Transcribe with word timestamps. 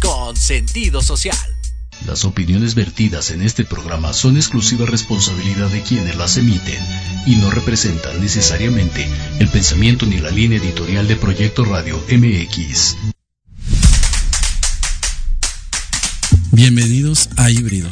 Con 0.00 0.36
sentido 0.36 1.02
social. 1.02 1.36
Las 2.06 2.24
opiniones 2.24 2.76
vertidas 2.76 3.32
en 3.32 3.42
este 3.42 3.64
programa 3.64 4.12
son 4.12 4.36
exclusiva 4.36 4.86
responsabilidad 4.86 5.68
de 5.70 5.82
quienes 5.82 6.14
las 6.14 6.36
emiten 6.36 6.78
y 7.26 7.34
no 7.34 7.50
representan 7.50 8.20
necesariamente 8.20 9.08
el 9.40 9.48
pensamiento 9.48 10.06
ni 10.06 10.18
la 10.18 10.30
línea 10.30 10.58
editorial 10.58 11.08
de 11.08 11.16
Proyecto 11.16 11.64
Radio 11.64 12.00
MX. 12.08 12.96
Bienvenidos 16.52 17.28
a 17.36 17.50
Híbrido, 17.50 17.88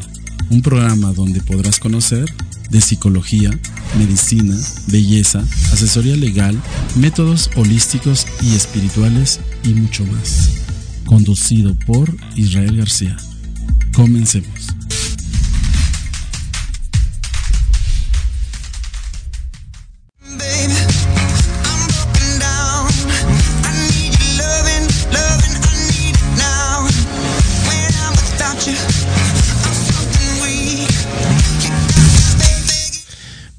un 0.51 0.63
programa 0.63 1.13
donde 1.13 1.41
podrás 1.41 1.81
conocer 1.81 2.33
de 2.71 2.81
psicología, 2.81 3.51
medicina, 3.99 4.57
belleza, 4.87 5.41
asesoría 5.73 6.15
legal, 6.15 6.57
métodos 6.95 7.51
holísticos 7.57 8.29
y 8.43 8.55
espirituales 8.55 9.41
y 9.65 9.71
mucho 9.71 10.07
más. 10.07 10.64
Conducido 11.05 11.75
por 11.87 12.15
Israel 12.37 12.77
García. 12.77 13.17
Comencemos. 13.95 14.75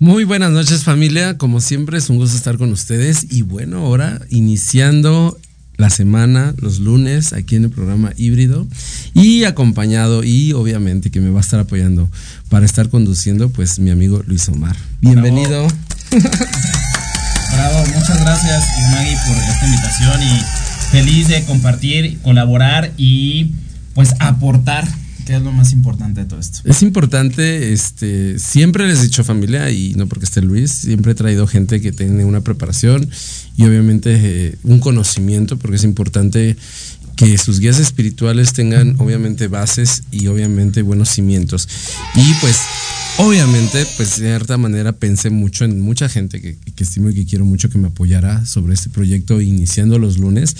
Muy 0.05 0.23
buenas 0.23 0.51
noches 0.51 0.84
familia, 0.84 1.35
como 1.38 1.61
siempre 1.61 1.97
es 1.97 2.11
un 2.11 2.17
gusto 2.17 2.38
estar 2.38 2.59
con 2.59 2.72
ustedes. 2.72 3.25
Y 3.31 3.41
bueno, 3.41 3.79
ahora 3.79 4.22
iniciando 4.29 5.35
la 5.78 5.90
semana, 5.90 6.53
los 6.58 6.80
lunes, 6.80 7.34
aquí 7.34 7.56
en 7.56 7.66
el 7.66 7.69
programa 7.69 8.12
híbrido 8.18 8.68
y 9.13 9.44
acompañado 9.44 10.24
y 10.24 10.53
obviamente 10.53 11.12
que 11.12 11.22
me 11.22 11.30
va 11.30 11.40
a 11.40 11.41
estar 11.41 11.59
apoyando 11.59 12.09
para 12.50 12.66
estar 12.66 12.90
conduciendo 12.90 13.50
pues 13.50 13.80
mi 13.80 13.91
amigo 13.91 14.24
Luis 14.25 14.47
Omar. 14.50 14.75
Bienvenido. 15.02 15.68
Bravo, 16.12 17.85
muchas 17.94 18.19
gracias 18.19 18.64
Maggie 18.91 19.18
por 19.28 19.38
esta 19.38 19.66
invitación 19.66 20.24
y 20.24 20.41
feliz 20.91 21.28
de 21.28 21.44
compartir, 21.44 22.19
colaborar 22.22 22.91
y 22.97 23.52
pues 23.94 24.14
aportar 24.19 24.88
¿Qué 25.25 25.36
es 25.36 25.41
lo 25.41 25.52
más 25.52 25.74
importante 25.74 26.22
de 26.22 26.28
todo 26.28 26.40
esto? 26.40 26.59
Es 26.66 26.84
importante, 26.84 27.74
este, 27.74 28.38
siempre 28.38 28.88
les 28.88 29.00
he 29.00 29.03
dicho 29.03 29.24
familia, 29.24 29.72
y 29.72 29.96
no 29.96 30.08
porque 30.08 30.25
esté 30.25 30.41
Luis, 30.41 30.72
siempre 30.72 31.13
he 31.13 31.16
traído 31.16 31.47
gente 31.47 31.81
que 31.81 31.91
tiene 31.91 32.25
una 32.25 32.41
preparación 32.41 33.09
y 33.58 33.66
obviamente 33.66 34.12
eh, 34.14 34.58
un 34.64 34.80
conocimiento, 34.80 35.58
porque 35.58 35.78
es 35.78 35.84
importante 35.84 36.56
que 37.16 37.38
sus 37.38 37.59
guías 37.59 37.80
espirituales 37.80 38.53
tengan 38.53 38.96
obviamente 39.00 39.47
bases 39.47 40.03
y 40.12 40.28
obviamente 40.28 40.81
buenos 40.81 41.09
cimientos. 41.09 41.68
Y 42.14 42.34
pues 42.41 42.58
obviamente, 43.18 43.86
pues 43.98 44.18
de 44.20 44.28
cierta 44.28 44.58
manera 44.58 44.94
pensé 44.94 45.30
mucho 45.30 45.66
en 45.66 45.81
mucha 45.81 46.09
gente 46.09 46.42
que, 46.42 46.58
que, 46.58 46.84
estimo 46.84 47.09
y 47.09 47.16
que 47.16 47.26
quiero 47.26 47.46
mucho 47.46 47.70
que 47.70 47.78
me 47.78 47.88
apoyara 47.88 48.46
sobre 48.46 48.74
este 48.74 48.90
proyecto 48.90 49.42
iniciando 49.42 50.00
los 50.00 50.18
lunes. 50.18 50.56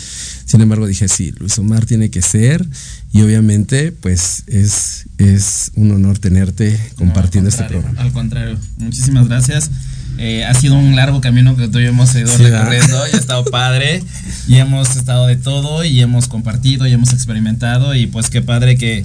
Sin 0.46 0.62
embargo, 0.62 0.88
dije, 0.88 1.08
sí, 1.08 1.34
Luis 1.38 1.58
Omar 1.60 1.86
tiene 1.86 2.10
que 2.10 2.22
ser 2.22 2.66
y 3.12 3.22
obviamente 3.22 3.92
pues 3.92 4.44
es, 4.48 5.06
es 5.18 5.72
un 5.76 5.92
honor 5.92 6.20
tenerte 6.20 6.80
compartiendo 6.96 7.50
este 7.50 7.64
programa. 7.66 8.00
Al 8.02 8.12
contrario, 8.12 8.58
muchísimas 8.78 9.28
gracias. 9.28 9.72
Eh, 10.18 10.46
ha 10.46 10.54
sido 10.54 10.76
un 10.76 10.96
largo 10.96 11.20
camino 11.20 11.58
que 11.58 11.68
tú 11.68 11.80
y 11.80 11.86
hemos 11.86 12.16
ido 12.16 12.36
recorriendo 12.38 13.06
y 13.12 13.16
ha 13.16 13.20
estado 13.20 13.44
padre 13.46 14.02
y 14.48 14.56
hemos 14.56 14.96
estado 14.96 15.28
de 15.28 15.36
todo 15.36 15.84
y 15.84 16.00
hemos 16.00 16.30
compartido 16.30 16.88
y 16.88 16.94
hemos 16.94 17.12
experimentado 17.12 17.96
y 17.96 18.08
pues 18.08 18.30
qué 18.30 18.42
padre 18.42 18.78
que, 18.78 19.04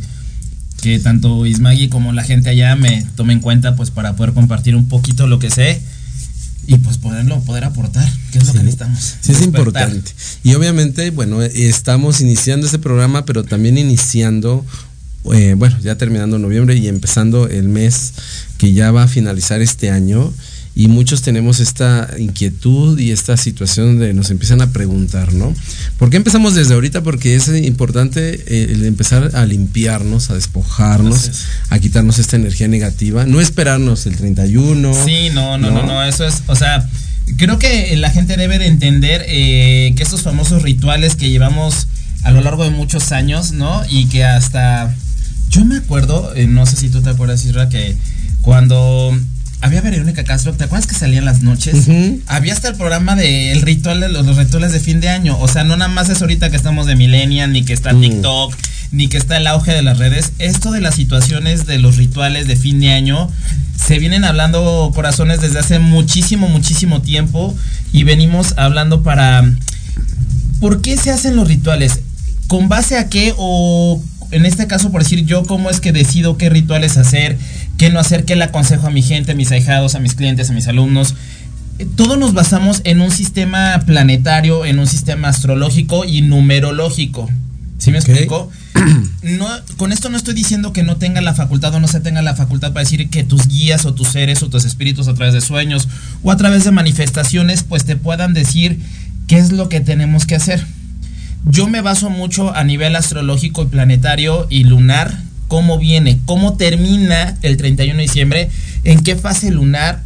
que 0.80 0.98
tanto 0.98 1.46
Ismagui 1.46 1.88
como 1.88 2.12
la 2.12 2.24
gente 2.24 2.50
allá 2.50 2.74
me 2.76 3.06
tomen 3.16 3.38
en 3.38 3.42
cuenta 3.42 3.76
pues 3.76 3.90
para 3.90 4.16
poder 4.16 4.32
compartir 4.32 4.74
un 4.76 4.88
poquito 4.88 5.26
lo 5.26 5.38
que 5.38 5.50
sé 5.50 5.80
y 6.66 6.78
pues 6.78 6.98
poderlo, 6.98 7.40
poder 7.40 7.64
aportar, 7.64 8.08
que 8.30 8.38
es 8.38 8.46
lo 8.46 8.52
que 8.52 8.58
necesitamos. 8.60 9.16
Sí, 9.20 9.32
es 9.32 9.42
importante. 9.42 10.12
Y 10.44 10.54
obviamente, 10.54 11.10
bueno, 11.10 11.42
estamos 11.42 12.20
iniciando 12.20 12.66
este 12.66 12.78
programa, 12.78 13.24
pero 13.24 13.42
también 13.42 13.76
iniciando 13.78 14.64
eh, 15.32 15.54
bueno, 15.56 15.76
ya 15.80 15.96
terminando 15.96 16.38
noviembre 16.38 16.76
y 16.76 16.88
empezando 16.88 17.48
el 17.48 17.68
mes 17.68 18.12
que 18.56 18.72
ya 18.72 18.90
va 18.90 19.02
a 19.02 19.08
finalizar 19.08 19.60
este 19.60 19.90
año 19.90 20.32
y 20.74 20.88
muchos 20.88 21.22
tenemos 21.22 21.58
esta 21.60 22.08
inquietud 22.18 22.98
y 22.98 23.10
esta 23.10 23.36
situación 23.36 23.86
donde 23.98 24.14
nos 24.14 24.30
empiezan 24.30 24.62
a 24.62 24.70
preguntar, 24.72 25.32
¿no? 25.32 25.52
¿Por 25.98 26.10
qué 26.10 26.16
empezamos 26.16 26.54
desde 26.54 26.74
ahorita? 26.74 27.02
Porque 27.02 27.34
es 27.34 27.48
importante 27.48 28.34
eh, 28.46 28.72
el 28.72 28.84
empezar 28.84 29.32
a 29.34 29.44
limpiarnos, 29.46 30.30
a 30.30 30.34
despojarnos, 30.34 31.30
a 31.70 31.78
quitarnos 31.78 32.18
esta 32.18 32.36
energía 32.36 32.68
negativa, 32.68 33.26
no 33.26 33.40
esperarnos 33.40 34.06
el 34.06 34.16
31. 34.16 35.04
Sí, 35.04 35.30
no, 35.32 35.58
no, 35.58 35.70
no, 35.70 35.82
no, 35.84 36.04
eso 36.04 36.26
es, 36.26 36.42
o 36.46 36.54
sea, 36.54 36.88
creo 37.36 37.58
que 37.58 37.96
la 37.96 38.10
gente 38.10 38.36
debe 38.36 38.58
de 38.58 38.66
entender 38.66 39.24
eh, 39.26 39.92
que 39.96 40.02
estos 40.02 40.22
famosos 40.22 40.62
rituales 40.62 41.16
que 41.16 41.30
llevamos 41.30 41.88
a 42.22 42.30
lo 42.30 42.40
largo 42.42 42.64
de 42.64 42.70
muchos 42.70 43.12
años, 43.12 43.52
¿no? 43.52 43.82
Y 43.88 44.06
que 44.06 44.24
hasta, 44.24 44.94
yo 45.48 45.64
me 45.64 45.76
acuerdo, 45.76 46.34
eh, 46.34 46.46
no 46.46 46.66
sé 46.66 46.76
si 46.76 46.88
tú 46.88 47.02
te 47.02 47.10
acuerdas, 47.10 47.44
Isra, 47.44 47.68
que 47.68 47.96
cuando 48.42 49.18
había 49.62 49.80
Verónica 49.82 50.24
Castro, 50.24 50.54
¿te 50.54 50.64
acuerdas 50.64 50.86
que 50.86 50.94
salían 50.94 51.24
las 51.24 51.42
noches? 51.42 51.86
Había 52.26 52.52
hasta 52.52 52.68
el 52.68 52.76
programa 52.76 53.14
de 53.14 53.52
el 53.52 53.62
ritual 53.62 54.00
de 54.00 54.08
los, 54.08 54.36
rituales 54.36 54.72
de 54.72 54.80
fin 54.80 55.00
de 55.00 55.08
año. 55.08 55.38
O 55.38 55.48
sea, 55.48 55.64
no 55.64 55.76
nada 55.76 55.90
más 55.90 56.08
es 56.08 56.22
ahorita 56.22 56.50
que 56.50 56.56
estamos 56.56 56.86
de 56.86 56.96
millennial, 56.96 57.52
ni 57.52 57.64
que 57.64 57.72
está 57.72 57.92
mm. 57.92 58.00
TikTok, 58.00 58.54
ni 58.92 59.08
que 59.08 59.18
está 59.18 59.36
el 59.36 59.46
auge 59.46 59.72
de 59.72 59.82
las 59.82 59.98
redes. 59.98 60.32
Esto 60.38 60.72
de 60.72 60.80
las 60.80 60.94
situaciones 60.94 61.66
de 61.66 61.78
los 61.78 61.96
rituales 61.96 62.46
de 62.46 62.56
fin 62.56 62.80
de 62.80 62.92
año 62.92 63.30
se 63.76 63.98
vienen 63.98 64.24
hablando 64.24 64.90
corazones 64.94 65.40
desde 65.40 65.58
hace 65.58 65.78
muchísimo, 65.78 66.48
muchísimo 66.48 67.02
tiempo. 67.02 67.54
Y 67.92 68.04
venimos 68.04 68.54
hablando 68.56 69.02
para. 69.02 69.44
¿Por 70.60 70.80
qué 70.80 70.96
se 70.96 71.10
hacen 71.10 71.36
los 71.36 71.48
rituales? 71.48 72.00
¿Con 72.46 72.68
base 72.68 72.96
a 72.96 73.08
qué? 73.08 73.34
O 73.36 74.02
en 74.30 74.46
este 74.46 74.66
caso, 74.66 74.90
por 74.90 75.02
decir 75.02 75.24
yo, 75.26 75.44
cómo 75.44 75.70
es 75.70 75.80
que 75.80 75.92
decido 75.92 76.36
qué 76.36 76.48
rituales 76.48 76.96
hacer 76.96 77.36
qué 77.80 77.88
no 77.88 77.98
hacer, 77.98 78.26
qué 78.26 78.36
le 78.36 78.44
aconsejo 78.44 78.88
a 78.88 78.90
mi 78.90 79.00
gente, 79.00 79.32
a 79.32 79.34
mis 79.34 79.50
ahijados, 79.52 79.94
a 79.94 80.00
mis 80.00 80.12
clientes, 80.12 80.50
a 80.50 80.52
mis 80.52 80.68
alumnos. 80.68 81.14
Eh, 81.78 81.88
todos 81.96 82.18
nos 82.18 82.34
basamos 82.34 82.82
en 82.84 83.00
un 83.00 83.10
sistema 83.10 83.80
planetario, 83.86 84.66
en 84.66 84.78
un 84.78 84.86
sistema 84.86 85.28
astrológico 85.28 86.04
y 86.04 86.20
numerológico. 86.20 87.30
¿Sí 87.78 87.90
me 87.90 87.96
explico? 87.96 88.50
No, 89.22 89.46
con 89.76 89.92
esto 89.92 90.08
no 90.08 90.16
estoy 90.16 90.34
diciendo 90.34 90.72
que 90.72 90.82
no 90.82 90.96
tenga 90.96 91.20
la 91.20 91.34
facultad 91.34 91.74
o 91.74 91.80
no 91.80 91.88
se 91.88 92.00
tenga 92.00 92.22
la 92.22 92.34
facultad 92.34 92.72
para 92.72 92.84
decir 92.84 93.10
que 93.10 93.24
tus 93.24 93.46
guías 93.46 93.84
o 93.84 93.94
tus 93.94 94.08
seres 94.08 94.42
o 94.42 94.48
tus 94.48 94.64
espíritus 94.64 95.08
a 95.08 95.14
través 95.14 95.34
de 95.34 95.42
sueños 95.42 95.88
o 96.22 96.30
a 96.30 96.36
través 96.36 96.64
de 96.64 96.70
manifestaciones 96.70 97.62
pues 97.62 97.84
te 97.84 97.96
puedan 97.96 98.32
decir 98.32 98.78
qué 99.26 99.38
es 99.38 99.52
lo 99.52 99.68
que 99.68 99.80
tenemos 99.80 100.24
que 100.24 100.36
hacer. 100.36 100.66
Yo 101.44 101.68
me 101.68 101.82
baso 101.82 102.08
mucho 102.08 102.54
a 102.54 102.64
nivel 102.64 102.96
astrológico 102.96 103.62
y 103.62 103.66
planetario 103.66 104.46
y 104.48 104.64
lunar 104.64 105.29
cómo 105.50 105.78
viene, 105.78 106.20
cómo 106.26 106.54
termina 106.54 107.36
el 107.42 107.56
31 107.56 107.96
de 107.96 108.02
diciembre, 108.02 108.48
en 108.84 109.02
qué 109.02 109.16
fase 109.16 109.50
lunar, 109.50 110.00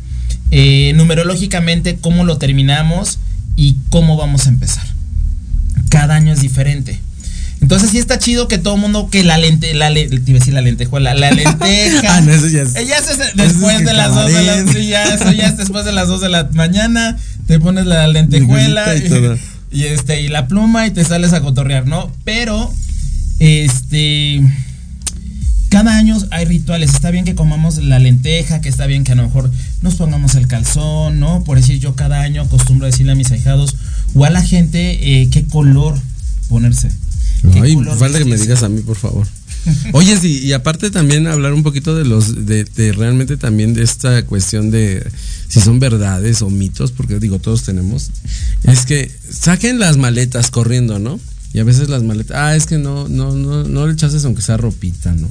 eh, 0.51 0.95
numerológicamente 0.97 1.97
cómo 1.97 2.25
lo 2.25 2.39
terminamos 2.39 3.19
y 3.55 3.77
cómo 3.91 4.17
vamos 4.17 4.47
a 4.47 4.49
empezar. 4.49 4.87
Cada 5.91 6.17
año 6.17 6.33
es 6.33 6.41
diferente. 6.41 6.99
Entonces 7.61 7.91
sí 7.91 7.99
está 7.99 8.19
chido 8.19 8.49
que 8.49 8.57
todo 8.57 8.77
el 8.77 8.81
mundo, 8.81 9.11
que 9.11 9.23
la 9.23 9.37
lente, 9.37 9.75
la 9.75 9.91
le, 9.91 10.09
te 10.09 10.31
iba 10.31 10.39
a 10.39 10.41
decir 10.41 10.55
la 10.55 10.63
lentejuela, 10.63 11.13
la 11.13 11.31
lenteja. 11.31 12.17
ah, 12.17 12.21
no, 12.23 12.33
eso 12.33 12.49
ya 12.49 12.63
es. 12.63 12.75
Ella 12.75 12.97
es 12.97 13.35
después 13.37 13.85
de 13.85 13.93
las 13.93 14.15
2 14.15 14.33
de 14.33 14.43
la 14.43 14.73
sí, 14.73 14.87
ya, 14.87 15.15
eso 15.15 15.31
ya 15.31 15.49
es 15.49 15.59
después 15.59 15.85
de 15.85 15.93
las 15.93 16.09
2 16.09 16.23
de 16.23 16.31
la 16.31 16.49
mañana, 16.55 17.19
te 17.47 17.61
pones 17.61 17.85
la 17.85 18.09
lentejuela 18.09 18.97
y, 18.97 19.79
y, 19.79 19.85
este, 19.85 20.23
y 20.23 20.29
la 20.29 20.49
pluma 20.49 20.87
y 20.87 20.91
te 20.91 21.05
sales 21.05 21.35
a 21.35 21.43
cotorrear, 21.43 21.87
¿no? 21.87 22.11
Pero, 22.25 22.73
este 23.41 24.41
cada 25.75 25.97
año 25.97 26.17
hay 26.31 26.45
rituales. 26.45 26.95
Está 26.95 27.11
bien 27.11 27.25
que 27.25 27.35
comamos 27.35 27.83
la 27.83 27.99
lenteja, 27.99 28.61
que 28.61 28.69
está 28.69 28.87
bien 28.87 29.03
que 29.03 29.11
a 29.11 29.17
lo 29.17 29.25
mejor 29.25 29.51
nos 29.83 29.97
pongamos 29.97 30.37
el 30.37 30.47
calzón, 30.47 31.19
¿no? 31.19 31.43
Por 31.43 31.59
decir, 31.59 31.81
yo 31.81 31.97
cada 31.97 32.21
año 32.21 32.43
acostumbro 32.43 32.87
a 32.87 32.91
decirle 32.91 33.11
a 33.11 33.17
mis 33.17 33.33
ahijados 33.33 33.75
o 34.15 34.25
a 34.25 34.31
la 34.31 34.41
gente 34.41 35.23
eh, 35.23 35.29
qué 35.31 35.45
color 35.45 35.99
ponerse. 36.49 36.93
Ay, 37.61 37.77
falta 37.99 38.19
que 38.19 38.25
me 38.25 38.37
digas 38.37 38.63
a 38.63 38.69
mí, 38.69 38.83
por 38.83 38.95
favor. 38.95 39.27
Oye, 39.93 40.17
sí, 40.17 40.39
y 40.45 40.53
aparte 40.53 40.93
también 40.93 41.27
hablar 41.27 41.53
un 41.53 41.65
poquito 41.65 41.97
de 41.97 42.05
los, 42.05 42.47
de, 42.47 42.65
de, 42.65 42.93
realmente 42.93 43.37
también 43.37 43.75
de 43.75 43.83
esta 43.83 44.25
cuestión 44.27 44.71
de 44.71 45.05
si 45.49 45.61
son 45.61 45.81
verdades 45.81 46.41
o 46.43 46.51
mitos, 46.51 46.93
porque 46.93 47.19
digo, 47.19 47.41
todos 47.41 47.65
tenemos, 47.65 48.11
es 48.63 48.87
que 48.87 49.11
saquen 49.29 49.81
las 49.81 49.97
maletas 49.97 50.53
corriendo, 50.53 51.01
¿no? 51.01 51.19
Y 51.53 51.59
a 51.59 51.65
veces 51.65 51.89
las 51.89 52.03
maletas, 52.03 52.37
ah, 52.37 52.55
es 52.55 52.67
que 52.67 52.79
no, 52.79 53.09
no, 53.09 53.33
no, 53.33 53.65
no 53.65 53.87
le 53.87 53.95
echases 53.95 54.25
aunque 54.25 54.43
sea 54.43 54.57
ropita, 54.57 55.13
¿no? 55.13 55.29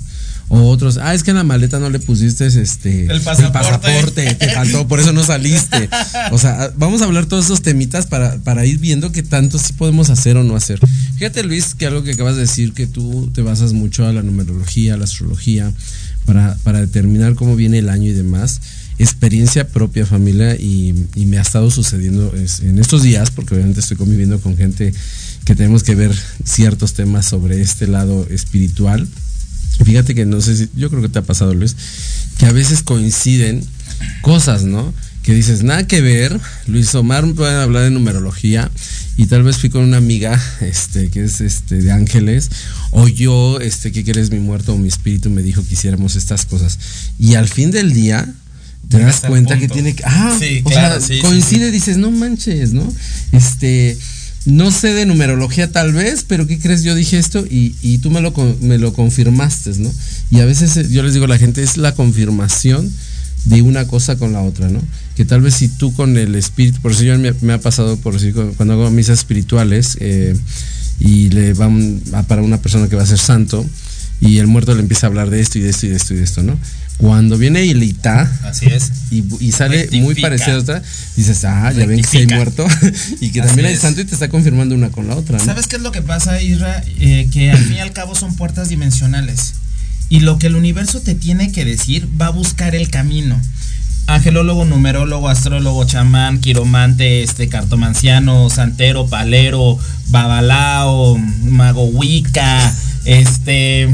O 0.55 0.69
otros, 0.69 0.97
ah, 0.97 1.15
es 1.15 1.23
que 1.23 1.31
en 1.31 1.37
la 1.37 1.43
maleta 1.43 1.79
no 1.79 1.89
le 1.89 1.97
pusiste 1.99 2.45
este 2.45 3.07
El 3.07 3.21
pasaporte. 3.21 3.51
pasaporte, 3.53 4.35
te 4.35 4.49
faltó, 4.53 4.87
por 4.87 4.99
eso 4.99 5.11
no 5.11 5.23
saliste. 5.23 5.89
O 6.31 6.37
sea, 6.37 6.71
vamos 6.77 7.01
a 7.01 7.05
hablar 7.05 7.25
todos 7.25 7.45
esos 7.45 7.63
temitas 7.63 8.05
para, 8.05 8.37
para 8.37 8.63
ir 8.63 8.77
viendo 8.77 9.11
qué 9.11 9.23
tanto 9.23 9.57
sí 9.57 9.73
podemos 9.73 10.11
hacer 10.11 10.37
o 10.37 10.43
no 10.43 10.55
hacer. 10.55 10.79
Fíjate, 11.17 11.41
Luis, 11.43 11.73
que 11.73 11.87
algo 11.87 12.03
que 12.03 12.11
acabas 12.11 12.35
de 12.35 12.41
decir, 12.41 12.73
que 12.73 12.85
tú 12.85 13.31
te 13.33 13.41
basas 13.41 13.73
mucho 13.73 14.05
a 14.05 14.13
la 14.13 14.21
numerología, 14.21 14.93
a 14.93 14.97
la 14.97 15.05
astrología, 15.05 15.71
para, 16.25 16.55
para 16.63 16.81
determinar 16.81 17.33
cómo 17.33 17.55
viene 17.55 17.79
el 17.79 17.89
año 17.89 18.09
y 18.11 18.13
demás 18.13 18.61
experiencia 18.99 19.67
propia 19.67 20.05
familia 20.05 20.55
y, 20.55 20.93
y 21.15 21.25
me 21.25 21.39
ha 21.39 21.41
estado 21.41 21.71
sucediendo 21.71 22.31
es- 22.35 22.59
en 22.59 22.77
estos 22.77 23.01
días 23.01 23.31
porque 23.31 23.55
obviamente 23.55 23.79
estoy 23.79 23.97
conviviendo 23.97 24.39
con 24.39 24.55
gente 24.55 24.93
que 25.45 25.55
tenemos 25.55 25.81
que 25.81 25.95
ver 25.95 26.15
ciertos 26.45 26.93
temas 26.93 27.25
sobre 27.25 27.59
este 27.61 27.87
lado 27.87 28.27
espiritual 28.29 29.07
fíjate 29.83 30.15
que 30.15 30.25
no 30.25 30.41
sé 30.41 30.55
si 30.55 30.69
yo 30.75 30.89
creo 30.89 31.01
que 31.01 31.09
te 31.09 31.19
ha 31.19 31.23
pasado 31.23 31.53
Luis 31.53 31.75
que 32.37 32.45
a 32.45 32.51
veces 32.51 32.83
coinciden 32.83 33.63
cosas 34.21 34.63
no 34.63 34.93
que 35.23 35.33
dices 35.33 35.63
nada 35.63 35.87
que 35.87 36.01
ver 36.01 36.39
Luis 36.67 36.93
Omar 36.95 37.25
puede 37.33 37.55
hablar 37.55 37.83
de 37.83 37.91
numerología 37.91 38.69
y 39.17 39.27
tal 39.27 39.43
vez 39.43 39.57
fui 39.57 39.69
con 39.69 39.83
una 39.83 39.97
amiga 39.97 40.39
este 40.61 41.09
que 41.09 41.23
es 41.23 41.41
este 41.41 41.81
de 41.81 41.91
ángeles 41.91 42.49
o 42.91 43.07
yo 43.07 43.59
este 43.59 43.91
que 43.91 44.09
eres 44.09 44.31
mi 44.31 44.39
muerto 44.39 44.73
o 44.73 44.77
mi 44.77 44.87
espíritu 44.87 45.29
me 45.29 45.41
dijo 45.41 45.65
que 45.65 45.73
hiciéramos 45.73 46.15
estas 46.15 46.45
cosas 46.45 46.77
y 47.19 47.35
al 47.35 47.47
fin 47.47 47.71
del 47.71 47.93
día 47.93 48.31
te 48.89 48.99
das 48.99 49.21
cuenta 49.21 49.57
que 49.57 49.69
tiene 49.69 49.95
que 49.95 50.03
ah 50.05 50.35
Sí, 50.37 50.61
o 50.63 50.69
claro, 50.69 50.99
sea, 50.99 51.07
sí, 51.07 51.15
sí, 51.15 51.21
coincide 51.21 51.71
dices 51.71 51.97
no 51.97 52.11
manches 52.11 52.73
no 52.73 52.91
este 53.31 53.97
no 54.45 54.71
sé 54.71 54.93
de 54.93 55.05
numerología 55.05 55.71
tal 55.71 55.93
vez, 55.93 56.25
pero 56.27 56.47
¿qué 56.47 56.59
crees? 56.59 56.83
Yo 56.83 56.95
dije 56.95 57.17
esto 57.17 57.45
y, 57.49 57.75
y 57.81 57.99
tú 57.99 58.11
me 58.11 58.21
lo, 58.21 58.33
me 58.61 58.77
lo 58.77 58.93
confirmaste, 58.93 59.71
¿no? 59.77 59.91
Y 60.31 60.39
a 60.41 60.45
veces 60.45 60.75
eh, 60.77 60.87
yo 60.89 61.03
les 61.03 61.13
digo 61.13 61.25
a 61.25 61.29
la 61.29 61.37
gente, 61.37 61.63
es 61.63 61.77
la 61.77 61.95
confirmación 61.95 62.91
de 63.45 63.61
una 63.61 63.87
cosa 63.87 64.17
con 64.17 64.33
la 64.33 64.41
otra, 64.41 64.69
¿no? 64.69 64.81
Que 65.15 65.25
tal 65.25 65.41
vez 65.41 65.55
si 65.55 65.69
tú 65.69 65.93
con 65.93 66.17
el 66.17 66.35
espíritu, 66.35 66.81
por 66.81 66.91
eso 66.91 67.03
yo 67.03 67.17
me, 67.17 67.33
me 67.41 67.53
ha 67.53 67.59
pasado, 67.59 67.97
por 67.97 68.13
decir, 68.13 68.33
cuando 68.33 68.73
hago 68.73 68.89
misas 68.89 69.19
espirituales 69.19 69.97
eh, 69.99 70.35
y 70.99 71.29
le 71.29 71.53
van 71.53 72.01
a 72.13 72.23
para 72.23 72.41
una 72.41 72.61
persona 72.61 72.87
que 72.87 72.95
va 72.95 73.03
a 73.03 73.07
ser 73.07 73.19
santo 73.19 73.65
y 74.23 74.37
el 74.39 74.47
muerto 74.47 74.73
le 74.73 74.81
empieza 74.81 75.07
a 75.07 75.09
hablar 75.09 75.29
de 75.29 75.41
esto 75.41 75.57
y 75.59 75.61
de 75.61 75.69
esto 75.69 75.85
y 75.85 75.89
de 75.89 75.95
esto 75.97 76.13
y 76.13 76.17
de 76.17 76.23
esto, 76.23 76.43
¿no? 76.43 76.57
Cuando 76.97 77.37
viene 77.37 77.65
Ilita, 77.65 78.31
Así 78.43 78.67
es. 78.67 78.91
y, 79.11 79.23
y 79.39 79.51
sale 79.51 79.87
muy 79.91 79.99
Rectifica. 80.13 80.21
parecida 80.21 80.55
a 80.55 80.59
otra, 80.59 80.83
dices, 81.17 81.43
ah, 81.43 81.71
ya 81.71 81.85
ven 81.85 82.01
que 82.01 82.07
sí 82.07 82.17
hay 82.17 82.25
Rectifica. 82.27 82.35
muerto 82.35 82.67
y 83.21 83.29
que 83.31 83.39
Así 83.41 83.47
también 83.47 83.67
hay 83.67 83.73
es. 83.73 83.79
santo 83.81 84.01
y 84.01 84.05
te 84.05 84.13
está 84.13 84.29
confirmando 84.29 84.75
una 84.75 84.89
con 84.89 85.07
la 85.07 85.15
otra, 85.15 85.37
¿no? 85.39 85.43
¿Sabes 85.43 85.67
qué 85.67 85.77
es 85.77 85.81
lo 85.81 85.91
que 85.91 86.01
pasa, 86.03 86.41
Isra? 86.41 86.83
Eh, 86.99 87.27
que 87.33 87.51
al 87.51 87.57
fin 87.57 87.77
y 87.77 87.79
al 87.79 87.91
cabo 87.93 88.13
son 88.15 88.35
puertas 88.35 88.69
dimensionales. 88.69 89.53
Y 90.09 90.19
lo 90.19 90.37
que 90.37 90.47
el 90.47 90.55
universo 90.55 91.01
te 91.01 91.15
tiene 91.15 91.51
que 91.51 91.65
decir 91.65 92.07
va 92.21 92.27
a 92.27 92.31
buscar 92.31 92.75
el 92.75 92.89
camino. 92.89 93.41
Angelólogo, 94.05 94.65
numerólogo, 94.65 95.29
astrólogo, 95.29 95.85
chamán, 95.85 96.39
quiromante, 96.39 97.23
este, 97.23 97.47
cartomanciano, 97.47 98.49
santero, 98.49 99.07
palero, 99.07 99.79
babalao, 100.09 101.17
mago 101.17 101.85
wicca, 101.85 102.75
este... 103.05 103.89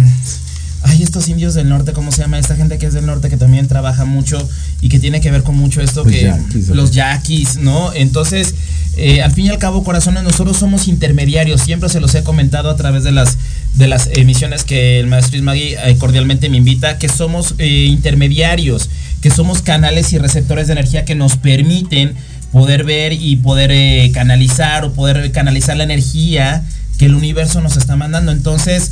Ay, 0.82 1.04
estos 1.04 1.28
indios 1.28 1.56
del 1.56 1.68
norte, 1.68 1.92
¿cómo 1.92 2.10
se 2.10 2.22
llama? 2.22 2.40
Esta 2.40 2.56
gente 2.56 2.78
que 2.78 2.86
es 2.86 2.94
del 2.94 3.06
norte 3.06 3.30
que 3.30 3.36
también 3.36 3.68
trabaja 3.68 4.06
mucho 4.06 4.38
y 4.80 4.88
que 4.88 4.98
tiene 4.98 5.20
que 5.20 5.30
ver 5.30 5.44
con 5.44 5.58
mucho 5.58 5.82
esto 5.82 6.06
Los 6.06 6.14
que 6.14 6.24
yaquis, 6.24 6.70
¿o 6.70 6.74
los 6.74 6.92
yaquis, 6.92 7.58
¿no? 7.58 7.92
Entonces, 7.94 8.56
eh, 8.96 9.22
al 9.22 9.34
fin 9.34 9.48
y 9.48 9.50
al 9.50 9.58
cabo, 9.58 9.84
corazones, 9.84 10.24
nosotros 10.24 10.56
somos 10.56 10.88
intermediarios. 10.88 11.60
Siempre 11.60 11.90
se 11.90 12.00
los 12.00 12.16
he 12.16 12.24
comentado 12.24 12.70
a 12.70 12.78
través 12.78 13.04
de 13.04 13.12
las 13.12 13.38
de 13.76 13.88
las 13.88 14.10
emisiones 14.14 14.64
que 14.64 15.00
el 15.00 15.08
maestro 15.08 15.38
Ismagui 15.38 15.76
eh, 15.76 15.96
cordialmente 15.98 16.50
me 16.50 16.58
invita, 16.58 16.98
que 16.98 17.08
somos 17.08 17.56
eh, 17.58 17.68
intermediarios, 17.68 18.90
que 19.22 19.30
somos 19.30 19.62
canales 19.62 20.12
y 20.14 20.18
receptores 20.18 20.68
de 20.68 20.74
energía 20.74 21.06
que 21.06 21.16
nos 21.16 21.38
permiten 21.38 22.14
poder 22.52 22.84
ver 22.84 23.14
y 23.14 23.36
poder 23.38 23.72
eh, 23.72 24.12
canalizar 24.14 24.86
o 24.86 24.94
poder 24.94 25.32
canalizar 25.32 25.78
la 25.78 25.84
energía 25.84 26.64
que 27.00 27.08
el 27.08 27.16
universo 27.16 27.62
nos 27.62 27.78
está 27.78 27.96
mandando. 27.96 28.32
Entonces, 28.32 28.92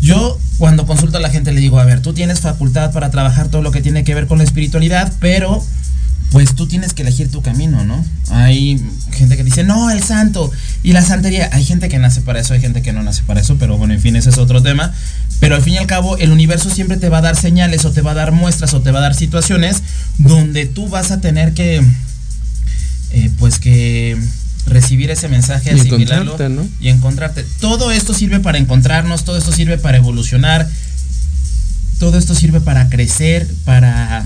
yo 0.00 0.38
cuando 0.58 0.86
consulto 0.86 1.16
a 1.16 1.20
la 1.20 1.30
gente 1.30 1.52
le 1.52 1.60
digo, 1.60 1.80
a 1.80 1.84
ver, 1.84 2.02
tú 2.02 2.12
tienes 2.12 2.40
facultad 2.40 2.92
para 2.92 3.10
trabajar 3.10 3.48
todo 3.48 3.62
lo 3.62 3.72
que 3.72 3.80
tiene 3.80 4.04
que 4.04 4.14
ver 4.14 4.26
con 4.26 4.38
la 4.38 4.44
espiritualidad, 4.44 5.12
pero 5.18 5.64
pues 6.30 6.54
tú 6.54 6.68
tienes 6.68 6.92
que 6.92 7.02
elegir 7.02 7.30
tu 7.30 7.42
camino, 7.42 7.84
¿no? 7.84 8.04
Hay 8.30 8.80
gente 9.10 9.36
que 9.36 9.42
dice, 9.42 9.64
no, 9.64 9.90
el 9.90 10.02
santo 10.02 10.52
y 10.82 10.92
la 10.92 11.02
santería. 11.02 11.48
Hay 11.52 11.64
gente 11.64 11.88
que 11.88 11.98
nace 11.98 12.20
para 12.20 12.40
eso, 12.40 12.54
hay 12.54 12.60
gente 12.60 12.82
que 12.82 12.92
no 12.92 13.02
nace 13.02 13.22
para 13.24 13.40
eso, 13.40 13.56
pero 13.58 13.78
bueno, 13.78 13.94
en 13.94 14.00
fin, 14.00 14.14
ese 14.14 14.30
es 14.30 14.38
otro 14.38 14.62
tema. 14.62 14.92
Pero 15.40 15.56
al 15.56 15.62
fin 15.62 15.74
y 15.74 15.78
al 15.78 15.86
cabo, 15.86 16.18
el 16.18 16.30
universo 16.30 16.70
siempre 16.70 16.98
te 16.98 17.08
va 17.08 17.18
a 17.18 17.22
dar 17.22 17.36
señales 17.36 17.84
o 17.86 17.90
te 17.90 18.02
va 18.02 18.12
a 18.12 18.14
dar 18.14 18.32
muestras 18.32 18.74
o 18.74 18.82
te 18.82 18.92
va 18.92 19.00
a 19.00 19.02
dar 19.02 19.14
situaciones 19.14 19.82
donde 20.18 20.66
tú 20.66 20.88
vas 20.88 21.10
a 21.10 21.20
tener 21.20 21.52
que, 21.52 21.82
eh, 23.12 23.30
pues 23.38 23.58
que 23.58 24.16
recibir 24.70 25.10
ese 25.10 25.28
mensaje, 25.28 25.70
Y 25.74 25.80
asimilarlo 25.80 26.32
encontrarte, 26.32 26.54
¿no? 26.54 26.68
y 26.80 26.88
encontrarte. 26.88 27.44
Todo 27.60 27.90
esto 27.90 28.14
sirve 28.14 28.40
para 28.40 28.58
encontrarnos, 28.58 29.24
todo 29.24 29.36
esto 29.36 29.52
sirve 29.52 29.78
para 29.78 29.98
evolucionar, 29.98 30.68
todo 31.98 32.16
esto 32.18 32.34
sirve 32.34 32.60
para 32.60 32.88
crecer, 32.88 33.46
para, 33.64 34.24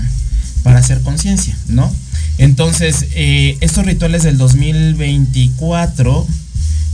para 0.63 0.79
hacer 0.79 1.01
conciencia, 1.01 1.57
¿no? 1.67 1.93
Entonces, 2.37 3.07
eh, 3.13 3.57
estos 3.61 3.85
rituales 3.85 4.23
del 4.23 4.37
2024 4.37 6.27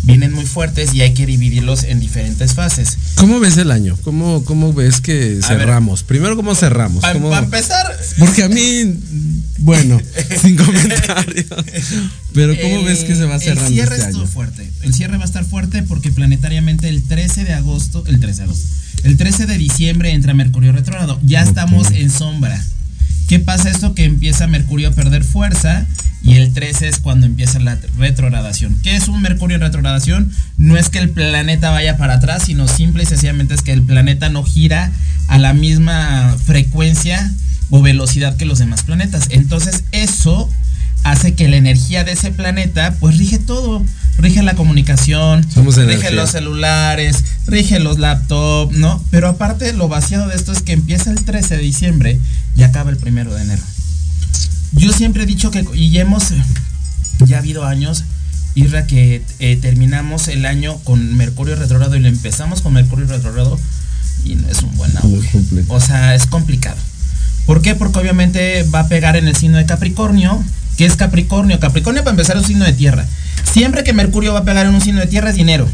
vienen 0.03 0.33
muy 0.33 0.45
fuertes 0.45 0.93
y 0.93 1.01
hay 1.01 1.13
que 1.13 1.25
dividirlos 1.25 1.83
en 1.83 1.99
diferentes 1.99 2.53
fases. 2.53 2.97
¿Cómo 3.15 3.39
ves 3.39 3.57
el 3.57 3.71
año? 3.71 3.97
¿Cómo, 4.03 4.43
cómo 4.45 4.73
ves 4.73 4.99
que 5.01 5.39
A 5.43 5.49
ver. 5.49 5.59
cerramos? 5.59 6.03
Primero, 6.03 6.35
¿cómo 6.35 6.55
cerramos? 6.55 7.01
Para 7.01 7.13
¿Cómo- 7.13 7.35
empezar, 7.37 7.85
Porque 8.17 8.43
a 8.43 8.49
mí, 8.49 8.95
bueno, 9.59 9.99
sin 10.41 10.55
comentarios. 10.57 11.45
Pero 12.33 12.53
¿cómo 12.61 12.83
ves 12.83 13.03
que 13.03 13.15
se 13.15 13.25
va 13.25 13.39
cerrando 13.39 13.67
El 13.67 13.73
cierre 13.73 13.95
este 13.95 14.07
año? 14.07 14.25
fuerte. 14.27 14.69
El 14.81 14.93
cierre 14.93 15.17
va 15.17 15.23
a 15.23 15.27
estar 15.27 15.45
fuerte 15.45 15.83
porque 15.83 16.11
planetariamente 16.11 16.89
el 16.89 17.03
13 17.03 17.43
de 17.43 17.53
agosto, 17.53 18.03
el 18.07 18.19
13 18.19 18.37
de 18.39 18.43
agosto, 18.45 18.67
el 19.03 19.17
13 19.17 19.45
de 19.45 19.57
diciembre 19.57 20.11
entra 20.13 20.33
Mercurio 20.33 20.71
retrógrado. 20.71 21.19
Ya 21.23 21.41
estamos 21.43 21.91
en 21.91 22.09
sombra. 22.09 22.63
¿Qué 23.31 23.39
pasa 23.39 23.69
esto? 23.69 23.95
Que 23.95 24.03
empieza 24.03 24.45
Mercurio 24.45 24.89
a 24.89 24.91
perder 24.91 25.23
fuerza 25.23 25.87
y 26.21 26.33
el 26.33 26.51
13 26.51 26.89
es 26.89 26.99
cuando 26.99 27.25
empieza 27.25 27.61
la 27.61 27.77
retrogradación. 27.97 28.77
¿Qué 28.83 28.97
es 28.97 29.07
un 29.07 29.21
Mercurio 29.21 29.55
en 29.55 29.61
retrogradación? 29.61 30.29
No 30.57 30.75
es 30.75 30.89
que 30.89 30.99
el 30.99 31.11
planeta 31.11 31.69
vaya 31.69 31.95
para 31.95 32.15
atrás, 32.15 32.43
sino 32.47 32.67
simple 32.67 33.03
y 33.03 33.05
sencillamente 33.05 33.53
es 33.53 33.61
que 33.61 33.71
el 33.71 33.83
planeta 33.83 34.27
no 34.27 34.43
gira 34.43 34.91
a 35.29 35.37
la 35.37 35.53
misma 35.53 36.35
frecuencia 36.43 37.31
o 37.69 37.81
velocidad 37.81 38.35
que 38.35 38.43
los 38.43 38.59
demás 38.59 38.83
planetas. 38.83 39.27
Entonces 39.29 39.85
eso 39.93 40.49
hace 41.05 41.33
que 41.33 41.47
la 41.47 41.55
energía 41.55 42.03
de 42.03 42.11
ese 42.11 42.31
planeta 42.31 42.95
pues 42.99 43.17
rige 43.17 43.39
todo. 43.39 43.81
Rige 44.21 44.43
la 44.43 44.53
comunicación, 44.53 45.49
Somos 45.51 45.77
rige 45.77 45.91
energía. 45.93 46.11
los 46.11 46.29
celulares, 46.31 47.23
rige 47.47 47.79
los 47.79 47.97
laptops, 47.97 48.75
¿no? 48.77 49.03
Pero 49.09 49.27
aparte 49.27 49.73
lo 49.73 49.87
vaciado 49.87 50.27
de 50.27 50.35
esto 50.35 50.51
es 50.51 50.61
que 50.61 50.73
empieza 50.73 51.09
el 51.11 51.23
13 51.23 51.57
de 51.57 51.63
diciembre 51.63 52.19
y 52.55 52.63
acaba 52.63 52.91
el 52.91 52.97
primero 52.97 53.33
de 53.33 53.41
enero. 53.41 53.63
Yo 54.73 54.93
siempre 54.93 55.23
he 55.23 55.25
dicho 55.25 55.49
que, 55.51 55.65
y 55.73 55.89
ya 55.89 56.01
hemos, 56.01 56.25
ya 57.25 57.37
ha 57.37 57.39
habido 57.39 57.65
años, 57.65 58.03
Irra, 58.53 58.85
que 58.85 59.23
eh, 59.39 59.57
terminamos 59.61 60.27
el 60.27 60.45
año 60.45 60.77
con 60.83 61.15
Mercurio 61.15 61.55
retrógrado 61.55 61.95
y 61.95 61.99
lo 61.99 62.07
empezamos 62.07 62.61
con 62.61 62.73
Mercurio 62.73 63.07
retrógrado 63.07 63.57
y 64.25 64.35
no 64.35 64.47
es 64.49 64.61
un 64.61 64.75
buen 64.77 64.91
complejo. 65.31 65.73
O 65.73 65.79
sea, 65.79 66.15
es 66.15 66.25
complicado. 66.25 66.77
¿Por 67.45 67.61
qué? 67.61 67.75
Porque 67.75 67.99
obviamente 67.99 68.63
va 68.63 68.81
a 68.81 68.87
pegar 68.87 69.15
en 69.15 69.27
el 69.27 69.35
signo 69.35 69.57
de 69.57 69.65
Capricornio. 69.65 70.43
¿Qué 70.77 70.85
es 70.85 70.95
Capricornio? 70.95 71.59
Capricornio 71.59 72.03
para 72.03 72.11
empezar 72.11 72.37
es 72.37 72.43
un 72.43 72.47
signo 72.47 72.65
de 72.65 72.73
tierra. 72.73 73.05
Siempre 73.51 73.83
que 73.83 73.93
Mercurio 73.93 74.33
va 74.33 74.39
a 74.39 74.43
pegar 74.45 74.65
en 74.65 74.73
un 74.73 74.81
signo 74.81 75.01
de 75.01 75.07
tierra 75.07 75.29
es 75.29 75.35
dinero, 75.35 75.67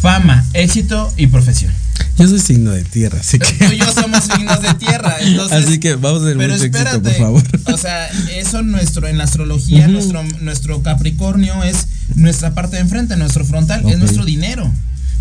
fama, 0.00 0.44
éxito 0.54 1.12
y 1.16 1.26
profesión. 1.26 1.72
Yo 2.18 2.26
soy 2.28 2.40
signo 2.40 2.70
de 2.70 2.82
tierra, 2.84 3.18
así 3.20 3.38
que. 3.38 3.52
Tú 3.52 3.72
y 3.72 3.78
yo 3.78 3.92
somos 3.92 4.24
signos 4.24 4.62
de 4.62 4.72
tierra, 4.74 5.16
entonces. 5.20 5.64
Así 5.64 5.78
que 5.78 5.96
vamos 5.96 6.22
a 6.22 6.24
tener 6.24 6.38
Pero 6.38 6.54
mucho 6.54 6.64
éxito, 6.64 6.88
espérate, 6.88 7.10
por 7.10 7.18
favor. 7.18 7.42
o 7.74 7.76
sea, 7.76 8.06
eso 8.34 8.62
nuestro 8.62 9.06
en 9.06 9.18
la 9.18 9.24
astrología, 9.24 9.86
nuestro 9.88 10.22
nuestro 10.40 10.82
Capricornio 10.82 11.62
es 11.62 11.88
nuestra 12.14 12.54
parte 12.54 12.76
de 12.76 12.82
enfrente, 12.82 13.16
nuestro 13.16 13.44
frontal, 13.44 13.86
es 13.88 13.98
nuestro 13.98 14.24
dinero. 14.24 14.72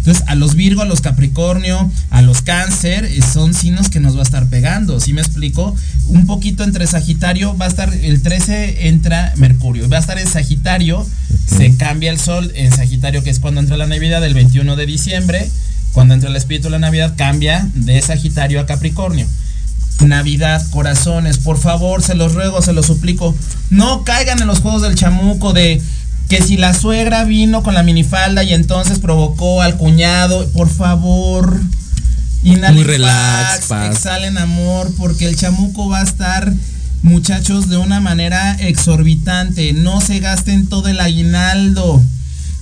Entonces, 0.05 0.23
a 0.27 0.35
los 0.35 0.53
Virgo, 0.53 0.83
a 0.83 0.85
los 0.85 1.01
Capricornio, 1.01 1.91
a 2.11 2.21
los 2.21 2.43
Cáncer, 2.43 3.05
eh, 3.05 3.21
son 3.23 3.55
signos 3.55 3.89
que 3.89 3.99
nos 3.99 4.15
va 4.15 4.19
a 4.19 4.23
estar 4.23 4.45
pegando. 4.45 4.99
¿Sí 4.99 5.13
me 5.13 5.21
explico? 5.21 5.75
Un 6.09 6.27
poquito 6.27 6.63
entre 6.63 6.85
Sagitario, 6.85 7.57
va 7.57 7.65
a 7.65 7.69
estar 7.69 7.91
el 7.91 8.21
13 8.21 8.87
entra 8.87 9.33
Mercurio, 9.37 9.89
va 9.89 9.97
a 9.97 10.01
estar 10.01 10.19
en 10.19 10.27
Sagitario, 10.27 11.03
se 11.47 11.75
cambia 11.75 12.11
el 12.11 12.19
sol 12.19 12.51
en 12.53 12.71
Sagitario, 12.71 13.23
que 13.23 13.31
es 13.31 13.39
cuando 13.39 13.61
entra 13.61 13.77
la 13.77 13.87
Navidad, 13.87 14.23
el 14.23 14.35
21 14.35 14.75
de 14.75 14.85
diciembre. 14.85 15.49
Cuando 15.91 16.13
entra 16.13 16.29
el 16.29 16.35
espíritu 16.35 16.65
de 16.65 16.71
la 16.71 16.79
Navidad, 16.79 17.15
cambia 17.17 17.67
de 17.73 17.99
Sagitario 17.99 18.59
a 18.59 18.67
Capricornio. 18.67 19.25
Navidad, 20.05 20.63
corazones, 20.69 21.39
por 21.39 21.57
favor, 21.57 22.03
se 22.03 22.13
los 22.13 22.35
ruego, 22.35 22.61
se 22.61 22.73
los 22.73 22.85
suplico. 22.85 23.35
No 23.71 24.03
caigan 24.03 24.39
en 24.39 24.47
los 24.47 24.59
juegos 24.59 24.83
del 24.83 24.93
chamuco 24.93 25.53
de 25.53 25.81
que 26.29 26.41
si 26.41 26.57
la 26.57 26.73
suegra 26.73 27.23
vino 27.23 27.63
con 27.63 27.73
la 27.73 27.83
minifalda 27.83 28.43
y 28.43 28.53
entonces 28.53 28.99
provocó 28.99 29.61
al 29.61 29.77
cuñado, 29.77 30.47
por 30.49 30.69
favor. 30.69 31.59
Inhalen 32.43 32.75
Muy 32.75 32.83
relax, 32.83 33.67
paz. 33.67 33.91
exhalen 33.91 34.37
amor, 34.37 34.91
porque 34.97 35.27
el 35.27 35.35
chamuco 35.35 35.89
va 35.89 35.99
a 35.99 36.03
estar, 36.03 36.53
muchachos, 37.01 37.69
de 37.69 37.77
una 37.77 37.99
manera 37.99 38.53
exorbitante. 38.59 39.73
No 39.73 39.99
se 40.01 40.19
gasten 40.19 40.67
todo 40.67 40.87
el 40.87 40.99
aguinaldo. 40.99 42.01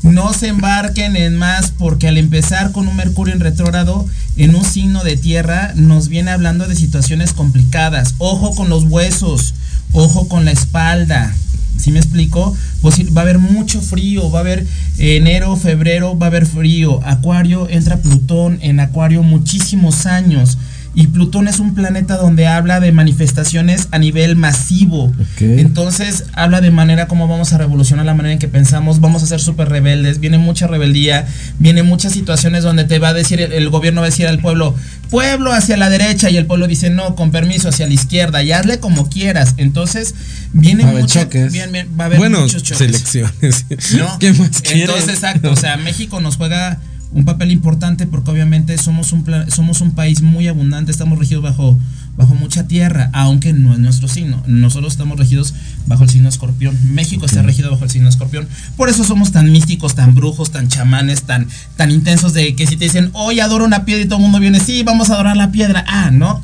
No 0.03 0.33
se 0.33 0.49
embarquen 0.49 1.15
en 1.15 1.37
más 1.37 1.71
porque 1.71 2.09
al 2.09 2.17
empezar 2.17 2.73
con 2.73 2.89
un 2.89 2.95
Mercurio 2.97 3.33
en 3.33 3.39
retrógrado 3.39 4.05
en 4.35 4.53
un 4.53 4.65
signo 4.65 5.01
de 5.01 5.15
tierra 5.15 5.71
nos 5.75 6.09
viene 6.09 6.31
hablando 6.31 6.67
de 6.67 6.75
situaciones 6.75 7.31
complicadas. 7.31 8.15
Ojo 8.17 8.53
con 8.53 8.67
los 8.67 8.83
huesos, 8.83 9.53
ojo 9.93 10.27
con 10.27 10.43
la 10.43 10.51
espalda. 10.51 11.33
¿Sí 11.77 11.91
me 11.91 11.99
explico? 11.99 12.55
Pues 12.81 12.99
va 13.15 13.21
a 13.21 13.23
haber 13.23 13.39
mucho 13.39 13.81
frío, 13.81 14.29
va 14.31 14.39
a 14.39 14.41
haber 14.41 14.65
enero, 14.97 15.55
febrero, 15.55 16.17
va 16.17 16.27
a 16.27 16.29
haber 16.29 16.45
frío. 16.45 17.01
Acuario 17.03 17.67
entra 17.69 17.97
Plutón 17.97 18.59
en 18.61 18.79
Acuario 18.79 19.23
muchísimos 19.23 20.05
años. 20.05 20.57
Y 20.95 21.07
Plutón 21.07 21.47
es 21.47 21.59
un 21.59 21.73
planeta 21.73 22.17
donde 22.17 22.45
habla 22.45 22.79
de 22.79 22.91
manifestaciones 22.91 23.87
a 23.91 23.97
nivel 23.97 24.35
masivo. 24.35 25.11
Entonces 25.39 26.25
habla 26.33 26.61
de 26.61 26.71
manera 26.71 27.07
como 27.07 27.27
vamos 27.27 27.51
a 27.53 27.57
revolucionar 27.57 28.05
la 28.05 28.13
manera 28.13 28.33
en 28.33 28.39
que 28.39 28.47
pensamos, 28.47 28.99
vamos 29.01 29.23
a 29.23 29.25
ser 29.27 29.39
súper 29.39 29.69
rebeldes, 29.69 30.19
viene 30.19 30.37
mucha 30.37 30.67
rebeldía, 30.67 31.25
viene 31.59 31.83
muchas 31.83 32.13
situaciones 32.13 32.63
donde 32.63 32.83
te 32.83 32.99
va 32.99 33.09
a 33.09 33.13
decir, 33.13 33.41
el, 33.41 33.53
el 33.53 33.69
gobierno 33.69 34.01
va 34.01 34.07
a 34.07 34.09
decir 34.09 34.27
al 34.27 34.39
pueblo, 34.39 34.75
pueblo 35.09 35.51
hacia 35.51 35.77
la 35.77 35.89
derecha 35.89 36.29
y 36.29 36.37
el 36.37 36.45
pueblo 36.45 36.67
dice, 36.67 36.89
no, 36.89 37.15
con 37.15 37.31
permiso 37.31 37.69
hacia 37.69 37.87
la 37.87 37.93
izquierda 37.93 38.43
y 38.43 38.51
hazle 38.51 38.79
como 38.79 39.09
quieras. 39.09 39.55
Entonces 39.57 40.13
viene 40.53 40.83
Va 40.83 40.89
a 40.89 40.91
haber 40.91 41.03
mucha- 41.03 41.23
choques. 41.23 41.51
bien, 41.53 41.71
bien, 41.71 41.87
va 41.99 42.03
a 42.03 42.07
haber 42.07 42.19
bueno, 42.19 42.41
muchos 42.41 42.61
choques. 42.63 42.77
selecciones. 42.77 43.65
¿no? 43.97 44.17
¿Qué 44.19 44.31
más? 44.33 44.61
Entonces, 44.71 45.09
exacto, 45.09 45.51
o 45.51 45.55
sea, 45.55 45.77
México 45.77 46.19
nos 46.21 46.37
juega 46.37 46.79
un 47.13 47.25
papel 47.25 47.51
importante 47.51 48.07
porque 48.07 48.31
obviamente 48.31 48.77
somos 48.77 49.11
un 49.11 49.23
somos 49.49 49.81
un 49.81 49.91
país 49.91 50.21
muy 50.21 50.47
abundante, 50.47 50.91
estamos 50.91 51.19
regidos 51.19 51.43
bajo 51.43 51.77
bajo 52.15 52.35
mucha 52.35 52.67
tierra, 52.67 53.09
aunque 53.13 53.53
no 53.53 53.73
es 53.73 53.79
nuestro 53.79 54.07
signo. 54.07 54.43
Nosotros 54.45 54.93
estamos 54.93 55.17
regidos 55.17 55.53
bajo 55.87 56.03
el 56.03 56.09
signo 56.09 56.29
Escorpión. 56.29 56.77
México 56.93 57.25
está 57.25 57.41
regido 57.41 57.71
bajo 57.71 57.83
el 57.83 57.89
signo 57.89 58.09
Escorpión. 58.09 58.47
Por 58.77 58.89
eso 58.89 59.03
somos 59.03 59.31
tan 59.31 59.51
místicos, 59.51 59.95
tan 59.95 60.13
brujos, 60.13 60.51
tan 60.51 60.67
chamanes, 60.67 61.23
tan 61.23 61.47
tan 61.75 61.91
intensos 61.91 62.33
de 62.33 62.55
que 62.55 62.67
si 62.67 62.77
te 62.77 62.85
dicen, 62.85 63.09
"Hoy 63.13 63.39
adoro 63.39 63.65
una 63.65 63.85
piedra" 63.85 64.03
y 64.03 64.07
todo 64.07 64.17
el 64.17 64.23
mundo 64.23 64.39
viene, 64.39 64.59
"Sí, 64.59 64.83
vamos 64.83 65.09
a 65.09 65.15
adorar 65.15 65.37
la 65.37 65.51
piedra." 65.51 65.83
Ah, 65.87 66.11
¿no? 66.11 66.41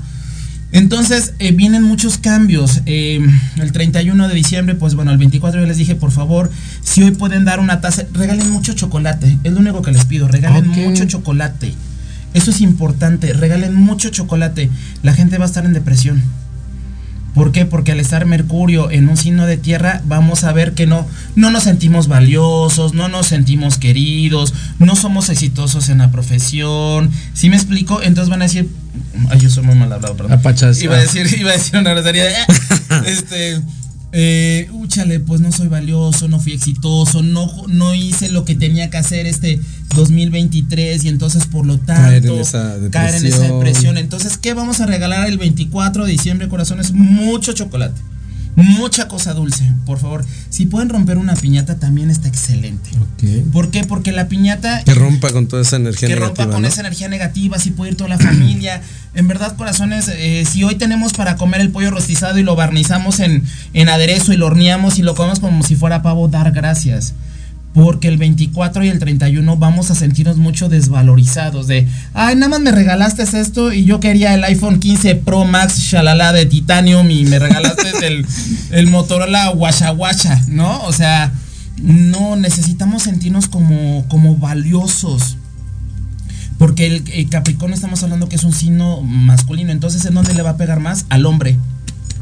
Entonces 0.71 1.33
eh, 1.39 1.51
vienen 1.51 1.83
muchos 1.83 2.17
cambios. 2.17 2.81
Eh, 2.85 3.25
el 3.57 3.71
31 3.71 4.27
de 4.27 4.35
diciembre, 4.35 4.75
pues 4.75 4.95
bueno, 4.95 5.11
el 5.11 5.17
24 5.17 5.61
yo 5.61 5.67
les 5.67 5.77
dije, 5.77 5.95
por 5.95 6.11
favor, 6.11 6.51
si 6.83 7.01
hoy 7.03 7.11
pueden 7.11 7.45
dar 7.45 7.59
una 7.59 7.81
taza, 7.81 8.03
regalen 8.13 8.49
mucho 8.51 8.73
chocolate. 8.73 9.38
Es 9.43 9.53
lo 9.53 9.59
único 9.59 9.81
que 9.81 9.91
les 9.91 10.05
pido, 10.05 10.27
regalen 10.27 10.67
mucho 10.67 11.05
chocolate. 11.05 11.73
Eso 12.33 12.51
es 12.51 12.61
importante, 12.61 13.33
regalen 13.33 13.73
mucho 13.73 14.09
chocolate. 14.09 14.69
La 15.01 15.13
gente 15.13 15.38
va 15.38 15.45
a 15.45 15.47
estar 15.47 15.65
en 15.65 15.73
depresión. 15.73 16.21
¿Por 17.39 17.53
qué? 17.53 17.65
Porque 17.65 17.93
al 17.93 18.01
estar 18.01 18.25
Mercurio 18.25 18.91
en 18.91 19.08
un 19.08 19.15
signo 19.15 19.46
de 19.46 19.55
tierra, 19.55 20.01
vamos 20.03 20.43
a 20.43 20.51
ver 20.51 20.74
que 20.74 20.86
no, 20.88 21.08
no 21.38 21.51
nos 21.51 21.63
sentimos 21.63 22.10
valiosos, 22.10 22.93
no 22.93 23.08
nos 23.08 23.27
sentimos 23.27 23.77
queridos, 23.77 24.53
no 24.77 24.98
somos 24.98 25.29
exitosos 25.29 25.88
en 25.88 26.00
la 26.00 26.12
profesión. 26.12 27.10
¿Sí 27.34 27.50
me 27.50 27.55
explico? 27.55 28.01
Entonces 28.01 28.29
van 28.29 28.41
a 28.41 28.43
decir, 28.43 28.67
ay, 29.29 29.39
yo 29.39 29.50
soy 29.50 29.63
muy 29.63 29.75
mal 29.75 29.93
hablado, 29.93 30.17
perdón. 30.17 30.34
Apachas. 30.34 30.81
Iba 30.81 30.96
a 30.96 31.00
decir, 31.00 31.34
iba 31.39 31.51
a 31.51 31.53
decir 31.53 31.77
una 31.79 31.91
grosería 31.91 32.25
"Ah", 32.89 33.03
este, 33.05 33.62
eh, 34.12 34.68
úchale, 34.72 35.20
pues 35.20 35.39
no 35.42 35.51
soy 35.51 35.68
valioso, 35.68 36.28
no 36.28 36.39
fui 36.39 36.54
exitoso, 36.54 37.22
no, 37.22 37.51
no 37.68 37.94
hice 37.94 38.30
lo 38.30 38.44
que 38.46 38.56
tenía 38.56 38.89
que 38.89 38.98
hacer 38.98 39.28
este 39.28 39.60
2023 39.96 41.04
y 41.04 41.10
entonces 41.10 41.46
por 41.46 41.66
lo 41.66 41.78
tanto 41.78 42.04
Caer 42.04 42.25
en 42.25 42.39
esa 42.39 42.75
caer 42.92 43.16
en 43.16 43.25
esa 43.28 43.39
depresión. 43.44 43.98
Entonces, 43.98 44.38
¿qué 44.38 44.54
vamos 44.54 44.80
a 44.82 44.86
regalar 44.86 45.28
el 45.28 45.38
24 45.38 46.06
de 46.06 46.12
diciembre, 46.12 46.50
corazones? 46.50 46.92
Mucho 46.92 47.54
chocolate. 47.54 48.01
Mucha 48.56 49.08
cosa 49.08 49.34
dulce, 49.34 49.72
por 49.86 50.00
favor. 50.00 50.25
Si 50.50 50.66
pueden 50.66 50.89
romper 50.89 51.18
una 51.18 51.34
piñata, 51.36 51.80
también 51.80 52.10
está 52.10 52.28
excelente. 52.28 52.89
¿Por 53.54 53.72
qué? 53.72 53.86
Porque 53.86 54.12
la 54.12 54.28
piñata 54.28 54.84
Que 54.84 54.94
rompa 54.96 55.32
con 55.32 55.48
toda 55.48 55.62
esa 55.62 55.78
energía 55.78 56.10
que 56.10 56.16
negativa. 56.16 56.28
rompa 56.46 56.54
con 56.54 56.62
¿no? 56.63 56.68
esa 56.68 56.82
energía 56.82 57.08
negativa, 57.08 57.58
si 57.58 57.72
puede 57.72 57.92
ir 57.92 57.98
toda 57.98 58.10
la 58.10 58.18
familia. 58.18 58.82
En 59.16 59.28
verdad, 59.28 59.56
corazones, 59.56 60.08
eh, 60.08 60.46
si 60.50 60.63
hoy 60.63 60.75
tenemos 60.75 61.13
para 61.13 61.36
comer 61.36 61.62
el 61.62 61.72
pollo 61.72 61.89
rostizado 61.89 62.38
y 62.38 62.44
lo 62.44 62.56
barnizamos 62.56 63.20
en, 63.20 63.44
en 63.74 63.89
aderezo 63.89 64.34
y 64.34 64.38
lo 64.38 64.46
horneamos 64.46 65.00
y 65.00 65.01
lo 65.01 65.16
comemos 65.16 65.39
como 65.39 65.63
si 65.63 65.75
fuera 65.75 66.01
pavo, 66.01 66.28
dar 66.28 66.51
gracias. 66.51 67.16
Porque 67.74 68.08
el 68.08 68.18
24 68.18 68.84
y 68.84 68.89
el 68.89 69.00
31 69.00 69.58
vamos 69.58 69.92
a 69.92 69.96
sentirnos 69.96 70.38
mucho 70.38 70.70
desvalorizados 70.70 71.68
de, 71.68 71.88
ay, 72.13 72.36
nada 72.36 72.50
más 72.50 72.60
me 72.62 72.72
regalaste 72.72 73.24
esto 73.24 73.74
y 73.74 73.86
yo 73.86 74.00
quería 74.00 74.34
el 74.34 74.44
iPhone 74.44 74.80
15 74.80 75.16
Pro 75.16 75.46
Max, 75.46 75.78
shalala, 75.80 76.34
de 76.34 76.46
titanium 76.46 77.10
y 77.10 77.25
me 77.25 77.39
regalaste 77.39 77.89
el, 78.08 78.25
el 78.72 78.88
Motorola 78.88 79.51
Washa 79.51 79.92
Washa, 79.92 80.42
¿no? 80.48 80.84
O 80.84 80.94
sea, 80.94 81.32
no, 81.82 82.36
necesitamos 82.36 83.04
sentirnos 83.04 83.48
como, 83.48 84.06
como 84.08 84.36
valiosos. 84.36 85.38
Porque 86.60 86.86
el, 86.86 87.04
el 87.12 87.30
Capricornio 87.30 87.74
estamos 87.74 88.04
hablando 88.04 88.30
que 88.30 88.36
es 88.36 88.44
un 88.44 88.54
signo 88.54 89.01
masculino. 89.01 89.72
Entonces, 89.72 90.06
¿en 90.06 90.13
dónde 90.13 90.36
le 90.36 90.44
va 90.44 90.51
a 90.51 90.58
pegar 90.58 90.80
más? 90.80 91.08
Al 91.10 91.25
hombre. 91.25 91.58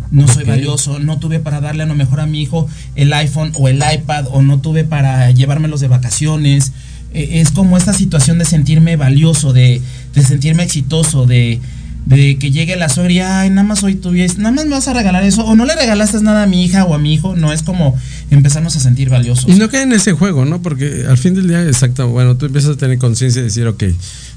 No 0.10 0.26
soy 0.30 0.46
valioso, 0.46 1.00
no 1.00 1.20
tuve 1.20 1.40
para 1.40 1.60
darle 1.60 1.84
a 1.84 1.86
lo 1.86 1.96
mejor 1.96 2.22
a 2.22 2.28
mi 2.28 2.42
hijo 2.42 2.70
el 2.96 3.12
iPhone 3.12 3.52
o 3.56 3.68
el 3.68 3.84
iPad, 3.94 4.28
o 4.32 4.42
no 4.42 4.60
tuve 4.60 4.86
para 4.86 5.30
llevármelos 5.32 5.82
de 5.82 5.90
vacaciones. 5.90 6.72
Eh, 7.14 7.42
es 7.42 7.52
como 7.52 7.76
esta 7.76 7.92
situación 7.92 8.38
de 8.38 8.46
sentirme 8.46 8.96
valioso, 8.96 9.52
de, 9.52 9.82
de 10.14 10.24
sentirme 10.24 10.64
exitoso, 10.64 11.26
de, 11.26 11.60
de 12.08 12.38
que 12.38 12.52
llegue 12.52 12.78
la 12.78 12.88
suegra 12.88 13.12
y, 13.12 13.20
ay, 13.20 13.50
nada 13.50 13.64
más 13.64 13.84
hoy 13.84 13.96
tuvies, 13.96 14.38
nada 14.38 14.52
más 14.52 14.66
me 14.66 14.72
vas 14.72 14.88
a 14.88 14.94
regalar 14.94 15.26
eso, 15.26 15.44
o 15.44 15.56
no 15.58 15.66
le 15.66 15.76
regalaste 15.76 16.22
nada 16.22 16.44
a 16.44 16.48
mi 16.48 16.64
hija 16.64 16.86
o 16.86 16.94
a 16.94 17.00
mi 17.00 17.14
hijo. 17.14 17.36
No 17.36 17.52
es 17.52 17.64
como 17.64 17.98
empezarnos 18.32 18.78
a 18.78 18.80
sentir 18.80 19.10
valiosos. 19.10 19.50
Y 19.50 19.56
no 19.56 19.70
cae 19.70 19.84
en 19.84 19.92
ese 19.92 20.14
juego, 20.14 20.46
¿no? 20.46 20.62
Porque 20.62 21.06
al 21.08 21.18
fin 21.18 21.34
del 21.34 21.50
día, 21.50 21.62
exacto, 21.64 22.08
bueno, 22.08 22.38
tú 22.38 22.46
empiezas 22.46 22.72
a 22.72 22.78
tener 22.78 22.98
conciencia 22.98 23.42
y 23.42 23.46
decir, 23.46 23.68
ok, 23.68 23.84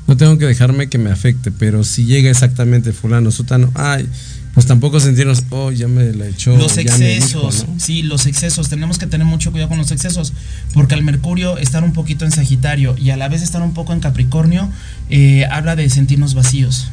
no 0.09 0.17
tengo 0.17 0.37
que 0.37 0.47
dejarme 0.47 0.89
que 0.89 0.99
me 0.99 1.11
afecte, 1.11 1.53
pero 1.53 1.85
si 1.85 2.07
llega 2.07 2.29
exactamente 2.29 2.93
fulano, 2.93 3.31
sutano, 3.31 3.71
ay, 3.75 4.09
pues 4.53 4.67
tampoco 4.67 4.99
sentirnos, 4.99 5.45
oh, 5.51 5.71
ya 5.71 5.87
me 5.87 6.13
la 6.13 6.27
echó. 6.27 6.57
los 6.57 6.75
ya 6.75 6.99
me 6.99 7.07
dijo", 7.07 7.47
excesos, 7.47 7.69
¿no? 7.69 7.79
sí, 7.79 8.03
los 8.03 8.27
excesos. 8.27 8.69
Tenemos 8.69 8.99
que 8.99 9.07
tener 9.07 9.29
mucho 9.29 9.53
cuidado 9.53 9.69
con 9.69 9.79
los 9.79 9.93
excesos, 9.93 10.33
porque 10.75 10.95
al 10.95 11.05
Mercurio 11.05 11.57
estar 11.57 11.85
un 11.85 11.93
poquito 11.93 12.25
en 12.25 12.33
Sagitario 12.33 12.97
y 12.99 13.11
a 13.11 13.17
la 13.17 13.29
vez 13.29 13.43
estar 13.43 13.63
un 13.63 13.75
poco 13.75 13.93
en 13.93 14.01
Capricornio, 14.01 14.69
eh, 15.09 15.45
habla 15.53 15.77
de 15.77 15.89
sentirnos 15.89 16.35
vacíos. 16.35 16.89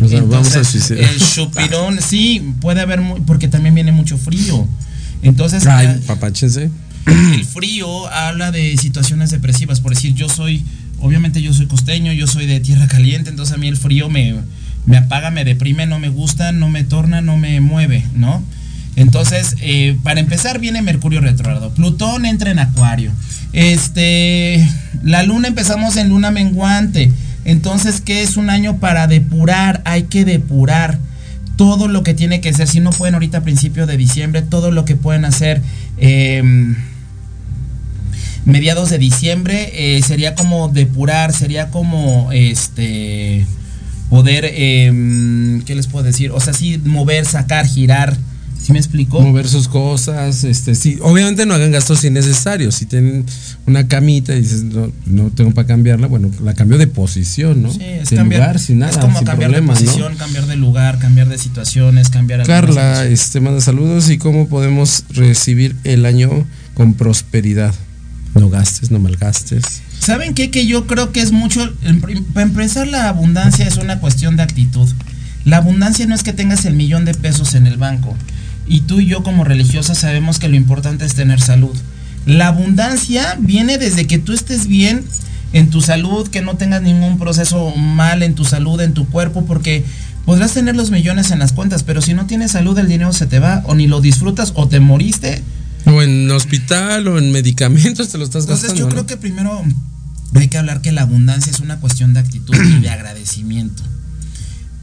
O 0.00 0.08
sea, 0.08 0.20
vamos 0.20 0.54
a 0.54 0.60
Entonces, 0.60 0.68
suicidar. 0.68 1.10
El 1.10 1.18
chupirón, 1.20 1.98
sí, 2.00 2.54
puede 2.60 2.80
haber, 2.80 3.00
porque 3.26 3.48
también 3.48 3.74
viene 3.74 3.92
mucho 3.92 4.16
frío. 4.16 4.66
Entonces, 5.22 5.66
Ay, 5.66 5.86
eh, 5.86 6.00
papáchense. 6.06 6.70
el 7.06 7.44
frío 7.44 8.06
habla 8.08 8.50
de 8.50 8.76
situaciones 8.76 9.30
depresivas. 9.30 9.80
Por 9.80 9.94
decir, 9.94 10.14
yo 10.14 10.28
soy, 10.28 10.64
obviamente 11.00 11.42
yo 11.42 11.52
soy 11.52 11.66
costeño, 11.66 12.12
yo 12.12 12.26
soy 12.26 12.46
de 12.46 12.60
tierra 12.60 12.88
caliente, 12.88 13.30
entonces 13.30 13.54
a 13.54 13.58
mí 13.58 13.68
el 13.68 13.76
frío 13.76 14.08
me, 14.08 14.34
me 14.86 14.96
apaga, 14.96 15.30
me 15.30 15.44
deprime, 15.44 15.86
no 15.86 15.98
me 15.98 16.08
gusta, 16.08 16.52
no 16.52 16.68
me 16.68 16.84
torna, 16.84 17.20
no 17.20 17.36
me 17.36 17.60
mueve, 17.60 18.04
¿no? 18.14 18.42
Entonces, 18.96 19.56
eh, 19.60 19.96
para 20.02 20.20
empezar, 20.20 20.58
viene 20.58 20.82
Mercurio 20.82 21.20
retrógrado. 21.20 21.72
Plutón 21.74 22.26
entra 22.26 22.50
en 22.50 22.58
Acuario. 22.58 23.10
Este, 23.52 24.68
la 25.02 25.22
luna 25.22 25.48
empezamos 25.48 25.96
en 25.96 26.08
luna 26.08 26.30
menguante. 26.30 27.10
Entonces, 27.44 28.00
¿qué 28.00 28.22
es 28.22 28.36
un 28.36 28.50
año 28.50 28.78
para 28.78 29.06
depurar? 29.06 29.82
Hay 29.84 30.04
que 30.04 30.24
depurar 30.24 30.98
todo 31.56 31.88
lo 31.88 32.02
que 32.02 32.14
tiene 32.14 32.40
que 32.40 32.52
ser. 32.52 32.68
Si 32.68 32.80
no 32.80 32.90
pueden 32.90 33.14
ahorita 33.14 33.38
a 33.38 33.42
principio 33.42 33.86
de 33.86 33.96
diciembre, 33.96 34.42
todo 34.42 34.70
lo 34.70 34.84
que 34.84 34.96
pueden 34.96 35.24
hacer. 35.24 35.62
em, 35.98 36.74
mediados 38.44 38.90
de 38.90 38.98
diciembre 38.98 39.70
eh, 39.72 40.02
sería 40.02 40.34
como 40.34 40.68
depurar, 40.68 41.32
sería 41.32 41.70
como 41.70 42.32
este 42.32 43.46
poder, 44.10 44.50
em, 44.54 45.62
¿qué 45.62 45.74
les 45.74 45.86
puedo 45.86 46.04
decir? 46.04 46.32
O 46.32 46.40
sea, 46.40 46.52
sí, 46.52 46.80
mover, 46.84 47.24
sacar, 47.24 47.66
girar. 47.66 48.16
¿Sí 48.62 48.72
me 48.72 48.78
explico? 48.78 49.20
Mover 49.20 49.48
sus 49.48 49.66
cosas, 49.66 50.44
este, 50.44 50.74
sí, 50.76 50.98
obviamente 51.02 51.46
no 51.46 51.54
hagan 51.54 51.72
gastos 51.72 52.04
innecesarios. 52.04 52.76
Si 52.76 52.86
tienen 52.86 53.26
una 53.66 53.88
camita 53.88 54.34
y 54.36 54.40
dices, 54.40 54.62
no, 54.62 54.92
no 55.04 55.30
tengo 55.30 55.50
para 55.52 55.66
cambiarla, 55.66 56.06
bueno, 56.06 56.30
la 56.42 56.54
cambio 56.54 56.78
de 56.78 56.86
posición, 56.86 57.62
¿no? 57.62 57.72
Sí, 57.72 57.80
es 57.82 58.10
de 58.10 58.16
cambiar, 58.16 58.42
lugar, 58.42 58.58
sin 58.60 58.78
nada, 58.78 58.92
es 58.92 58.98
como 58.98 59.18
sin 59.18 59.26
cambiar 59.26 59.50
problemas, 59.50 59.80
de 59.80 59.86
¿no? 59.86 59.90
posición, 59.90 60.16
cambiar 60.16 60.46
de 60.46 60.56
lugar, 60.56 60.98
cambiar 61.00 61.28
de 61.28 61.38
situaciones, 61.38 62.10
cambiar 62.10 62.46
Carla, 62.46 63.04
este 63.06 63.40
manda 63.40 63.60
saludos 63.60 64.10
y 64.10 64.18
cómo 64.18 64.48
podemos 64.48 65.04
recibir 65.10 65.74
el 65.82 66.06
año 66.06 66.30
con 66.74 66.94
prosperidad. 66.94 67.74
No 68.34 68.48
gastes, 68.48 68.90
no 68.90 68.98
malgastes. 68.98 69.82
¿Saben 69.98 70.34
qué? 70.34 70.50
Que 70.50 70.66
yo 70.66 70.86
creo 70.86 71.12
que 71.12 71.20
es 71.20 71.32
mucho. 71.32 71.70
Para 72.32 72.42
empezar, 72.42 72.88
la 72.88 73.08
abundancia 73.08 73.66
es 73.66 73.76
una 73.76 74.00
cuestión 74.00 74.36
de 74.36 74.42
actitud. 74.42 74.88
La 75.44 75.58
abundancia 75.58 76.06
no 76.06 76.14
es 76.14 76.22
que 76.22 76.32
tengas 76.32 76.64
el 76.64 76.74
millón 76.74 77.04
de 77.04 77.14
pesos 77.14 77.54
en 77.54 77.66
el 77.66 77.76
banco. 77.76 78.16
Y 78.66 78.82
tú 78.82 79.00
y 79.00 79.06
yo, 79.06 79.22
como 79.22 79.44
religiosas, 79.44 79.98
sabemos 79.98 80.38
que 80.38 80.48
lo 80.48 80.56
importante 80.56 81.04
es 81.04 81.14
tener 81.14 81.40
salud. 81.40 81.76
La 82.26 82.48
abundancia 82.48 83.36
viene 83.40 83.78
desde 83.78 84.06
que 84.06 84.18
tú 84.18 84.32
estés 84.32 84.66
bien 84.66 85.04
en 85.52 85.70
tu 85.70 85.80
salud, 85.80 86.28
que 86.28 86.40
no 86.40 86.56
tengas 86.56 86.82
ningún 86.82 87.18
proceso 87.18 87.74
mal 87.76 88.22
en 88.22 88.34
tu 88.34 88.44
salud, 88.44 88.80
en 88.80 88.94
tu 88.94 89.06
cuerpo, 89.08 89.44
porque 89.44 89.84
podrás 90.24 90.54
tener 90.54 90.76
los 90.76 90.90
millones 90.90 91.30
en 91.30 91.40
las 91.40 91.52
cuentas, 91.52 91.82
pero 91.82 92.00
si 92.00 92.14
no 92.14 92.26
tienes 92.26 92.52
salud, 92.52 92.78
el 92.78 92.88
dinero 92.88 93.12
se 93.12 93.26
te 93.26 93.38
va, 93.38 93.62
o 93.66 93.74
ni 93.74 93.86
lo 93.86 94.00
disfrutas, 94.00 94.52
o 94.54 94.68
te 94.68 94.80
moriste. 94.80 95.42
O 95.84 96.00
en 96.00 96.30
hospital, 96.30 97.08
o 97.08 97.18
en 97.18 97.32
medicamentos, 97.32 98.08
te 98.08 98.18
lo 98.18 98.24
estás 98.24 98.44
Entonces 98.44 98.70
gastando. 98.70 98.78
yo 98.80 98.86
¿no? 98.86 98.92
creo 98.92 99.06
que 99.06 99.16
primero 99.16 99.62
hay 100.34 100.48
que 100.48 100.58
hablar 100.58 100.80
que 100.80 100.92
la 100.92 101.02
abundancia 101.02 101.50
es 101.50 101.60
una 101.60 101.80
cuestión 101.80 102.14
de 102.14 102.20
actitud 102.20 102.54
y 102.54 102.80
de 102.80 102.88
agradecimiento. 102.88 103.82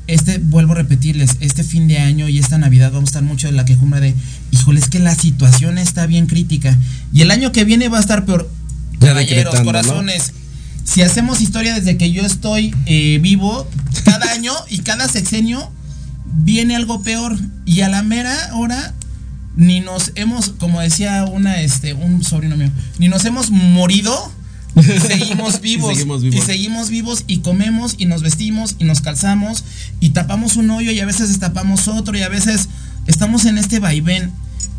Este, 0.09 0.39
vuelvo 0.39 0.71
a 0.71 0.77
repetirles, 0.77 1.37
este 1.39 1.63
fin 1.63 1.87
de 1.87 1.99
año 1.99 2.27
y 2.27 2.39
esta 2.39 2.57
Navidad 2.57 2.91
vamos 2.91 3.09
a 3.09 3.11
estar 3.11 3.21
mucho 3.21 3.47
en 3.47 3.55
la 3.55 3.63
quejumbre 3.65 3.99
de, 4.01 4.15
híjole, 4.49 4.79
es 4.79 4.89
que 4.89 4.97
la 4.97 5.13
situación 5.13 5.77
está 5.77 6.07
bien 6.07 6.25
crítica. 6.25 6.75
Y 7.13 7.21
el 7.21 7.29
año 7.29 7.51
que 7.51 7.63
viene 7.63 7.89
va 7.89 7.99
a 7.99 8.01
estar 8.01 8.25
peor. 8.25 8.49
Ya 8.99 9.09
Caballeros, 9.09 9.61
corazones. 9.61 10.33
Si 10.83 11.03
hacemos 11.03 11.41
historia 11.41 11.75
desde 11.75 11.95
que 11.97 12.11
yo 12.11 12.25
estoy 12.25 12.73
eh, 12.87 13.19
vivo, 13.21 13.69
cada 14.03 14.31
año 14.33 14.51
y 14.67 14.79
cada 14.79 15.07
sexenio 15.07 15.71
viene 16.25 16.75
algo 16.75 17.03
peor. 17.03 17.37
Y 17.67 17.81
a 17.81 17.89
la 17.89 18.01
mera 18.01 18.35
hora 18.55 18.95
ni 19.55 19.79
nos 19.79 20.11
hemos, 20.15 20.49
como 20.49 20.81
decía 20.81 21.25
una, 21.25 21.61
este, 21.61 21.93
un 21.93 22.23
sobrino 22.23 22.57
mío, 22.57 22.71
ni 22.97 23.09
nos 23.09 23.25
hemos 23.25 23.51
morido. 23.51 24.31
Y 24.85 24.99
seguimos 24.99 25.61
vivos. 25.61 25.91
Y 25.91 25.95
seguimos 25.95 26.21
vivos. 26.21 26.35
Y 26.35 26.45
seguimos 26.45 26.89
vivos 26.89 27.23
y 27.27 27.37
comemos 27.39 27.95
y 27.97 28.05
nos 28.05 28.21
vestimos 28.21 28.75
y 28.79 28.83
nos 28.83 29.01
calzamos 29.01 29.63
y 29.99 30.09
tapamos 30.09 30.55
un 30.57 30.71
hoyo 30.71 30.91
y 30.91 30.99
a 30.99 31.05
veces 31.05 31.29
destapamos 31.29 31.87
otro 31.87 32.17
y 32.17 32.21
a 32.21 32.29
veces 32.29 32.69
estamos 33.07 33.45
en 33.45 33.57
este 33.57 33.79
vaivén. 33.79 34.31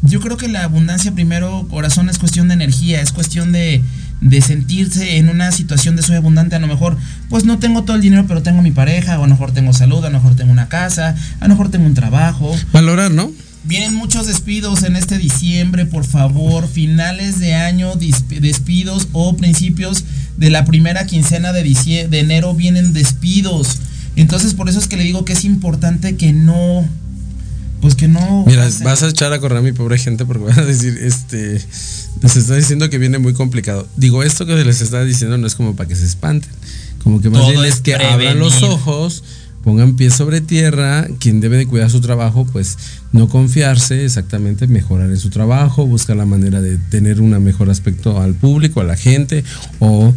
Yo 0.03 0.21
creo 0.21 0.37
que 0.37 0.49
la 0.49 0.65
abundancia 0.65 1.13
primero, 1.13 1.67
corazón, 1.69 2.09
es 2.09 2.19
cuestión 2.19 2.49
de 2.49 2.55
energía, 2.55 3.03
es 3.03 3.13
cuestión 3.13 3.53
de, 3.53 3.83
de 4.23 4.41
sentirse 4.41 5.19
en 5.19 5.29
una 5.29 5.53
situación 5.53 5.95
de 5.95 6.03
soy 6.03 6.17
abundante. 6.17 6.57
A 6.57 6.59
lo 6.59 6.67
mejor, 6.67 6.97
pues 7.29 7.45
no 7.45 7.59
tengo 7.59 7.85
todo 7.85 7.97
el 7.97 8.03
dinero, 8.03 8.25
pero 8.27 8.43
tengo 8.43 8.63
mi 8.63 8.71
pareja, 8.71 9.19
o 9.19 9.25
a 9.25 9.27
lo 9.27 9.35
mejor 9.35 9.53
tengo 9.53 9.75
salud, 9.75 10.03
a 10.05 10.09
lo 10.09 10.19
mejor 10.19 10.37
tengo 10.37 10.53
una 10.53 10.69
casa, 10.69 11.15
a 11.41 11.45
lo 11.45 11.51
mejor 11.51 11.71
tengo 11.71 11.85
un 11.85 11.95
trabajo. 11.95 12.57
Valorar, 12.73 13.11
¿no? 13.11 13.31
Vienen 13.65 13.95
muchos 13.95 14.27
despidos 14.27 14.83
en 14.85 14.97
este 14.97 15.19
diciembre, 15.19 15.85
por 15.85 16.05
favor, 16.05 16.67
finales 16.67 17.39
de 17.39 17.55
año, 17.55 17.93
despidos 17.97 19.09
o 19.13 19.37
principios 19.37 20.05
de 20.39 20.49
la 20.51 20.65
primera 20.65 21.07
quincena 21.07 21.53
de, 21.53 22.09
enero 22.13 22.55
vienen 22.55 22.95
despidos. 22.95 23.79
Entonces, 24.17 24.55
por 24.55 24.71
eso 24.71 24.79
es 24.79 24.89
que 24.89 24.97
le 24.97 25.05
digo 25.05 25.27
que 25.27 25.35
es 25.35 25.45
importante 25.45 26.17
que 26.17 26.33
no, 26.33 26.89
pues 27.83 27.95
que 27.95 28.09
no... 28.09 28.45
Mira, 28.47 28.67
vas 28.83 29.03
a 29.03 29.09
echar 29.09 29.33
a 29.35 29.41
correr 29.41 29.59
a 29.59 29.63
mi 29.63 29.73
pobre 29.73 29.99
gente 29.99 30.25
porque 30.25 30.45
van 30.45 30.59
a 30.59 30.65
decir, 30.65 30.99
este, 31.03 31.61
les 32.23 32.37
está 32.37 32.57
diciendo 32.57 32.89
que 32.89 32.97
viene 32.97 33.19
muy 33.19 33.35
complicado. 33.35 33.87
Digo, 33.97 34.23
esto 34.23 34.47
que 34.47 34.65
les 34.65 34.81
está 34.81 35.05
diciendo 35.05 35.37
no 35.37 35.47
es 35.47 35.55
como 35.55 35.77
para 35.77 35.89
que 35.89 35.97
se 35.97 36.07
espanten, 36.07 36.51
como 37.03 37.21
que 37.21 37.29
más 37.29 37.43
Todo 37.43 37.51
bien 37.51 37.65
es 37.65 37.75
es 37.75 37.81
que 37.83 37.95
abran 37.95 38.39
los 38.39 38.63
ojos, 38.63 39.23
pongan 39.63 39.97
pies 39.97 40.15
sobre 40.15 40.41
tierra, 40.41 41.07
quien 41.19 41.41
debe 41.41 41.57
de 41.59 41.67
cuidar 41.67 41.91
su 41.91 42.01
trabajo, 42.01 42.47
pues 42.51 42.79
no 43.13 43.29
confiarse, 43.29 44.05
exactamente, 44.05 44.67
mejorar 44.67 45.11
en 45.11 45.19
su 45.19 45.31
trabajo, 45.31 45.87
buscar 45.87 46.17
la 46.17 46.25
manera 46.25 46.61
de 46.61 46.79
tener 46.79 47.21
un 47.21 47.31
mejor 47.43 47.69
aspecto 47.71 48.21
al 48.21 48.35
público, 48.35 48.81
a 48.81 48.85
la 48.85 48.97
gente, 48.97 49.45
o 49.79 50.15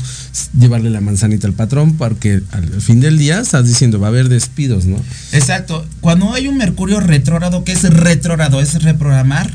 llevarle 0.58 0.90
la 0.90 1.02
manzanita 1.02 1.48
al 1.48 1.54
patrón, 1.54 1.98
porque 1.98 2.42
al 2.52 2.82
fin 2.82 3.02
del 3.02 3.18
día 3.18 3.42
estás 3.42 3.68
diciendo, 3.68 4.00
va 4.00 4.08
a 4.08 4.10
haber 4.10 4.30
despidos, 4.30 4.86
¿no? 4.86 4.98
Exacto. 5.32 5.86
Cuando 6.00 6.34
hay 6.34 6.48
un 6.48 6.58
Mercurio 6.58 7.00
retrógrado, 7.00 7.64
¿qué 7.64 7.74
es 7.74 7.84
retrógrado? 7.84 8.62
Es 8.62 8.82
reprogramar 8.82 9.52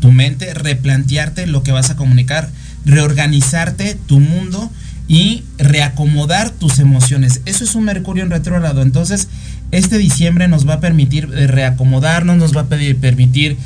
tu 0.00 0.12
mente, 0.12 0.52
replantearte 0.54 1.46
lo 1.46 1.62
que 1.62 1.72
vas 1.72 1.90
a 1.90 1.96
comunicar, 1.96 2.50
reorganizarte 2.84 3.96
tu 4.06 4.20
mundo 4.20 4.70
y 5.12 5.44
reacomodar 5.58 6.48
tus 6.48 6.78
emociones. 6.78 7.42
Eso 7.44 7.64
es 7.64 7.74
un 7.74 7.84
Mercurio 7.84 8.24
en 8.24 8.30
retrógrado. 8.30 8.80
Entonces, 8.80 9.28
este 9.70 9.98
diciembre 9.98 10.48
nos 10.48 10.66
va 10.66 10.74
a 10.74 10.80
permitir 10.80 11.28
eh, 11.34 11.46
reacomodarnos, 11.46 12.38
nos 12.38 12.56
va 12.56 12.62
a 12.62 12.66
permitir 12.66 13.58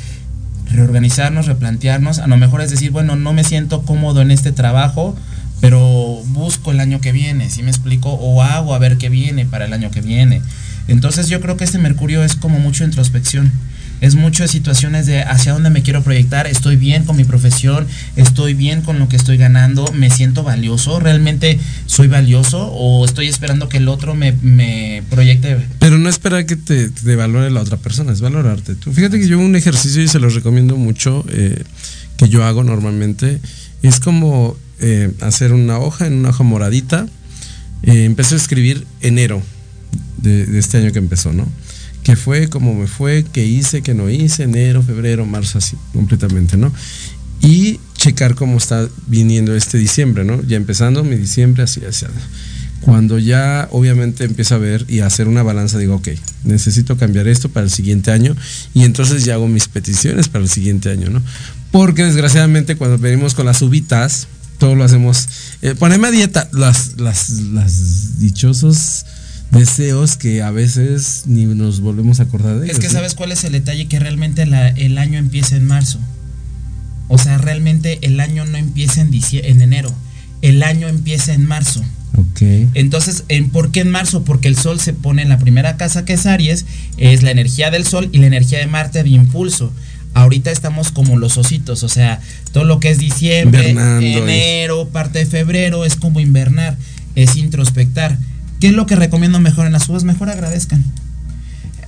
reorganizarnos, 0.69 1.45
replantearnos. 1.45 2.19
A 2.19 2.27
lo 2.27 2.35
mejor 2.35 2.59
es 2.59 2.69
decir, 2.69 2.91
bueno, 2.91 3.15
no 3.15 3.31
me 3.31 3.45
siento 3.45 3.83
cómodo 3.83 4.21
en 4.21 4.31
este 4.31 4.51
trabajo, 4.51 5.15
pero 5.61 6.21
busco 6.25 6.73
el 6.73 6.81
año 6.81 6.99
que 6.99 7.13
viene, 7.13 7.49
¿sí 7.49 7.63
me 7.63 7.69
explico? 7.69 8.09
O 8.09 8.43
hago 8.43 8.75
a 8.75 8.79
ver 8.79 8.97
qué 8.97 9.07
viene 9.07 9.45
para 9.45 9.67
el 9.67 9.71
año 9.71 9.89
que 9.89 10.01
viene. 10.01 10.41
Entonces 10.89 11.29
yo 11.29 11.39
creo 11.39 11.55
que 11.55 11.63
este 11.63 11.79
Mercurio 11.79 12.25
es 12.25 12.35
como 12.35 12.59
mucho 12.59 12.83
introspección. 12.83 13.53
Es 14.01 14.15
mucho 14.15 14.43
de 14.43 14.49
situaciones 14.49 15.05
de 15.05 15.21
hacia 15.21 15.53
dónde 15.53 15.69
me 15.69 15.81
quiero 15.81 16.03
proyectar, 16.03 16.47
estoy 16.47 16.75
bien 16.75 17.03
con 17.03 17.17
mi 17.17 17.23
profesión, 17.23 17.87
estoy 18.15 18.53
bien 18.53 18.81
con 18.81 18.99
lo 18.99 19.09
que 19.09 19.15
estoy 19.15 19.37
ganando, 19.37 19.91
me 19.93 20.09
siento 20.09 20.43
valioso, 20.43 20.99
realmente 20.99 21.59
soy 21.85 22.07
valioso 22.07 22.67
o 22.67 23.05
estoy 23.05 23.27
esperando 23.27 23.69
que 23.69 23.77
el 23.77 23.87
otro 23.87 24.15
me, 24.15 25.03
proyecte. 25.09 25.57
Pero 25.79 25.97
no 25.97 26.09
esperar 26.09 26.45
que 26.45 26.55
te, 26.55 26.89
te 26.89 27.15
valore 27.15 27.49
la 27.49 27.61
otra 27.61 27.77
persona, 27.77 28.11
es 28.11 28.21
valorarte 28.21 28.75
tú. 28.75 28.91
Fíjate 28.91 29.19
que 29.19 29.27
yo 29.27 29.39
un 29.39 29.55
ejercicio 29.55 30.01
y 30.03 30.07
se 30.07 30.19
los 30.19 30.35
recomiendo 30.35 30.75
mucho, 30.75 31.25
eh, 31.29 31.63
que 32.17 32.29
yo 32.29 32.43
hago 32.43 32.63
normalmente, 32.63 33.39
es 33.81 33.99
como 33.99 34.57
eh, 34.79 35.11
hacer 35.21 35.53
una 35.53 35.79
hoja 35.79 36.07
en 36.07 36.13
una 36.13 36.29
hoja 36.29 36.43
moradita. 36.43 37.07
Eh, 37.83 38.05
empecé 38.05 38.35
a 38.35 38.37
escribir 38.37 38.85
enero 39.01 39.41
de 40.17 40.59
este 40.59 40.77
año 40.77 40.91
que 40.91 40.99
empezó, 40.99 41.31
¿no? 41.31 41.47
¿Qué 42.03 42.15
fue? 42.15 42.49
¿Cómo 42.49 42.73
me 42.73 42.87
fue? 42.87 43.25
¿Qué 43.31 43.45
hice? 43.45 43.81
¿Qué 43.81 43.93
no 43.93 44.09
hice? 44.09 44.43
Enero, 44.43 44.81
febrero, 44.81 45.25
marzo, 45.25 45.57
así, 45.57 45.75
completamente, 45.93 46.57
¿no? 46.57 46.71
Y 47.41 47.79
checar 47.95 48.35
cómo 48.35 48.57
está 48.57 48.87
viniendo 49.07 49.55
este 49.55 49.77
diciembre, 49.77 50.23
¿no? 50.23 50.41
Ya 50.43 50.57
empezando 50.57 51.03
mi 51.03 51.15
diciembre, 51.15 51.63
así, 51.63 51.81
así. 51.85 52.05
Cuando 52.81 53.19
ya 53.19 53.67
obviamente 53.71 54.23
empiezo 54.23 54.55
a 54.55 54.59
ver 54.59 54.85
y 54.87 54.99
a 54.99 55.07
hacer 55.07 55.27
una 55.27 55.43
balanza, 55.43 55.77
digo, 55.77 55.95
ok, 55.95 56.09
necesito 56.45 56.95
cambiar 56.95 57.27
esto 57.27 57.49
para 57.49 57.65
el 57.65 57.71
siguiente 57.71 58.11
año 58.11 58.35
y 58.73 58.83
entonces 58.83 59.25
ya 59.25 59.33
hago 59.33 59.47
mis 59.47 59.67
peticiones 59.67 60.29
para 60.29 60.43
el 60.43 60.49
siguiente 60.49 60.89
año, 60.89 61.09
¿no? 61.09 61.21
Porque 61.71 62.03
desgraciadamente 62.03 62.75
cuando 62.75 62.97
venimos 62.97 63.33
con 63.33 63.45
las 63.45 63.61
uvitas, 63.61 64.27
todo 64.57 64.75
lo 64.75 64.83
hacemos, 64.83 65.27
eh, 65.61 65.75
poneme 65.77 66.07
a 66.07 66.11
dieta, 66.11 66.49
las, 66.53 66.97
las, 66.97 67.29
las 67.29 68.19
dichosos 68.19 69.05
deseos 69.51 70.17
que 70.17 70.41
a 70.41 70.51
veces 70.51 71.23
ni 71.25 71.45
nos 71.45 71.79
volvemos 71.79 72.19
a 72.19 72.23
acordar 72.23 72.57
de 72.59 72.65
ellos. 72.65 72.77
Es 72.77 72.83
que 72.83 72.89
sabes 72.89 73.15
cuál 73.15 73.31
es 73.31 73.43
el 73.43 73.53
detalle, 73.53 73.87
que 73.87 73.99
realmente 73.99 74.45
la- 74.45 74.69
el 74.69 74.97
año 74.97 75.17
empieza 75.17 75.55
en 75.55 75.65
marzo. 75.65 75.99
O 77.07 77.17
sea, 77.17 77.37
realmente 77.37 77.99
el 78.01 78.19
año 78.19 78.45
no 78.45 78.57
empieza 78.57 78.99
en, 79.01 79.09
en 79.31 79.61
enero, 79.61 79.93
el 80.41 80.61
año 80.63 80.87
empieza 80.89 81.33
en 81.33 81.45
marzo. 81.45 81.81
Ok. 82.17 82.41
Entonces, 82.73 83.23
¿en, 83.29 83.49
¿por 83.49 83.71
qué 83.71 83.81
en 83.81 83.89
marzo? 83.91 84.23
Porque 84.23 84.47
el 84.49 84.57
sol 84.57 84.79
se 84.79 84.91
pone 84.93 85.21
en 85.21 85.29
la 85.29 85.37
primera 85.39 85.77
casa 85.77 86.03
que 86.03 86.13
es 86.13 86.25
Aries, 86.25 86.65
es 86.97 87.23
la 87.23 87.31
energía 87.31 87.69
del 87.71 87.85
sol 87.85 88.09
y 88.11 88.17
la 88.17 88.27
energía 88.27 88.59
de 88.59 88.67
Marte 88.67 89.03
de 89.03 89.09
impulso. 89.09 89.71
Ahorita 90.13 90.51
estamos 90.51 90.91
como 90.91 91.17
los 91.17 91.37
ositos, 91.37 91.83
o 91.83 91.89
sea, 91.89 92.19
todo 92.51 92.63
lo 92.63 92.79
que 92.79 92.89
es 92.89 92.97
diciembre, 92.97 93.69
Invernando 93.69 94.05
y- 94.05 94.13
enero, 94.15 94.89
parte 94.89 95.19
de 95.19 95.25
febrero, 95.27 95.85
es 95.85 95.95
como 95.95 96.19
invernar, 96.19 96.75
es 97.15 97.35
introspectar. 97.37 98.17
¿Qué 98.59 98.67
es 98.67 98.73
lo 98.73 98.85
que 98.85 98.95
recomiendo 98.95 99.39
mejor 99.39 99.65
en 99.67 99.73
las 99.73 99.87
uvas? 99.89 100.03
Mejor 100.03 100.29
agradezcan. 100.29 100.83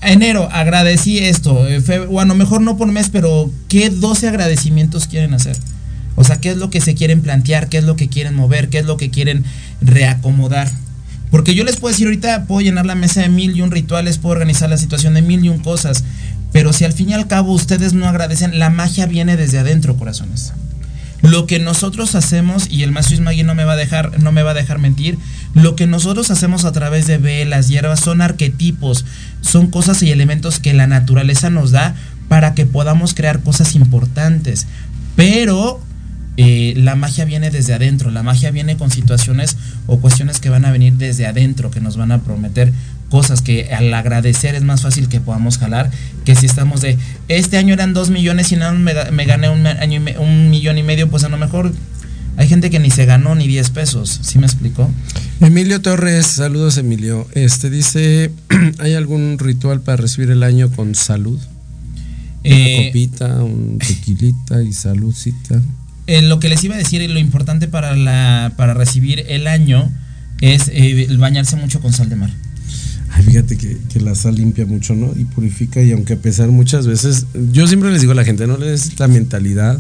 Enero, 0.02 0.50
agradecí 0.52 1.18
esto. 1.20 1.68
eh, 1.68 1.80
Bueno, 2.10 2.36
mejor 2.36 2.62
no 2.62 2.78
por 2.78 2.88
mes, 2.92 3.10
pero 3.10 3.52
¿qué 3.68 3.90
12 3.90 4.28
agradecimientos 4.30 5.08
quieren 5.08 5.34
hacer? 5.34 5.58
O 6.16 6.24
sea, 6.24 6.40
¿qué 6.40 6.52
es 6.52 6.58
lo 6.58 6.70
que 6.70 6.82
se 6.82 6.96
quieren 6.96 7.22
plantear? 7.22 7.70
¿Qué 7.70 7.78
es 7.78 7.84
lo 7.84 7.96
que 7.96 8.08
quieren 8.10 8.36
mover? 8.36 8.70
¿Qué 8.70 8.80
es 8.80 8.86
lo 8.86 8.98
que 8.98 9.10
quieren 9.10 9.44
reacomodar? 9.82 10.70
Porque 11.32 11.54
yo 11.56 11.64
les 11.64 11.78
puedo 11.78 11.92
decir 11.92 12.08
ahorita, 12.08 12.46
puedo 12.46 12.62
llenar 12.62 12.86
la 12.86 12.96
mesa 12.96 13.22
de 13.22 13.30
mil 13.30 13.56
y 13.56 13.62
un 13.62 13.72
rituales, 13.72 14.18
puedo 14.18 14.34
organizar 14.34 14.70
la 14.70 14.78
situación 14.78 15.14
de 15.14 15.22
mil 15.22 15.44
y 15.46 15.50
un 15.50 15.60
cosas. 15.60 16.04
Pero 16.52 16.74
si 16.74 16.86
al 16.86 16.94
fin 16.94 17.10
y 17.10 17.14
al 17.14 17.28
cabo 17.28 17.54
ustedes 17.54 17.94
no 17.94 18.08
agradecen, 18.08 18.58
la 18.58 18.70
magia 18.70 19.06
viene 19.06 19.38
desde 19.38 19.60
adentro, 19.60 19.96
corazones. 19.96 20.54
Lo 21.22 21.46
que 21.46 21.60
nosotros 21.60 22.16
hacemos, 22.16 22.70
y 22.70 22.84
el 22.84 22.92
maestro 22.92 23.16
Ismagui 23.16 23.44
no 23.44 23.56
me 23.56 23.66
va 23.66 23.74
a 23.74 23.78
dejar, 23.78 24.22
no 24.22 24.32
me 24.32 24.44
va 24.44 24.52
a 24.52 24.56
dejar 24.56 24.80
mentir, 24.80 25.18
lo 25.54 25.76
que 25.76 25.88
nosotros 25.88 26.32
hacemos 26.32 26.66
a 26.66 26.72
través 26.72 27.08
de 27.08 27.18
velas, 27.18 27.68
hierbas, 27.68 28.00
son 28.00 28.22
arquetipos, 28.22 29.06
son 29.42 29.68
cosas 29.68 30.02
y 30.04 30.12
elementos 30.12 30.60
que 30.60 30.74
la 30.74 30.88
naturaleza 30.88 31.50
nos 31.50 31.72
da 31.72 31.96
para 32.28 32.54
que 32.54 32.66
podamos 32.66 33.14
crear 33.14 33.42
cosas 33.42 33.76
importantes. 33.76 34.68
Pero 35.16 35.82
eh, 36.38 36.74
la 36.78 36.96
magia 36.96 37.26
viene 37.26 37.52
desde 37.52 37.74
adentro, 37.74 38.12
la 38.12 38.24
magia 38.24 38.52
viene 38.52 38.78
con 38.78 38.92
situaciones 38.92 39.58
o 39.88 40.00
cuestiones 40.00 40.40
que 40.40 40.50
van 40.50 40.64
a 40.64 40.72
venir 40.72 40.94
desde 40.94 41.28
adentro, 41.28 41.70
que 41.70 41.82
nos 41.82 41.98
van 41.98 42.14
a 42.14 42.22
prometer 42.22 42.72
cosas 43.10 43.41
que 43.41 43.74
al 43.74 43.93
agradecer 43.93 44.56
es 44.56 44.63
más 44.63 44.82
fácil 44.82 45.08
que 45.10 45.19
podamos 45.19 45.58
jalar 45.58 45.89
que 46.26 46.36
si 46.36 46.45
estamos 46.45 46.82
de 46.82 46.98
este 47.28 47.58
año 47.58 47.74
eran 47.74 47.93
dos 47.93 48.10
millones 48.12 48.52
y 48.52 48.56
nada 48.56 48.72
más 48.74 48.82
me, 48.82 49.12
me 49.12 49.26
gané 49.26 49.50
un, 49.50 49.65
año 49.65 49.95
y 49.98 50.00
me- 50.00 50.17
un 50.19 50.50
millón 50.52 50.78
y 50.78 50.84
medio, 50.84 51.10
pues 51.10 51.24
a 51.24 51.30
lo 51.30 51.38
mejor 51.38 51.74
hay 52.38 52.48
gente 52.48 52.69
que 52.69 52.80
ni 52.80 52.89
se 52.91 53.06
ganó 53.06 53.34
ni 53.36 53.48
10 53.48 53.72
pesos, 53.72 54.19
¿sí 54.24 54.38
me 54.39 54.45
explicó? 54.45 54.89
Emilio 55.41 55.82
Torres, 55.82 56.26
saludos 56.28 56.78
Emilio. 56.78 57.28
Este 57.34 57.69
dice, 57.69 58.32
¿hay 58.80 58.93
algún 58.93 59.38
ritual 59.39 59.82
para 59.82 59.98
recibir 59.98 60.30
el 60.32 60.43
año 60.43 60.69
con 60.72 60.93
salud? 60.95 61.39
Una 61.39 62.56
Eh, 62.56 62.86
copita, 62.88 63.43
un 63.43 63.80
tequilita 63.80 64.62
y 64.63 64.72
saludcita. 64.72 65.62
Eh, 66.08 66.22
lo 66.22 66.39
que 66.39 66.48
les 66.50 66.63
iba 66.63 66.76
a 66.76 66.78
decir 66.78 67.02
y 67.02 67.08
lo 67.08 67.19
importante 67.19 67.67
para 67.67 67.95
la 67.95 68.54
para 68.56 68.74
recibir 68.74 69.26
el 69.28 69.45
año 69.48 69.91
es 70.41 70.69
eh, 70.74 71.08
bañarse 71.17 71.56
mucho 71.58 71.82
con 71.82 71.91
sal 71.93 72.08
de 72.10 72.15
mar. 72.15 72.30
Ay, 73.12 73.24
fíjate 73.24 73.58
que, 73.58 73.78
que 73.91 74.00
la 74.00 74.15
sal 74.15 74.36
limpia 74.36 74.65
mucho, 74.65 74.95
¿no? 74.95 75.12
Y 75.15 75.26
purifica, 75.26 75.82
y 75.82 75.91
aunque 75.91 76.13
a 76.13 76.17
pesar 76.17 76.50
muchas 76.50 76.86
veces, 76.88 77.26
yo 77.52 77.67
siempre 77.67 77.91
les 77.91 78.02
digo 78.02 78.12
a 78.13 78.15
la 78.15 78.24
gente, 78.24 78.45
no 78.48 78.58
le 78.58 78.67
des 78.72 79.00
la 79.00 79.08
mentalidad, 79.08 79.80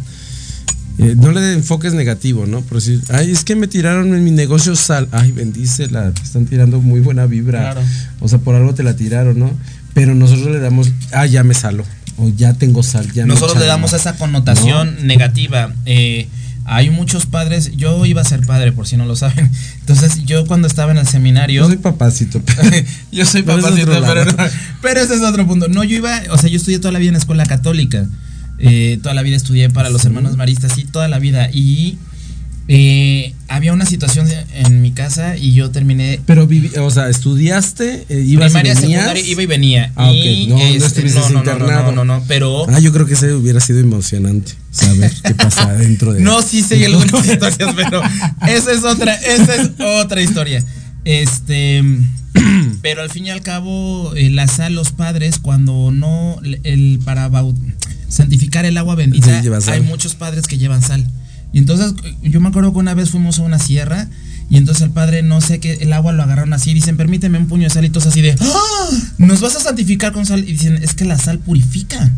eh, 0.97 1.15
no 1.15 1.31
le 1.31 1.53
enfoques 1.53 1.93
negativo, 1.93 2.45
¿no? 2.45 2.61
Por 2.61 2.79
decir, 2.79 3.01
ay, 3.09 3.31
es 3.31 3.43
que 3.43 3.55
me 3.55 3.67
tiraron 3.67 4.13
en 4.13 4.23
mi 4.23 4.31
negocio 4.31 4.75
sal, 4.75 5.07
ay, 5.11 5.31
bendícela, 5.31 6.11
te 6.11 6.23
están 6.23 6.45
tirando 6.45 6.81
muy 6.81 6.99
buena 6.99 7.25
vibra, 7.25 7.59
Claro. 7.71 7.81
o 8.19 8.27
sea, 8.27 8.39
por 8.39 8.55
algo 8.55 8.73
te 8.73 8.83
la 8.83 8.95
tiraron, 8.95 9.39
¿no? 9.39 9.51
Pero 9.93 10.13
nosotros 10.15 10.47
le 10.47 10.59
damos, 10.59 10.91
ah, 11.13 11.25
ya 11.25 11.43
me 11.43 11.53
salo, 11.53 11.83
o 12.17 12.29
ya 12.29 12.53
tengo 12.53 12.83
sal, 12.83 13.11
ya 13.13 13.25
me 13.25 13.33
Nosotros 13.33 13.59
le 13.59 13.65
damos 13.65 13.93
esa 13.93 14.15
connotación 14.17 15.07
negativa. 15.07 15.73
Eh, 15.85 16.27
hay 16.71 16.91
muchos 16.91 17.25
padres, 17.25 17.71
yo 17.75 18.05
iba 18.05 18.21
a 18.21 18.23
ser 18.23 18.45
padre 18.45 18.71
por 18.71 18.87
si 18.87 18.95
no 18.95 19.05
lo 19.05 19.15
saben. 19.15 19.49
Entonces 19.79 20.23
yo 20.25 20.45
cuando 20.45 20.67
estaba 20.67 20.91
en 20.91 20.99
el 20.99 21.07
seminario... 21.07 21.63
Yo 21.63 21.67
soy 21.67 21.77
papacito. 21.77 22.41
yo 23.11 23.25
soy 23.25 23.41
papacito, 23.41 23.91
pero, 24.05 24.25
no, 24.25 24.33
pero 24.81 25.01
ese 25.01 25.15
es 25.15 25.21
otro 25.21 25.47
punto. 25.47 25.67
No, 25.67 25.83
yo 25.83 25.97
iba, 25.97 26.21
o 26.29 26.37
sea, 26.37 26.49
yo 26.49 26.57
estudié 26.57 26.77
toda 26.77 26.91
la 26.91 26.99
vida 26.99 27.09
en 27.09 27.15
escuela 27.15 27.45
católica. 27.45 28.07
Eh, 28.59 28.99
toda 29.01 29.15
la 29.15 29.23
vida 29.23 29.35
estudié 29.35 29.69
para 29.69 29.89
los 29.89 30.05
hermanos 30.05 30.37
maristas, 30.37 30.73
sí, 30.73 30.83
toda 30.83 31.07
la 31.07 31.17
vida. 31.17 31.49
Y 31.51 31.97
eh, 32.71 33.33
había 33.47 33.73
una 33.73 33.85
situación 33.87 34.27
en 34.53 34.81
mi 34.83 34.91
casa 34.91 35.35
y 35.35 35.53
yo 35.53 35.71
terminé 35.71 36.19
Pero, 36.27 36.47
vivi- 36.47 36.77
o 36.77 36.91
sea, 36.91 37.09
estudiaste, 37.09 38.05
eh, 38.09 38.23
ibas 38.27 38.51
primaria, 38.51 38.73
y 38.73 38.75
venías. 38.75 39.01
secundaria, 39.01 39.23
iba 39.27 39.41
y 39.41 39.45
venía. 39.47 39.91
Ah, 39.95 40.09
ok. 40.11 40.15
Y, 40.15 40.47
No, 40.47 40.55
no 40.57 40.61
este, 40.63 40.85
estuviste 40.85 41.19
no, 41.19 41.29
no, 41.29 41.31
no, 41.31 41.43
no, 41.43 41.51
internado. 41.51 41.91
no, 41.93 42.05
no, 42.05 42.23
pero... 42.27 42.69
Ah, 42.69 42.77
yo 42.79 42.93
creo 42.93 43.07
que 43.07 43.15
ese 43.15 43.33
hubiera 43.33 43.59
sido 43.59 43.79
emocionante 43.79 44.53
saber 44.71 45.11
qué 45.23 45.33
pasa 45.33 45.73
dentro 45.77 46.13
de. 46.13 46.21
No, 46.21 46.43
sí 46.43 46.61
sé 46.61 46.85
algunas 46.85 47.25
historias, 47.27 47.73
pero 47.75 48.01
esa 48.47 48.71
es 48.71 48.83
otra, 48.83 49.15
esa 49.15 49.55
es 49.55 49.71
otra 49.79 50.21
historia. 50.21 50.63
Este, 51.05 51.83
pero 52.83 53.01
al 53.01 53.09
fin 53.09 53.25
y 53.25 53.29
al 53.31 53.41
cabo, 53.41 54.13
eh, 54.15 54.29
la 54.29 54.47
sal, 54.47 54.75
los 54.75 54.91
padres, 54.91 55.39
cuando 55.39 55.89
no, 55.91 56.39
el 56.63 56.99
para 57.03 57.31
santificar 58.09 58.65
el 58.65 58.77
agua 58.77 58.93
bendita, 58.95 59.41
Sí, 59.41 59.49
hay 59.71 59.81
muchos 59.81 60.13
padres 60.13 60.45
que 60.45 60.59
llevan 60.59 60.83
sal. 60.83 61.09
Y 61.51 61.57
entonces, 61.59 61.93
yo 62.21 62.39
me 62.39 62.49
acuerdo 62.49 62.71
que 62.71 62.79
una 62.79 62.93
vez 62.93 63.09
fuimos 63.09 63.39
a 63.39 63.43
una 63.43 63.59
sierra 63.59 64.07
y 64.49 64.57
entonces 64.57 64.83
el 64.83 64.91
padre, 64.91 65.21
no 65.23 65.41
sé 65.41 65.59
qué, 65.59 65.73
el 65.81 65.93
agua 65.93 66.11
lo 66.11 66.23
agarraron 66.23 66.53
así, 66.53 66.73
dicen, 66.73 66.97
permíteme 66.97 67.37
un 67.37 67.47
puño 67.47 67.63
de 67.63 67.69
sal 67.69 67.85
y 67.85 67.89
todos 67.89 68.07
así 68.07 68.21
de, 68.21 68.35
¡Ah! 68.39 68.89
¿nos 69.17 69.41
vas 69.41 69.55
a 69.55 69.59
santificar 69.59 70.11
con 70.11 70.25
sal? 70.25 70.39
Y 70.39 70.53
dicen, 70.53 70.79
es 70.81 70.93
que 70.93 71.05
la 71.05 71.17
sal 71.17 71.39
purifica. 71.39 72.11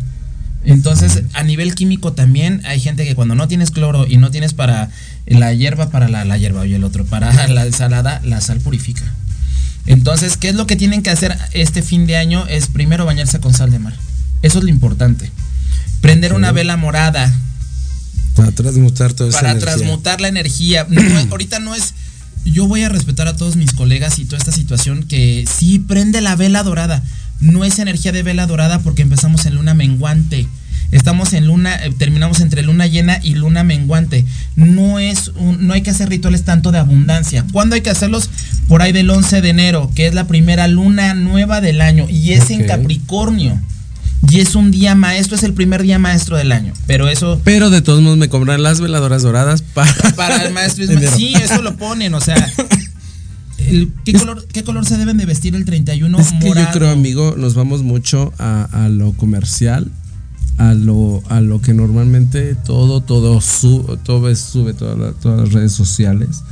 Entonces, 0.64 1.24
a 1.32 1.42
nivel 1.42 1.74
químico 1.74 2.12
también 2.12 2.62
hay 2.64 2.78
gente 2.80 3.04
que 3.04 3.14
cuando 3.14 3.34
no 3.34 3.48
tienes 3.48 3.70
cloro 3.70 4.06
y 4.06 4.16
no 4.16 4.30
tienes 4.30 4.54
para 4.54 4.90
la 5.26 5.52
hierba, 5.52 5.90
para 5.90 6.08
la, 6.08 6.24
la 6.24 6.38
hierba, 6.38 6.60
oye 6.60 6.76
el 6.76 6.84
otro, 6.84 7.04
para 7.04 7.48
la 7.48 7.66
ensalada, 7.66 8.20
la 8.24 8.40
sal 8.40 8.60
purifica. 8.60 9.02
Entonces, 9.86 10.36
¿qué 10.36 10.50
es 10.50 10.54
lo 10.54 10.66
que 10.66 10.76
tienen 10.76 11.02
que 11.02 11.10
hacer 11.10 11.36
este 11.52 11.82
fin 11.82 12.06
de 12.06 12.16
año? 12.16 12.46
Es 12.46 12.68
primero 12.68 13.04
bañarse 13.04 13.40
con 13.40 13.52
sal 13.52 13.70
de 13.70 13.80
mar. 13.80 13.94
Eso 14.42 14.58
es 14.58 14.64
lo 14.64 14.70
importante. 14.70 15.30
Prender 16.00 16.32
una 16.32 16.52
vela 16.52 16.76
morada 16.76 17.32
Para 18.34 18.50
transmutar 18.52 19.12
toda 19.12 19.30
esa 19.30 19.38
para 19.40 19.50
energía. 19.52 19.74
transmutar 19.74 20.20
la 20.20 20.28
energía. 20.28 20.86
No 20.88 21.00
ahorita 21.30 21.58
no 21.58 21.74
es. 21.74 21.94
Yo 22.44 22.66
voy 22.66 22.82
a 22.82 22.88
respetar 22.88 23.28
a 23.28 23.36
todos 23.36 23.56
mis 23.56 23.72
colegas 23.72 24.18
y 24.18 24.24
toda 24.24 24.38
esta 24.38 24.52
situación 24.52 25.04
que 25.04 25.44
sí 25.46 25.78
prende 25.78 26.20
la 26.20 26.34
vela 26.36 26.62
dorada. 26.62 27.02
No 27.40 27.64
es 27.64 27.78
energía 27.78 28.12
de 28.12 28.22
vela 28.22 28.46
dorada 28.46 28.80
porque 28.80 29.02
empezamos 29.02 29.46
en 29.46 29.54
luna 29.54 29.74
menguante. 29.74 30.46
Estamos 30.90 31.32
en 31.32 31.46
luna, 31.46 31.74
eh, 31.84 31.90
terminamos 31.96 32.40
entre 32.40 32.62
luna 32.62 32.86
llena 32.86 33.18
y 33.22 33.34
luna 33.34 33.64
menguante. 33.64 34.26
No 34.56 34.98
es 34.98 35.28
un- 35.36 35.66
no 35.66 35.72
hay 35.72 35.80
que 35.82 35.90
hacer 35.90 36.08
rituales 36.10 36.44
tanto 36.44 36.70
de 36.70 36.78
abundancia. 36.78 37.46
¿Cuándo 37.52 37.74
hay 37.76 37.80
que 37.80 37.88
hacerlos? 37.90 38.28
Por 38.68 38.82
ahí 38.82 38.92
del 38.92 39.08
11 39.08 39.40
de 39.40 39.48
enero, 39.48 39.90
que 39.94 40.06
es 40.06 40.14
la 40.14 40.26
primera 40.26 40.68
luna 40.68 41.14
nueva 41.14 41.60
del 41.62 41.80
año 41.80 42.08
y 42.10 42.32
es 42.32 42.50
en. 42.50 42.66
Capricornio. 42.66 43.58
Y 44.30 44.40
es 44.40 44.54
un 44.54 44.70
día 44.70 44.94
maestro, 44.94 45.36
es 45.36 45.42
el 45.42 45.52
primer 45.52 45.82
día 45.82 45.98
maestro 45.98 46.36
del 46.36 46.52
año. 46.52 46.72
Pero 46.86 47.08
eso 47.08 47.40
Pero 47.44 47.70
de 47.70 47.82
todos 47.82 48.00
modos 48.02 48.16
me 48.18 48.28
compran 48.28 48.62
las 48.62 48.80
veladoras 48.80 49.22
doradas 49.22 49.62
para. 49.62 49.92
para 50.16 50.44
el 50.46 50.52
maestro. 50.54 50.84
Sí, 51.16 51.34
eso 51.34 51.60
lo 51.62 51.76
ponen, 51.76 52.14
o 52.14 52.20
sea. 52.20 52.50
el- 53.58 53.92
¿qué, 54.04 54.12
color, 54.14 54.46
¿Qué 54.52 54.64
color 54.64 54.86
se 54.86 54.96
deben 54.96 55.16
de 55.16 55.26
vestir 55.26 55.54
el 55.54 55.64
31? 55.64 56.18
es 56.18 56.28
que 56.32 56.46
Morado. 56.46 56.66
yo 56.66 56.72
creo, 56.78 56.90
amigo, 56.90 57.34
nos 57.36 57.54
vamos 57.54 57.82
mucho 57.82 58.32
a, 58.38 58.68
a 58.72 58.88
lo 58.88 59.12
comercial, 59.12 59.90
a 60.58 60.74
lo, 60.74 61.22
a 61.28 61.40
lo 61.40 61.60
que 61.60 61.74
normalmente 61.74 62.54
todo, 62.54 63.00
todo, 63.00 63.40
su- 63.40 63.98
todo 64.04 64.34
sube 64.34 64.72
toda 64.74 64.96
la- 64.96 65.12
todas 65.12 65.40
las 65.40 65.52
redes 65.52 65.72
sociales. 65.72 66.42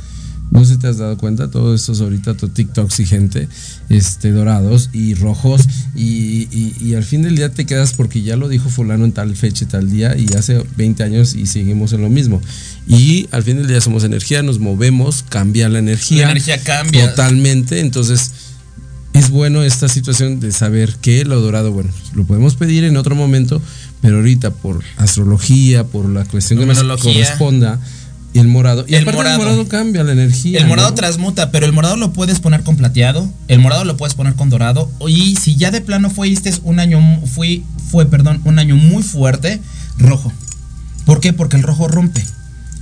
No 0.51 0.65
sé 0.65 0.73
si 0.73 0.79
te 0.79 0.87
has 0.87 0.97
dado 0.97 1.17
cuenta, 1.17 1.49
todo 1.49 1.73
esto 1.73 1.93
es 1.93 2.01
ahorita 2.01 2.35
TikToks 2.35 2.99
y 2.99 3.05
gente, 3.05 3.47
este, 3.87 4.31
dorados 4.31 4.89
y 4.91 5.13
rojos, 5.15 5.61
y, 5.95 6.47
y- 6.51 6.75
y 6.81 6.95
al 6.95 7.03
fin 7.05 7.21
del 7.21 7.35
día 7.37 7.49
te 7.53 7.65
quedas 7.65 7.93
porque 7.93 8.21
ya 8.21 8.35
lo 8.35 8.49
dijo 8.49 8.67
fulano 8.69 9.05
en 9.05 9.13
tal 9.13 9.33
fecha 9.37 9.63
y 9.63 9.67
tal 9.67 9.89
día, 9.89 10.15
y 10.17 10.27
hace 10.37 10.61
20 10.75 11.03
años 11.03 11.35
y 11.35 11.45
seguimos 11.45 11.93
en 11.93 12.01
lo 12.01 12.09
mismo. 12.09 12.41
Y 12.85 13.27
al 13.31 13.43
fin 13.43 13.57
del 13.57 13.67
día 13.67 13.79
somos 13.79 14.03
energía, 14.03 14.43
nos 14.43 14.59
movemos, 14.59 15.23
cambia 15.27 15.69
la 15.69 15.79
energía. 15.79 16.25
La 16.25 16.31
energía 16.31 16.61
cambia. 16.61 17.09
Totalmente, 17.11 17.79
entonces 17.79 18.31
es 19.13 19.29
bueno 19.29 19.63
esta 19.63 19.87
situación 19.87 20.39
de 20.41 20.51
saber 20.51 20.95
que 21.01 21.23
lo 21.25 21.39
dorado, 21.41 21.71
bueno, 21.71 21.91
lo 22.13 22.25
podemos 22.25 22.55
pedir 22.55 22.83
en 22.83 22.97
otro 22.97 23.15
momento, 23.15 23.61
pero 24.01 24.17
ahorita 24.17 24.51
por 24.51 24.83
astrología, 24.97 25.85
por 25.85 26.09
la 26.09 26.25
cuestión 26.25 26.59
que 26.59 26.65
nos 26.65 26.77
Numerología. 26.77 27.23
Corresponda, 28.33 28.39
el 28.39 28.47
morado. 28.47 28.85
Y 28.87 28.95
El 28.95 29.05
morado. 29.05 29.29
el 29.29 29.37
morado 29.37 29.67
cambia 29.67 30.03
la 30.03 30.11
energía. 30.13 30.59
El 30.59 30.67
morado 30.67 30.89
¿no? 30.89 30.95
transmuta, 30.95 31.51
pero 31.51 31.65
el 31.65 31.73
morado 31.73 31.97
lo 31.97 32.13
puedes 32.13 32.39
poner 32.39 32.63
con 32.63 32.77
plateado, 32.77 33.29
el 33.47 33.59
morado 33.59 33.83
lo 33.83 33.97
puedes 33.97 34.15
poner 34.15 34.35
con 34.35 34.49
dorado. 34.49 34.89
Y 35.07 35.35
si 35.35 35.55
ya 35.55 35.71
de 35.71 35.81
plano 35.81 36.09
fuiste 36.09 36.53
un 36.63 36.79
año, 36.79 36.99
fui, 37.25 37.63
fue, 37.89 38.05
perdón, 38.05 38.41
un 38.45 38.59
año 38.59 38.75
muy 38.75 39.03
fuerte, 39.03 39.59
rojo. 39.97 40.31
¿Por 41.05 41.19
qué? 41.19 41.33
Porque 41.33 41.57
el 41.57 41.63
rojo 41.63 41.87
rompe. 41.87 42.25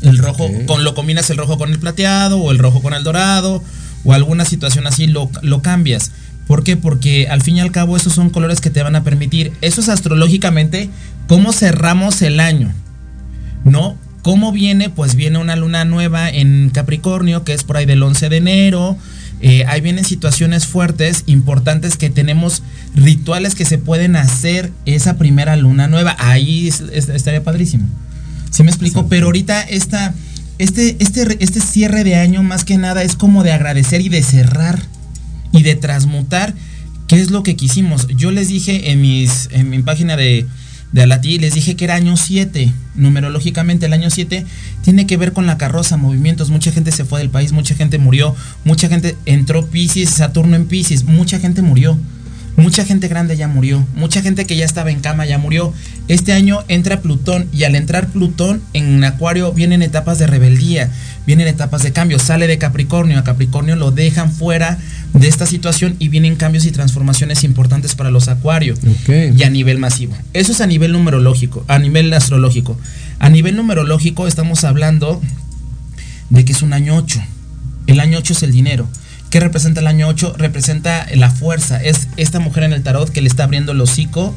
El 0.02 0.18
rojo, 0.18 0.48
con 0.66 0.84
lo 0.84 0.96
combinas 0.96 1.30
el 1.30 1.38
rojo 1.38 1.58
con 1.58 1.72
el 1.72 1.80
plateado, 1.80 2.40
o 2.40 2.52
el 2.52 2.58
rojo 2.58 2.82
con 2.82 2.94
el 2.94 3.04
dorado, 3.04 3.62
o 4.06 4.14
alguna 4.14 4.46
situación 4.46 4.88
así, 4.88 5.08
lo, 5.08 5.30
lo 5.42 5.62
cambias. 5.62 6.12
¿Por 6.48 6.64
qué? 6.64 6.78
Porque 6.78 7.28
al 7.28 7.42
fin 7.42 7.58
y 7.58 7.60
al 7.60 7.72
cabo 7.72 7.98
esos 7.98 8.14
son 8.14 8.30
colores 8.30 8.62
que 8.62 8.70
te 8.70 8.82
van 8.82 8.96
a 8.96 9.04
permitir, 9.04 9.52
eso 9.62 9.82
es 9.82 9.90
astrológicamente, 9.90 10.90
cómo 11.28 11.52
cerramos 11.54 12.22
el 12.22 12.40
año. 12.40 12.74
¿no? 13.64 13.98
¿Cómo 14.22 14.52
viene? 14.52 14.90
Pues 14.90 15.16
viene 15.16 15.38
una 15.38 15.56
luna 15.56 15.86
nueva 15.86 16.30
en 16.30 16.70
Capricornio, 16.74 17.44
que 17.44 17.54
es 17.54 17.64
por 17.64 17.78
ahí 17.78 17.86
del 17.86 18.04
11 18.04 18.30
de 18.30 18.38
enero. 18.38 18.98
Eh, 19.42 19.64
ahí 19.68 19.80
vienen 19.80 20.04
situaciones 20.04 20.68
fuertes, 20.68 21.24
importantes, 21.26 21.96
que 21.96 22.10
tenemos 22.10 22.62
rituales 22.96 23.56
que 23.56 23.64
se 23.64 23.78
pueden 23.78 24.18
hacer 24.18 24.72
esa 24.86 25.18
primera 25.18 25.56
luna 25.56 25.88
nueva. 25.88 26.16
Ahí 26.20 26.68
es- 26.68 26.84
es- 26.92 27.08
estaría 27.10 27.44
padrísimo. 27.44 27.88
¿Sí 28.52 28.64
me 28.64 28.70
explico? 28.70 29.08
Pero 29.08 29.28
ahorita 29.28 29.62
esta, 29.62 30.14
este, 30.58 30.98
este, 31.00 31.38
este 31.42 31.62
cierre 31.62 32.04
de 32.04 32.16
año 32.16 32.44
más 32.44 32.66
que 32.66 32.78
nada 32.78 33.04
es 33.04 33.16
como 33.16 33.44
de 33.44 33.54
agradecer 33.54 34.02
y 34.02 34.10
de 34.10 34.22
cerrar 34.24 34.82
y 35.54 35.64
de 35.64 35.76
transmutar 35.76 36.54
qué 37.08 37.22
es 37.22 37.32
lo 37.32 37.42
que 37.44 37.56
quisimos. 37.56 38.08
Yo 38.18 38.32
les 38.32 38.50
dije 38.50 38.92
en, 38.92 39.00
mis, 39.02 39.48
en 39.52 39.70
mi 39.70 39.80
página 39.82 40.18
de, 40.18 40.46
de 40.92 41.04
Alatí, 41.04 41.38
les 41.38 41.54
dije 41.54 41.76
que 41.76 41.86
era 41.86 41.96
año 41.96 42.18
7. 42.18 42.74
Numerológicamente 42.96 43.86
el 43.86 43.94
año 43.94 44.10
7 44.10 44.46
tiene 44.84 45.06
que 45.08 45.18
ver 45.18 45.34
con 45.34 45.46
la 45.46 45.58
carroza, 45.58 45.98
movimientos. 45.98 46.50
Mucha 46.50 46.72
gente 46.72 46.92
se 46.92 47.06
fue 47.06 47.20
del 47.20 47.30
país, 47.30 47.52
mucha 47.52 47.76
gente 47.76 47.98
murió, 47.98 48.36
mucha 48.64 48.90
gente 48.90 49.16
entró 49.26 49.68
Pisces, 49.68 50.10
Saturno 50.10 50.56
en 50.56 50.66
Pisces, 50.66 51.04
mucha 51.04 51.40
gente 51.40 51.62
murió. 51.62 51.98
Mucha 52.58 52.84
gente 52.84 53.08
grande 53.08 53.38
ya 53.38 53.48
murió, 53.48 53.88
mucha 53.96 54.22
gente 54.22 54.46
que 54.46 54.58
ya 54.58 54.66
estaba 54.66 54.92
en 54.92 55.00
cama 55.00 55.26
ya 55.26 55.38
murió. 55.38 55.74
Este 56.10 56.34
año 56.34 56.66
entra 56.68 57.00
Plutón 57.00 57.48
y 57.54 57.64
al 57.64 57.74
entrar 57.74 58.10
Plutón 58.10 58.62
en 58.74 59.02
Acuario 59.06 59.54
vienen 59.54 59.82
etapas 59.82 60.20
de 60.20 60.28
rebeldía, 60.28 60.92
vienen 61.26 61.48
etapas 61.48 61.84
de 61.84 61.92
cambio, 61.92 62.20
sale 62.20 62.48
de 62.48 62.58
Capricornio, 62.58 63.20
a 63.20 63.24
Capricornio 63.24 63.76
lo 63.76 63.92
dejan 63.92 64.32
fuera 64.32 64.78
de 65.14 65.28
esta 65.28 65.46
situación 65.46 65.96
y 66.00 66.10
vienen 66.10 66.36
cambios 66.36 66.66
y 66.66 66.72
transformaciones 66.72 67.44
importantes 67.44 67.96
para 67.96 68.12
los 68.12 68.28
Acuarios 68.28 68.80
Ok. 68.80 69.10
y 69.38 69.44
a 69.44 69.50
nivel 69.50 69.78
masivo. 69.78 70.16
Eso 70.34 70.52
es 70.52 70.62
a 70.62 70.68
nivel 70.68 70.92
numerológico, 70.92 71.66
a 71.68 71.80
nivel 71.80 72.12
astrológico. 72.14 72.78
A 73.20 73.30
nivel 73.30 73.56
numerológico 73.56 74.28
estamos 74.28 74.64
hablando 74.64 75.22
de 76.30 76.46
que 76.46 76.52
es 76.52 76.62
un 76.62 76.74
año 76.74 76.96
8. 76.96 77.22
El 77.88 78.00
año 78.00 78.18
8 78.20 78.34
es 78.34 78.44
el 78.44 78.52
dinero. 78.52 78.88
¿Qué 79.30 79.40
representa 79.40 79.82
el 79.82 79.88
año 79.88 80.08
8? 80.08 80.36
Representa 80.38 81.06
la 81.16 81.30
fuerza. 81.30 81.84
Es 81.84 82.08
esta 82.18 82.40
mujer 82.40 82.64
en 82.64 82.74
el 82.74 82.82
tarot 82.84 83.10
que 83.10 83.22
le 83.22 83.28
está 83.28 83.44
abriendo 83.44 83.72
el 83.74 83.82
hocico 83.82 84.36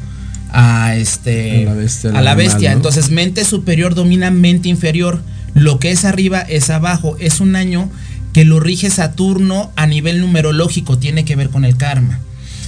a 0.51 0.95
este 0.95 1.63
A 1.63 1.65
la 1.65 1.73
bestia, 1.73 2.09
a 2.11 2.13
la 2.13 2.19
animal, 2.31 2.37
bestia. 2.37 2.69
¿no? 2.71 2.75
Entonces, 2.77 3.09
mente 3.09 3.43
superior 3.45 3.95
domina 3.95 4.29
mente 4.31 4.69
inferior. 4.69 5.21
Lo 5.53 5.79
que 5.79 5.91
es 5.91 6.05
arriba 6.05 6.39
es 6.41 6.69
abajo. 6.69 7.15
Es 7.19 7.39
un 7.39 7.55
año 7.55 7.89
que 8.33 8.45
lo 8.45 8.59
rige 8.59 8.89
Saturno 8.89 9.71
a 9.75 9.85
nivel 9.85 10.19
numerológico, 10.19 10.97
tiene 10.97 11.23
que 11.25 11.35
ver 11.35 11.49
con 11.49 11.65
el 11.65 11.77
karma. 11.77 12.19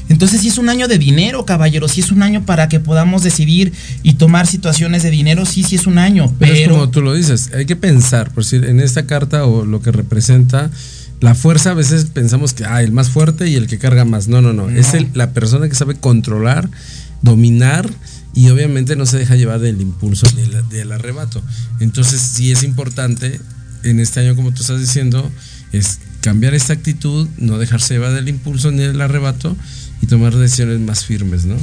Entonces, 0.07 0.41
si 0.41 0.49
es 0.49 0.59
un 0.59 0.69
año 0.69 0.87
de 0.87 0.99
dinero, 0.99 1.45
caballeros, 1.45 1.93
si 1.93 2.01
es 2.01 2.11
un 2.11 2.21
año 2.21 2.45
para 2.45 2.69
que 2.69 2.79
podamos 2.79 3.23
decidir 3.23 3.73
y 4.03 4.13
tomar 4.13 4.45
situaciones 4.45 5.01
de 5.01 5.09
dinero, 5.09 5.47
sí, 5.47 5.63
sí 5.63 5.75
es 5.77 5.87
un 5.87 5.97
año, 5.97 6.31
Pero, 6.37 6.53
pero, 6.53 6.53
es 6.53 6.69
como 6.69 6.89
tú 6.89 7.01
lo 7.01 7.13
dices, 7.15 7.49
hay 7.55 7.65
que 7.65 7.75
pensar, 7.75 8.29
por 8.31 8.43
decir, 8.43 8.65
en 8.65 8.79
esta 8.79 9.07
carta 9.07 9.45
o 9.45 9.65
lo 9.65 9.81
que 9.81 9.91
representa 9.91 10.69
la 11.21 11.33
fuerza 11.33 11.71
a 11.71 11.73
veces 11.73 12.05
pensamos 12.05 12.53
que 12.53 12.65
ah, 12.65 12.83
el 12.83 12.91
más 12.91 13.09
fuerte 13.09 13.47
y 13.49 13.55
el 13.55 13.65
que 13.65 13.79
carga 13.79 14.05
más. 14.05 14.27
No, 14.27 14.41
no, 14.41 14.53
no. 14.53 14.69
Es 14.69 14.93
el- 14.93 15.09
la 15.13 15.31
persona 15.31 15.67
que 15.67 15.73
sabe 15.73 15.95
controlar, 15.95 16.69
dominar 17.23 17.89
y 18.35 18.49
obviamente 18.49 18.95
no 18.95 19.05
se 19.05 19.17
deja 19.17 19.35
llevar 19.35 19.59
del 19.59 19.81
impulso 19.81 20.27
ni 20.35 20.41
del, 20.41 20.69
del 20.69 20.91
arrebato. 20.91 21.41
Entonces 21.79 22.21
sí 22.21 22.51
es 22.51 22.63
importante 22.63 23.39
en 23.83 23.99
este 23.99 24.19
año, 24.19 24.35
como 24.35 24.51
tú 24.51 24.61
estás 24.61 24.79
diciendo, 24.79 25.31
es 25.71 25.99
cambiar 26.21 26.53
esta 26.53 26.73
actitud, 26.73 27.27
no 27.37 27.57
dejarse 27.57 27.93
llevar 27.93 28.13
del 28.13 28.27
impulso 28.27 28.71
ni 28.71 28.79
del 28.79 28.99
arrebato 28.99 29.55
y 30.01 30.07
tomar 30.07 30.35
decisiones 30.35 30.79
más 30.79 31.05
firmes, 31.05 31.45
¿no? 31.45 31.55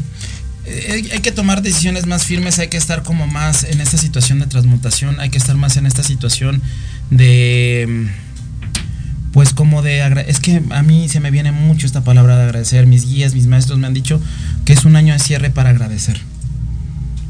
Eh, 0.65 1.11
hay 1.13 1.21
que 1.21 1.33
tomar 1.33 1.63
decisiones 1.63 2.07
más 2.07 2.25
firmes, 2.25 2.59
hay 2.61 2.69
que 2.69 2.77
estar 2.77 3.03
como 3.03 3.27
más 3.27 3.65
en 3.65 3.81
esta 3.81 3.99
situación 3.99 4.39
de 4.39 4.47
transmutación, 4.47 5.19
hay 5.19 5.31
que 5.31 5.39
estar 5.39 5.57
más 5.57 5.77
en 5.77 5.87
esta 5.87 6.05
situación 6.05 6.63
de 7.11 8.09
pues 9.33 9.55
como 9.55 9.83
de 9.83 10.25
es 10.29 10.39
que 10.41 10.63
a 10.71 10.83
mí 10.83 11.09
se 11.09 11.19
me 11.19 11.31
viene 11.31 11.53
mucho 11.53 11.87
esta 11.87 12.05
palabra 12.05 12.37
de 12.37 12.45
agradecer, 12.45 12.87
mis 12.87 13.07
guías, 13.07 13.35
mis 13.35 13.47
maestros 13.47 13.79
me 13.79 13.87
han 13.87 13.95
dicho 13.95 14.21
que 14.65 14.73
es 14.73 14.85
un 14.85 14.95
año 14.95 15.15
de 15.15 15.19
cierre 15.19 15.51
para 15.51 15.71
agradecer. 15.71 16.21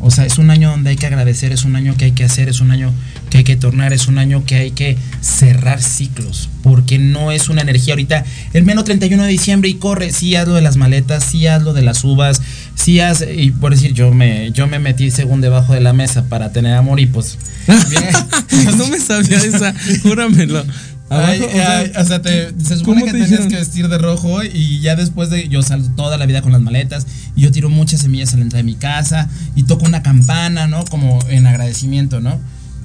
O 0.05 0.11
sea, 0.11 0.27
es 0.27 0.39
un 0.39 0.51
año 0.51 0.71
donde 0.71 0.91
hay 0.91 0.97
que 0.97 1.07
agradecer, 1.07 1.53
es 1.53 1.65
un 1.65 1.77
año 1.77 1.97
que 1.97 2.07
hay 2.07 2.13
que 2.13 2.25
hacer, 2.25 2.49
es 2.49 2.61
un 2.61 2.73
año 2.73 2.93
que 3.31 3.39
hay 3.39 3.45
que 3.45 3.57
tornar, 3.57 3.93
es 3.93 4.09
un 4.09 4.19
año 4.19 4.45
que 4.45 4.57
hay 4.57 4.73
que 4.73 4.99
cerrar 5.21 5.81
ciclos, 5.81 6.51
porque 6.65 6.99
no 6.99 7.31
es 7.31 7.49
una 7.49 7.63
energía 7.63 7.95
ahorita, 7.95 8.25
el 8.53 8.65
menos 8.65 8.85
31 8.85 9.23
de 9.23 9.29
diciembre 9.29 9.71
y 9.71 9.75
corre, 9.75 10.13
sí 10.13 10.35
haz 10.35 10.49
lo 10.49 10.55
de 10.55 10.61
las 10.61 10.77
maletas, 10.77 11.25
sí 11.25 11.47
haz 11.47 11.63
lo 11.63 11.73
de 11.73 11.83
las 11.83 12.03
uvas, 12.03 12.43
sí 12.75 12.99
haz, 12.99 13.25
y 13.35 13.53
por 13.53 13.73
decir, 13.73 13.95
yo 13.95 14.13
me, 14.13 14.51
yo 14.51 14.67
me 14.67 14.81
metí 14.81 15.13
según 15.13 15.41
debajo 15.41 15.73
de 15.73 15.81
la 15.81 15.93
mesa 15.93 16.25
para 16.29 16.53
tener 16.53 16.75
amor 16.75 16.99
y 16.99 17.07
pues... 17.07 17.39
no 18.77 18.89
me 18.89 18.99
sabía 18.99 19.39
esa, 19.39 19.73
júramelo. 20.03 20.65
Ay, 21.13 21.41
o 21.43 21.51
sea, 21.51 21.79
ay, 21.79 21.93
o 21.97 22.05
sea, 22.05 22.23
te- 22.23 22.53
se 22.63 22.77
supone 22.77 23.01
¿cómo 23.03 23.13
que 23.13 23.19
te 23.19 23.25
tenías 23.27 23.47
que 23.47 23.57
vestir 23.57 23.89
de 23.89 23.99
rojo 23.99 24.43
y 24.43 24.81
ya 24.81 24.97
después 24.97 25.31
de 25.31 25.49
yo 25.49 25.63
salgo 25.63 25.89
toda 25.97 26.17
la 26.19 26.27
vida 26.27 26.43
con 26.43 26.53
las 26.53 26.61
maletas 26.61 27.07
y 27.37 27.43
yo 27.43 27.51
tiro 27.53 27.69
muchas 27.71 28.01
semillas 28.01 28.33
a 28.35 28.37
la 28.37 28.43
entrada 28.43 28.59
de 28.63 28.71
mi 28.71 28.75
casa 28.77 29.29
y 29.55 29.65
toco 29.65 29.85
una 29.87 30.03
campana, 30.03 30.67
¿no? 30.67 30.85
Como 30.85 31.19
en 31.29 31.47
agradecimiento, 31.47 32.21
¿no? 32.21 32.39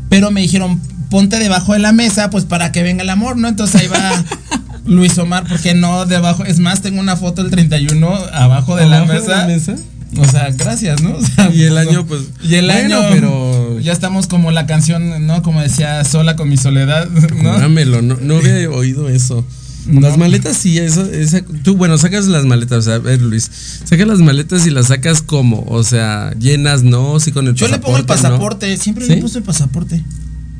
Pero 0.10 0.32
me 0.32 0.42
dijeron, 0.42 0.80
ponte 1.10 1.38
debajo 1.40 1.74
de 1.74 1.80
la 1.80 1.92
mesa 1.94 2.30
pues 2.30 2.46
para 2.46 2.72
que 2.72 2.84
venga 2.84 3.04
el 3.04 3.10
amor, 3.10 3.38
¿no? 3.38 3.48
Entonces 3.48 3.82
ahí 3.82 3.88
va 3.88 4.24
Luis 4.86 5.18
Omar, 5.18 5.46
porque 5.50 5.74
no 5.74 6.06
debajo? 6.06 6.46
Es 6.46 6.60
más, 6.60 6.82
tengo 6.82 7.00
una 7.02 7.18
foto 7.18 7.42
del 7.42 7.52
31 7.52 8.08
abajo 8.34 8.76
de, 8.78 8.86
la, 8.88 9.00
abajo 9.00 9.14
de 9.14 9.20
mesa. 9.20 9.38
la 9.38 9.48
mesa. 9.48 9.76
O 10.18 10.26
sea, 10.26 10.50
gracias, 10.52 11.02
¿no? 11.02 11.12
O 11.18 11.22
sea, 11.22 11.52
Y 11.54 11.64
el 11.64 11.78
año, 11.78 12.06
pues, 12.08 12.22
Y 12.42 12.56
el 12.56 12.66
bueno, 12.68 12.98
año, 13.02 13.08
pero- 13.12 13.67
Ya 13.80 13.94
estamos 13.94 14.28
como 14.28 14.52
la 14.52 14.66
canción, 14.66 15.26
¿no? 15.28 15.42
Como 15.42 15.62
decía, 15.62 16.04
sola 16.04 16.36
con 16.36 16.50
mi 16.50 16.58
soledad, 16.58 17.08
¿no? 17.42 17.58
No, 17.70 18.02
no 18.22 18.36
había 18.38 18.70
oído 18.70 19.10
eso. 19.10 19.46
No. 19.86 20.02
Las 20.02 20.18
maletas 20.18 20.58
sí, 20.58 20.78
eso, 20.80 21.06
esa- 21.10 21.44
tú, 21.64 21.78
bueno, 21.78 21.98
sacas 21.98 22.26
las 22.28 22.44
maletas, 22.44 22.90
a 22.90 22.98
ver 23.00 23.22
Luis, 23.22 23.50
sacas 23.86 24.06
las 24.06 24.20
maletas 24.20 24.68
y 24.68 24.70
las 24.70 24.88
sacas 24.88 25.22
como, 25.22 25.64
o 25.70 25.82
sea, 25.84 26.34
llenas, 26.38 26.84
no, 26.84 27.20
sí 27.22 27.32
con 27.32 27.48
el 27.48 27.56
Yo 27.56 27.70
le 27.70 27.80
pongo 27.80 27.96
el 27.98 28.04
pasaporte, 28.06 28.30
¿no? 28.34 28.40
pasaporte, 28.40 28.78
siempre 28.78 29.06
¿Sí? 29.06 29.16
le 29.16 29.22
puse 29.22 29.38
el 29.38 29.44
pasaporte. 29.46 30.04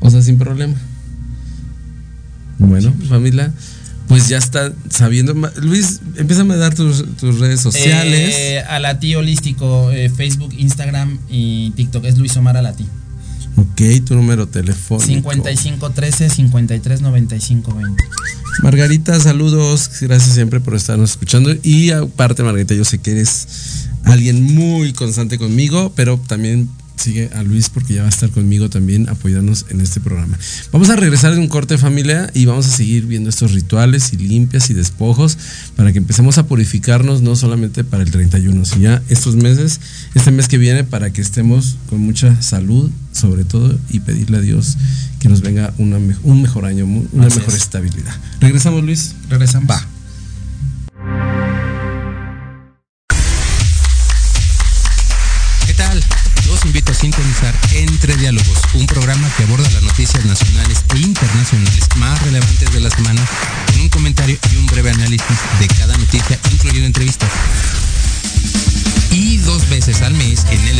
O 0.00 0.10
sea, 0.10 0.22
sin 0.22 0.38
problema. 0.38 0.76
Bueno, 2.58 2.92
familia, 3.08 3.52
pues 4.08 4.28
ya 4.28 4.38
está 4.38 4.72
sabiendo. 4.88 5.34
Luis, 5.60 6.00
empieza 6.16 6.42
a 6.42 6.56
dar 6.56 6.74
tus, 6.74 7.04
tus 7.16 7.38
redes 7.38 7.60
sociales. 7.60 8.34
Eh, 8.34 8.60
a 8.68 8.78
la 8.78 8.98
ti 8.98 9.14
holístico, 9.14 9.92
eh, 9.92 10.08
Facebook, 10.08 10.54
Instagram 10.56 11.18
y 11.28 11.70
TikTok. 11.72 12.04
Es 12.06 12.16
Luis 12.18 12.36
Omar 12.36 12.56
Alati. 12.56 12.86
Ok, 13.60 14.04
tu 14.04 14.14
número 14.14 14.46
telefónico. 14.46 15.06
5513 15.06 16.30
53 16.30 17.00
95 17.00 17.74
20. 17.74 18.04
Margarita, 18.62 19.18
saludos. 19.20 19.90
Gracias 20.00 20.34
siempre 20.34 20.60
por 20.60 20.74
estarnos 20.74 21.10
escuchando. 21.10 21.54
Y 21.62 21.90
aparte, 21.90 22.42
Margarita, 22.42 22.74
yo 22.74 22.84
sé 22.84 22.98
que 22.98 23.12
eres 23.12 23.88
alguien 24.04 24.42
muy 24.42 24.92
constante 24.92 25.38
conmigo, 25.38 25.92
pero 25.94 26.18
también 26.26 26.68
sigue 26.98 27.30
a 27.34 27.42
Luis 27.42 27.68
porque 27.68 27.94
ya 27.94 28.02
va 28.02 28.06
a 28.06 28.10
estar 28.10 28.30
conmigo 28.30 28.68
también 28.70 29.08
apoyándonos 29.08 29.66
en 29.70 29.80
este 29.80 30.00
programa. 30.00 30.38
Vamos 30.72 30.90
a 30.90 30.96
regresar 30.96 31.34
de 31.34 31.40
un 31.40 31.48
corte 31.48 31.78
familia 31.78 32.30
y 32.34 32.44
vamos 32.44 32.66
a 32.66 32.70
seguir 32.70 33.06
viendo 33.06 33.30
estos 33.30 33.52
rituales 33.52 34.12
y 34.12 34.16
limpias 34.16 34.70
y 34.70 34.74
despojos 34.74 35.38
para 35.76 35.92
que 35.92 35.98
empecemos 35.98 36.38
a 36.38 36.46
purificarnos 36.46 37.22
no 37.22 37.36
solamente 37.36 37.84
para 37.84 38.02
el 38.02 38.10
31, 38.10 38.64
sino 38.64 38.80
ya 38.82 39.02
estos 39.08 39.36
meses, 39.36 39.80
este 40.14 40.30
mes 40.30 40.48
que 40.48 40.58
viene 40.58 40.84
para 40.84 41.10
que 41.12 41.20
estemos 41.20 41.76
con 41.88 42.00
mucha 42.00 42.40
salud 42.42 42.90
sobre 43.12 43.44
todo 43.44 43.78
y 43.90 44.00
pedirle 44.00 44.38
a 44.38 44.40
Dios 44.40 44.76
que 45.18 45.28
nos 45.28 45.40
venga 45.40 45.74
una 45.78 45.98
un 46.22 46.42
mejor 46.42 46.64
año, 46.64 46.84
una 46.84 47.26
Así 47.26 47.38
mejor 47.38 47.54
es. 47.54 47.62
estabilidad. 47.62 48.14
Regresamos 48.40 48.84
Luis. 48.84 49.14
Regresamos. 49.28 49.68
Va. 49.70 49.97
Entre 57.72 58.16
Diálogos, 58.16 58.58
un 58.74 58.86
programa 58.86 59.28
que 59.36 59.44
aborda 59.44 59.70
las 59.70 59.82
noticias 59.82 60.24
nacionales 60.24 60.82
e 60.92 60.98
internacionales 60.98 61.84
más 61.96 62.20
relevantes 62.22 62.72
de 62.72 62.80
la 62.80 62.90
semana, 62.90 63.20
con 63.66 63.80
un 63.80 63.88
comentario 63.90 64.36
y 64.52 64.56
un 64.56 64.66
breve 64.66 64.90
análisis 64.90 65.36
de 65.60 65.68
cada 65.68 65.96
noticia, 65.96 66.36
incluyendo 66.50 66.86
entrevistas. 66.86 67.30
Y 69.12 69.36
dos 69.38 69.68
veces 69.68 70.02
al 70.02 70.14
mes, 70.14 70.46
en 70.50 70.66
el 70.66 70.77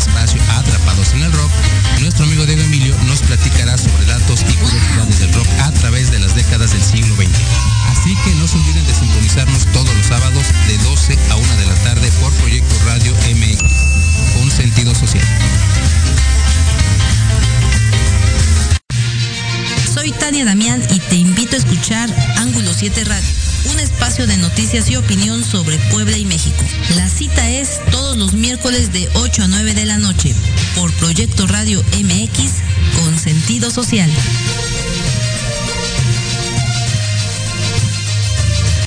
Tania 20.28 20.44
Damián 20.44 20.82
y 20.90 20.98
te 20.98 21.16
invito 21.16 21.56
a 21.56 21.58
escuchar 21.58 22.14
Ángulo 22.36 22.74
7 22.74 23.02
Radio, 23.04 23.28
un 23.72 23.80
espacio 23.80 24.26
de 24.26 24.36
noticias 24.36 24.90
y 24.90 24.96
opinión 24.96 25.42
sobre 25.42 25.78
Puebla 25.90 26.18
y 26.18 26.26
México. 26.26 26.62
La 26.96 27.08
cita 27.08 27.48
es 27.48 27.80
todos 27.90 28.18
los 28.18 28.34
miércoles 28.34 28.92
de 28.92 29.08
8 29.14 29.44
a 29.44 29.48
9 29.48 29.72
de 29.72 29.86
la 29.86 29.96
noche 29.96 30.34
por 30.74 30.92
Proyecto 30.92 31.46
Radio 31.46 31.82
MX 31.98 32.52
con 32.98 33.18
sentido 33.18 33.70
social. 33.70 34.10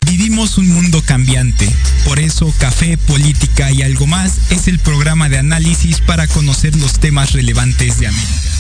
Vivimos 0.06 0.60
un 0.60 0.70
mundo 0.70 1.02
cambiante. 1.04 1.68
Por 2.06 2.20
eso 2.20 2.54
Café, 2.60 3.00
Política 3.00 3.72
y 3.72 3.82
algo 3.82 4.06
más 4.06 4.52
es 4.52 4.68
el 4.68 4.78
programa 4.78 5.28
de 5.28 5.40
análisis 5.40 6.02
para 6.02 6.28
conocer 6.28 6.76
los 6.76 7.00
temas 7.00 7.34
relevantes 7.34 7.98
de 7.98 8.10
América. 8.10 8.51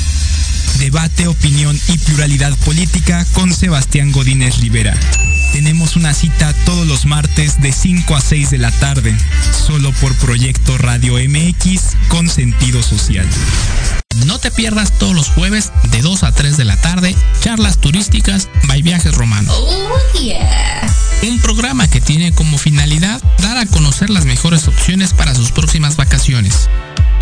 Debate, 0.79 1.27
opinión 1.27 1.79
y 1.87 1.97
pluralidad 1.99 2.57
política 2.59 3.25
con 3.33 3.53
Sebastián 3.53 4.11
Godínez 4.11 4.57
Rivera. 4.57 4.97
Tenemos 5.53 5.95
una 5.95 6.13
cita 6.13 6.53
todos 6.65 6.87
los 6.87 7.05
martes 7.05 7.61
de 7.61 7.71
5 7.71 8.15
a 8.15 8.21
6 8.21 8.51
de 8.51 8.57
la 8.57 8.71
tarde, 8.71 9.15
solo 9.51 9.91
por 9.93 10.15
Proyecto 10.15 10.77
Radio 10.77 11.15
MX 11.15 11.95
con 12.07 12.29
sentido 12.29 12.81
social. 12.81 13.27
No 14.25 14.39
te 14.39 14.51
pierdas 14.51 14.97
todos 14.97 15.15
los 15.15 15.29
jueves 15.29 15.71
de 15.91 16.01
2 16.01 16.23
a 16.23 16.31
3 16.31 16.57
de 16.57 16.65
la 16.65 16.77
tarde, 16.77 17.15
charlas 17.41 17.79
turísticas 17.79 18.49
by 18.67 18.81
Viajes 18.81 19.15
Romanos. 19.15 19.55
Un 21.23 21.39
programa 21.39 21.87
que 21.87 22.01
tiene 22.01 22.31
como 22.33 22.57
finalidad 22.57 23.21
dar 23.39 23.57
a 23.57 23.65
conocer 23.65 24.09
las 24.09 24.25
mejores 24.25 24.67
opciones 24.67 25.13
para 25.13 25.35
sus 25.35 25.51
próximas 25.51 25.95
vacaciones. 25.95 26.69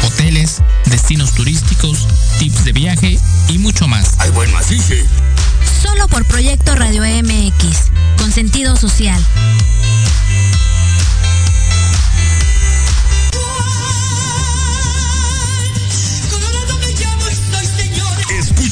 Hoteles, 0.06 0.62
destinos 0.86 1.34
turísticos, 1.34 2.08
tips 2.40 2.64
de 2.66 2.72
viaje 2.74 3.20
y 3.50 3.58
mucho 3.58 3.88
más. 3.88 4.16
Solo 5.82 6.08
por 6.08 6.26
Proyecto 6.26 6.76
Radio 6.76 7.04
MX, 7.04 7.92
con 8.18 8.32
sentido 8.32 8.76
social. 8.76 9.22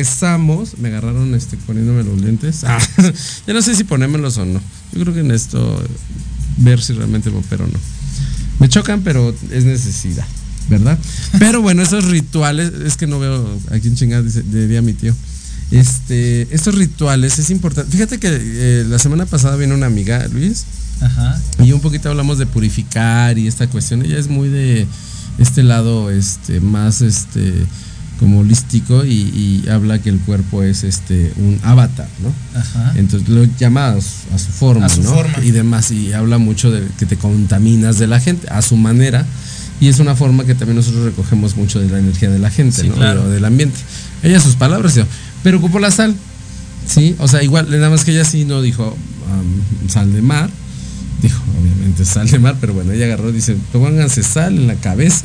Regresamos. 0.00 0.78
Me 0.78 0.88
agarraron 0.88 1.34
este 1.34 1.56
poniéndome 1.58 2.02
los 2.02 2.20
lentes. 2.20 2.64
Ah, 2.70 2.78
ya 3.46 3.54
no 3.54 3.62
sé 3.62 3.74
si 3.74 3.84
ponérmelos 3.84 4.38
o 4.38 4.44
no. 4.44 4.60
Yo 4.92 5.00
creo 5.00 5.14
que 5.14 5.20
en 5.20 5.32
esto 5.32 5.82
ver 6.58 6.80
si 6.80 6.92
realmente 6.92 7.30
me 7.30 7.38
opero 7.38 7.64
o 7.64 7.66
no. 7.66 7.78
Me 8.60 8.68
chocan, 8.68 9.02
pero 9.02 9.34
es 9.50 9.64
necesidad, 9.64 10.26
¿verdad? 10.68 10.98
Pero 11.38 11.62
bueno, 11.62 11.82
esos 11.82 12.04
rituales, 12.04 12.72
es 12.84 12.96
que 12.96 13.06
no 13.06 13.18
veo 13.18 13.58
a 13.70 13.78
quién 13.78 13.96
chingada 13.96 14.22
diría 14.22 14.82
mi 14.82 14.92
tío. 14.92 15.14
Este, 15.70 16.46
estos 16.54 16.74
rituales 16.76 17.38
es 17.38 17.50
importante. 17.50 17.90
Fíjate 17.90 18.18
que 18.18 18.28
eh, 18.30 18.84
la 18.86 18.98
semana 18.98 19.26
pasada 19.26 19.56
vino 19.56 19.74
una 19.74 19.86
amiga, 19.86 20.28
Luis. 20.28 20.64
Ajá. 21.00 21.40
Y 21.58 21.72
un 21.72 21.80
poquito 21.80 22.10
hablamos 22.10 22.38
de 22.38 22.46
purificar 22.46 23.38
y 23.38 23.48
esta 23.48 23.66
cuestión. 23.66 24.04
Ella 24.04 24.18
es 24.18 24.28
muy 24.28 24.48
de 24.48 24.86
este 25.38 25.62
lado, 25.62 26.10
este, 26.10 26.60
más 26.60 27.00
este 27.00 27.66
como 28.20 28.40
holístico 28.40 29.04
y, 29.06 29.64
habla 29.70 29.98
que 29.98 30.10
el 30.10 30.18
cuerpo 30.18 30.62
es 30.62 30.84
este 30.84 31.32
un 31.36 31.58
avatar, 31.62 32.08
¿no? 32.22 32.60
Ajá. 32.60 32.92
Entonces 32.96 33.28
lo 33.30 33.44
llama 33.58 33.88
a 33.88 34.00
su, 34.00 34.52
forma, 34.52 34.86
A 34.86 34.88
su 34.90 35.02
¿no? 35.02 35.10
forma. 35.14 35.42
Y 35.42 35.50
demás, 35.52 35.90
y 35.90 36.12
habla 36.12 36.36
mucho 36.36 36.70
de 36.70 36.86
que 36.98 37.06
te 37.06 37.16
contaminas 37.16 37.98
de 37.98 38.06
la 38.06 38.20
gente 38.20 38.46
a 38.50 38.60
su 38.60 38.76
manera. 38.76 39.24
Y 39.80 39.88
es 39.88 39.98
una 39.98 40.14
forma 40.14 40.44
que 40.44 40.54
también 40.54 40.76
nosotros 40.76 41.04
recogemos 41.04 41.56
mucho 41.56 41.80
de 41.80 41.88
la 41.88 41.98
energía 41.98 42.28
de 42.28 42.38
la 42.38 42.50
gente, 42.50 42.82
Sí, 42.82 42.88
¿no? 42.88 42.96
claro. 42.96 43.26
Del 43.30 43.44
ambiente. 43.46 43.78
Ella 44.22 44.38
sus 44.38 44.54
palabras, 44.54 45.00
pero 45.42 45.56
ocupó 45.56 45.78
la 45.78 45.90
sal. 45.90 46.14
Sí, 46.86 47.16
o 47.18 47.26
sea, 47.26 47.42
igual, 47.42 47.70
nada 47.70 47.88
más 47.88 48.04
que 48.04 48.12
ella 48.12 48.26
sí 48.26 48.44
no 48.44 48.60
dijo 48.60 48.88
um, 48.88 49.88
sal 49.88 50.12
de 50.12 50.20
mar. 50.20 50.50
Dijo, 51.22 51.42
obviamente, 51.58 52.04
sal 52.04 52.28
de 52.28 52.38
mar, 52.38 52.56
pero 52.60 52.74
bueno, 52.74 52.92
ella 52.92 53.06
agarró, 53.06 53.32
dice, 53.32 53.56
pónganse 53.72 54.22
sal 54.22 54.56
en 54.58 54.66
la 54.66 54.74
cabeza 54.74 55.24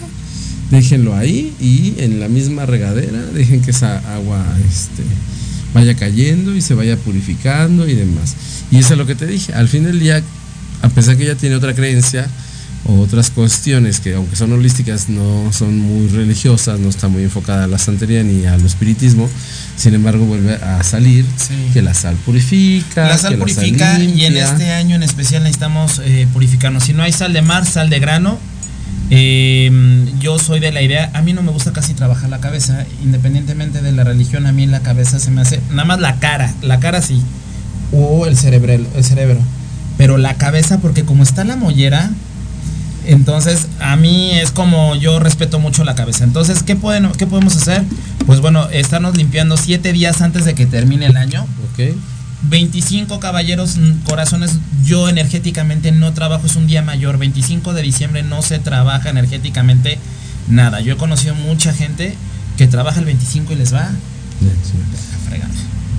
déjenlo 0.72 1.16
ahí 1.16 1.54
y 1.60 1.96
en 1.98 2.20
la 2.20 2.28
misma 2.28 2.66
regadera 2.66 3.22
dejen 3.34 3.62
que 3.62 3.72
esa 3.72 3.98
agua 4.16 4.44
este, 4.68 5.04
vaya 5.74 5.96
cayendo 5.96 6.56
y 6.56 6.62
se 6.62 6.74
vaya 6.74 6.98
purificando 6.98 7.88
y 7.88 7.96
demás. 7.96 8.36
Y 8.72 8.78
eso 8.78 8.94
es 8.94 8.98
lo 8.98 9.06
que 9.06 9.16
te 9.16 9.28
dije, 9.28 9.54
al 9.54 9.68
fin 9.68 9.84
del 9.84 10.00
día, 10.00 10.22
a 10.82 10.90
pesar 10.90 11.18
que 11.18 11.24
ella 11.24 11.36
tiene 11.36 11.56
otra 11.56 11.74
creencia 11.74 12.28
o 12.88 13.00
otras 13.00 13.32
cuestiones 13.32 14.00
que 14.00 14.14
aunque 14.14 14.36
son 14.36 14.54
holísticas 14.54 15.10
no 15.10 15.52
son 15.52 15.80
muy 15.80 16.08
religiosas, 16.08 16.80
no 16.80 16.90
está 16.90 17.08
muy 17.08 17.24
enfocada 17.24 17.64
a 17.64 17.68
la 17.68 17.80
santería 17.80 18.24
ni 18.24 18.46
al 18.46 18.64
espiritismo, 18.64 19.28
sin 19.76 19.96
embargo 19.96 20.26
vuelve 20.26 20.54
a 20.56 20.84
salir 20.84 21.26
que 21.74 21.82
la 21.82 21.94
sal 21.94 22.16
purifica. 22.26 23.08
La 23.08 23.18
sal 23.18 23.34
que 23.34 23.40
purifica 23.40 24.00
y 24.00 24.26
en 24.26 24.38
este 24.38 24.72
año 24.72 24.96
en 24.96 25.04
especial 25.04 25.44
necesitamos 25.44 26.00
eh, 26.04 26.28
purificarnos. 26.32 26.84
Si 26.84 26.94
no 26.94 27.04
hay 27.04 27.12
sal 27.12 27.34
de 27.34 27.42
mar, 27.42 27.66
sal 27.66 27.90
de 27.90 28.00
grano. 28.00 28.40
Eh, 29.10 29.72
yo 30.20 30.40
soy 30.40 30.60
de 30.60 30.72
la 30.72 30.82
idea, 30.82 31.12
a 31.14 31.22
mí 31.22 31.34
no 31.34 31.44
me 31.44 31.52
gusta 31.52 31.72
casi 31.72 31.94
trabajar 31.94 32.30
la 32.30 32.40
cabeza, 32.40 32.86
independientemente 33.04 33.82
de 33.82 33.92
la 33.92 34.04
religión, 34.04 34.48
a 34.48 34.52
mí 34.52 34.66
la 34.66 34.80
cabeza 34.80 35.20
se 35.20 35.30
me 35.30 35.42
hace, 35.42 35.60
nada 35.70 35.86
más 35.86 36.00
la 36.00 36.20
cara, 36.20 36.54
la 36.64 36.80
cara 36.80 37.02
sí, 37.02 37.22
o 37.92 38.26
el 38.26 38.36
cerebro, 38.36 38.74
el 38.74 39.04
cerebro, 39.04 39.40
pero 39.98 40.18
la 40.18 40.36
cabeza 40.36 40.80
porque 40.80 41.04
como 41.04 41.22
está 41.22 41.44
la 41.44 41.56
mollera, 41.56 42.10
entonces 43.06 43.68
a 43.80 43.96
mí 43.96 44.32
es 44.32 44.52
como 44.52 44.96
yo 44.96 45.20
respeto 45.20 45.60
mucho 45.60 45.84
la 45.84 45.94
cabeza. 45.96 46.24
Entonces, 46.24 46.64
¿qué, 46.64 46.76
pueden, 46.76 47.12
qué 47.12 47.28
podemos 47.28 47.56
hacer? 47.56 47.84
Pues 48.26 48.42
bueno, 48.42 48.68
estarnos 48.70 49.16
limpiando 49.16 49.58
siete 49.58 49.94
días 49.94 50.22
antes 50.22 50.46
de 50.46 50.56
que 50.56 50.66
termine 50.66 51.06
el 51.06 51.18
año. 51.18 51.46
Ok. 51.72 51.96
25 52.50 53.20
caballeros 53.20 53.78
mm, 53.78 54.04
corazones, 54.04 54.52
yo 54.84 55.10
energéticamente 55.10 55.92
no 55.92 56.14
trabajo, 56.14 56.48
es 56.48 56.56
un 56.56 56.68
día 56.68 56.82
mayor. 56.82 57.18
25 57.18 57.74
de 57.74 57.82
diciembre 57.82 58.24
no 58.24 58.42
se 58.42 58.60
trabaja 58.60 59.10
energéticamente 59.10 59.98
nada. 60.48 60.82
Yo 60.82 60.94
he 60.94 60.98
conocido 60.98 61.36
mucha 61.36 61.74
gente 61.74 62.16
que 62.58 62.68
trabaja 62.68 63.00
el 63.00 63.06
25 63.06 63.54
y 63.54 63.56
les 63.56 63.74
va 63.74 63.84
a 63.84 65.28
fregar. 65.28 65.50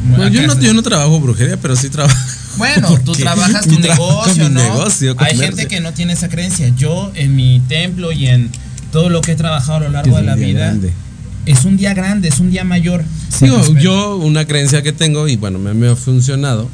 Bueno, 0.09 0.28
yo, 0.28 0.47
no, 0.47 0.61
yo 0.61 0.72
no 0.72 0.82
trabajo 0.82 1.18
brujería, 1.20 1.57
pero 1.57 1.74
sí 1.74 1.90
trabajo. 1.90 2.16
Bueno, 2.57 2.99
tú 3.05 3.12
trabajas 3.16 3.66
tu 3.66 3.78
negocio, 3.80 4.49
¿no? 4.49 4.62
negocio, 4.62 5.16
Hay 5.18 5.36
gente 5.36 5.66
que 5.66 5.80
no 5.80 5.92
tiene 5.92 6.12
esa 6.12 6.28
creencia. 6.28 6.68
Yo 6.76 7.11
en 7.14 7.34
mi 7.34 7.61
templo 7.68 8.12
y 8.12 8.28
en 8.28 8.51
todo 8.92 9.11
lo 9.11 9.20
que 9.20 9.32
he 9.32 9.36
trabajado 9.36 9.78
a 9.78 9.80
lo 9.80 9.88
largo 9.90 10.11
Es 10.11 10.16
de 10.16 10.22
la 10.22 10.34
vida, 10.36 10.66
grande. 10.66 10.92
Es 11.47 11.64
un 11.64 11.76
día 11.76 11.94
grande, 11.94 12.28
es 12.28 12.40
un 12.40 12.51
día 12.51 12.64
mayor. 12.64 13.05
Digo, 13.40 13.62
yo 13.78 14.16
una 14.16 14.44
creencia 14.44 14.82
que 14.82 14.92
tengo 14.92 15.28
y 15.28 15.36
bueno, 15.36 15.59
me, 15.59 15.72
me 15.74 15.88
ha 15.88 15.97
funcionado 15.97 16.68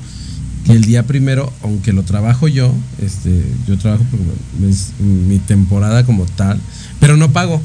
que 0.64 0.72
el 0.72 0.84
día 0.84 1.06
primero, 1.06 1.52
aunque 1.62 1.92
lo 1.92 2.02
trabajo 2.02 2.48
yo, 2.48 2.72
este, 3.00 3.42
yo 3.66 3.76
trabajo 3.78 4.04
porque 4.10 4.70
es 4.70 4.92
mi 5.00 5.38
temporada 5.38 6.04
como 6.04 6.24
tal, 6.24 6.58
pero 7.00 7.16
no 7.16 7.32
pago. 7.32 7.60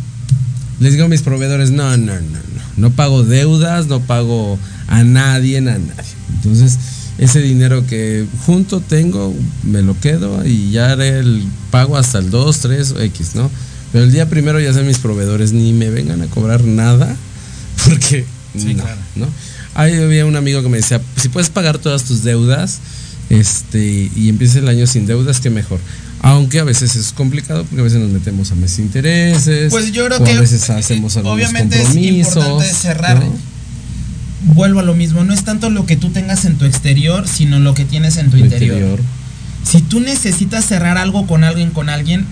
Les 0.80 0.94
digo 0.94 1.06
a 1.06 1.10
mis 1.10 1.24
proveedores, 1.24 1.72
no, 1.72 1.98
no, 1.98 2.14
no, 2.14 2.22
no, 2.22 2.62
no 2.76 2.92
pago 2.92 3.24
deudas, 3.24 3.88
no 3.88 4.00
pago 4.00 4.60
a 4.88 5.04
nadie, 5.04 5.58
a 5.58 5.62
nadie. 5.62 5.92
Entonces, 6.36 6.78
ese 7.18 7.42
dinero 7.42 7.86
que 7.88 8.26
junto 8.46 8.80
tengo, 8.80 9.34
me 9.64 9.82
lo 9.82 10.00
quedo 10.00 10.46
y 10.46 10.72
ya 10.72 10.92
haré 10.92 11.20
el 11.20 11.44
pago 11.72 11.98
hasta 11.98 12.20
el 12.20 12.30
2, 12.30 12.60
3 12.60 12.92
o 12.92 13.00
X, 13.02 13.32
¿no? 13.36 13.50
Pero 13.92 14.04
el 14.04 14.12
día 14.12 14.30
primero 14.30 14.60
ya 14.60 14.74
sean 14.74 14.88
mis 14.88 14.98
proveedores, 15.00 15.54
ni 15.54 15.74
me 15.74 15.90
vengan 15.90 16.22
a 16.22 16.28
cobrar 16.28 16.64
nada, 16.64 17.16
porque 17.86 18.26
Sí, 18.58 18.74
no, 18.74 18.84
claro. 18.84 19.00
¿no? 19.16 19.28
Ahí 19.76 19.94
había 19.96 20.26
un 20.26 20.36
amigo 20.36 20.64
que 20.64 20.70
me 20.70 20.78
decía, 20.78 21.02
si 21.16 21.30
puedes 21.30 21.50
pagar 21.50 21.78
todas 21.78 22.04
tus 22.04 22.24
deudas, 22.24 22.80
este, 23.30 24.10
y 24.16 24.30
empieza 24.30 24.60
el 24.60 24.68
año 24.68 24.88
sin 24.88 25.06
deudas, 25.06 25.40
qué 25.40 25.50
mejor. 25.50 25.80
Aunque 26.22 26.60
a 26.60 26.64
veces 26.64 26.96
es 26.96 27.12
complicado 27.12 27.64
porque 27.66 27.82
a 27.82 27.84
veces 27.84 28.00
nos 28.00 28.10
metemos 28.10 28.52
a 28.52 28.56
meses 28.56 28.78
de 28.78 28.84
intereses. 28.84 29.72
Pues 29.72 29.92
yo 29.92 30.06
creo 30.06 30.20
o 30.20 30.24
que 30.24 30.32
a 30.32 30.42
veces 30.42 30.68
hacemos 30.70 31.16
algunos 31.16 31.36
obviamente 31.38 31.76
es 31.76 31.84
compromisos. 31.84 32.38
importante 32.38 32.74
cerrar. 32.74 33.20
¿no? 33.24 33.34
Vuelvo 34.56 34.80
a 34.80 34.84
lo 34.84 34.96
mismo, 34.96 35.24
no 35.24 35.34
es 35.34 35.44
tanto 35.44 35.70
lo 35.70 35.86
que 35.86 35.96
tú 35.96 36.10
tengas 36.10 36.46
en 36.46 36.58
tu 36.58 36.66
exterior, 36.66 37.28
sino 37.28 37.60
lo 37.60 37.74
que 37.76 37.86
tienes 37.86 38.18
en 38.18 38.32
tu 38.32 38.38
interior. 38.38 39.00
Si 39.64 39.82
tú 39.82 40.00
necesitas 40.00 40.66
cerrar 40.66 40.98
algo 40.98 41.28
con 41.28 41.44
alguien, 41.44 41.70
con 41.70 41.90
alguien, 41.90 42.26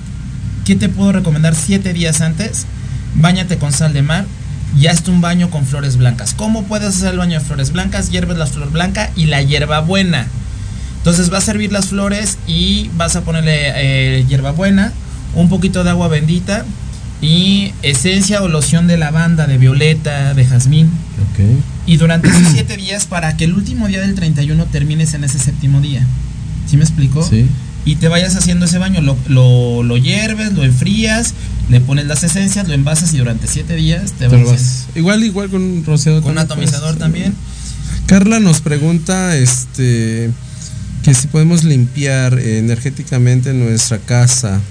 ¿qué 0.65 0.75
te 0.75 0.89
puedo 0.89 1.11
recomendar? 1.11 1.55
Siete 1.55 1.93
días 1.93 2.21
antes, 2.21 2.65
bañate 3.15 3.57
con 3.57 3.71
sal 3.71 3.93
de 3.93 4.01
mar 4.01 4.25
y 4.77 4.87
hazte 4.87 5.11
un 5.11 5.21
baño 5.21 5.49
con 5.49 5.65
flores 5.65 5.95
blancas. 5.95 6.33
¿Cómo 6.33 6.63
puedes 6.63 6.87
hacer 6.89 7.13
el 7.13 7.19
baño 7.19 7.39
de 7.39 7.45
flores 7.45 7.71
blancas? 7.71 8.09
Hierves 8.09 8.37
la 8.37 8.47
flor 8.47 8.71
blanca 8.71 9.11
y 9.15 9.27
la 9.27 9.41
hierba 9.41 9.79
buena. 9.79 10.27
Entonces 10.97 11.29
vas 11.29 11.43
a 11.43 11.45
servir 11.45 11.71
las 11.71 11.87
flores 11.87 12.39
y 12.47 12.89
vas 12.97 13.15
a 13.15 13.21
ponerle 13.21 13.53
eh, 13.75 14.25
hierbabuena, 14.27 14.91
un 15.35 15.49
poquito 15.49 15.83
de 15.83 15.91
agua 15.91 16.07
bendita 16.07 16.65
y 17.21 17.71
esencia 17.83 18.41
o 18.41 18.47
loción 18.47 18.87
de 18.87 18.97
lavanda, 18.97 19.45
de 19.45 19.59
violeta, 19.59 20.33
de 20.33 20.45
jazmín. 20.45 20.87
Ok. 21.31 21.61
Y 21.85 21.97
durante 21.97 22.27
esos 22.29 22.47
siete 22.51 22.75
días 22.75 23.05
para 23.05 23.37
que 23.37 23.45
el 23.45 23.53
último 23.53 23.87
día 23.87 24.01
del 24.01 24.15
31 24.15 24.65
termines 24.65 25.13
en 25.13 25.23
ese 25.23 25.37
séptimo 25.37 25.79
día. 25.79 26.03
¿Sí 26.65 26.75
me 26.75 26.83
explico? 26.83 27.23
Sí. 27.23 27.47
Y 27.85 27.97
te 27.97 28.07
vayas 28.07 28.35
haciendo 28.35 28.65
ese 28.65 28.79
baño, 28.79 29.01
lo, 29.01 29.15
lo, 29.27 29.83
lo 29.83 29.97
hierves, 29.97 30.53
lo 30.53 30.63
enfrías, 30.63 31.35
le 31.69 31.79
pones 31.81 32.07
las 32.07 32.23
esencias, 32.23 32.67
lo 32.67 32.73
envasas 32.73 33.13
y 33.13 33.17
durante 33.17 33.47
siete 33.47 33.75
días 33.75 34.13
te 34.13 34.27
Te 34.27 34.43
vas 34.43 34.87
Igual, 34.95 35.23
igual 35.23 35.49
con 35.49 35.61
un 35.61 35.85
rociador. 35.85 36.23
Con 36.23 36.33
un 36.33 36.39
atomizador 36.39 36.95
también. 36.95 37.35
Carla 38.07 38.39
nos 38.39 38.61
pregunta, 38.61 39.35
este, 39.37 40.31
que 41.03 41.13
si 41.13 41.27
podemos 41.27 41.63
limpiar 41.63 42.39
eh, 42.39 42.57
energéticamente 42.57 43.53
nuestra 43.53 43.99
casa 43.99 44.61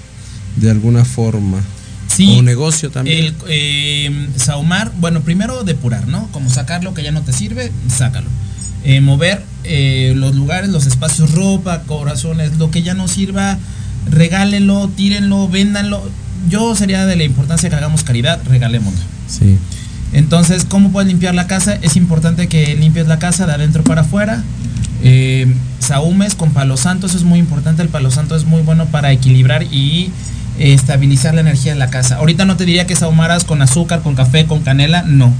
de 0.57 0.69
alguna 0.69 1.05
forma. 1.05 1.61
Sí. 2.07 2.37
O 2.37 2.41
negocio 2.41 2.91
también. 2.91 3.25
El 3.25 3.35
eh, 3.47 4.29
sahumar, 4.37 4.91
bueno, 4.99 5.21
primero 5.21 5.63
depurar, 5.63 6.07
¿no? 6.07 6.27
Como 6.31 6.49
sacar 6.49 6.83
lo 6.83 6.93
que 6.93 7.03
ya 7.03 7.11
no 7.11 7.21
te 7.21 7.33
sirve, 7.33 7.71
sácalo. 7.89 8.27
Eh, 8.83 9.01
mover 9.01 9.43
eh, 9.67 10.13
los 10.15 10.35
lugares, 10.35 10.69
los 10.69 10.85
espacios, 10.85 11.31
ropa, 11.31 11.83
corazones, 11.83 12.57
lo 12.57 12.71
que 12.71 12.81
ya 12.81 12.93
no 12.93 13.07
sirva, 13.07 13.57
regálenlo, 14.09 14.89
tírenlo, 14.89 15.47
véndanlo. 15.47 16.01
Yo 16.49 16.75
sería 16.75 17.05
de 17.05 17.15
la 17.15 17.23
importancia 17.23 17.69
que 17.69 17.75
hagamos 17.75 18.03
caridad, 18.03 18.39
regalémoslo. 18.45 18.99
Sí. 19.27 19.57
Entonces, 20.13 20.65
¿cómo 20.65 20.91
puedes 20.91 21.07
limpiar 21.07 21.35
la 21.35 21.47
casa? 21.47 21.77
Es 21.81 21.95
importante 21.95 22.47
que 22.47 22.75
limpies 22.75 23.07
la 23.07 23.19
casa 23.19 23.45
de 23.45 23.53
adentro 23.53 23.83
para 23.83 24.01
afuera. 24.01 24.43
Eh, 25.03 25.53
sahumes 25.79 26.35
con 26.35 26.51
palo 26.51 26.77
santo, 26.77 27.07
eso 27.07 27.17
es 27.17 27.23
muy 27.23 27.39
importante. 27.39 27.81
El 27.81 27.89
palo 27.89 28.11
santo 28.11 28.35
es 28.35 28.45
muy 28.45 28.61
bueno 28.61 28.85
para 28.85 29.11
equilibrar 29.11 29.63
y 29.63 30.11
eh, 30.57 30.73
estabilizar 30.73 31.33
la 31.33 31.41
energía 31.41 31.73
de 31.73 31.79
la 31.79 31.89
casa. 31.89 32.15
Ahorita 32.15 32.45
no 32.45 32.55
te 32.55 32.65
diría 32.65 32.87
que 32.87 32.95
sahumaras 32.95 33.43
con 33.43 33.61
azúcar, 33.61 34.01
con 34.01 34.15
café, 34.15 34.45
con 34.45 34.61
canela, 34.61 35.03
no. 35.03 35.33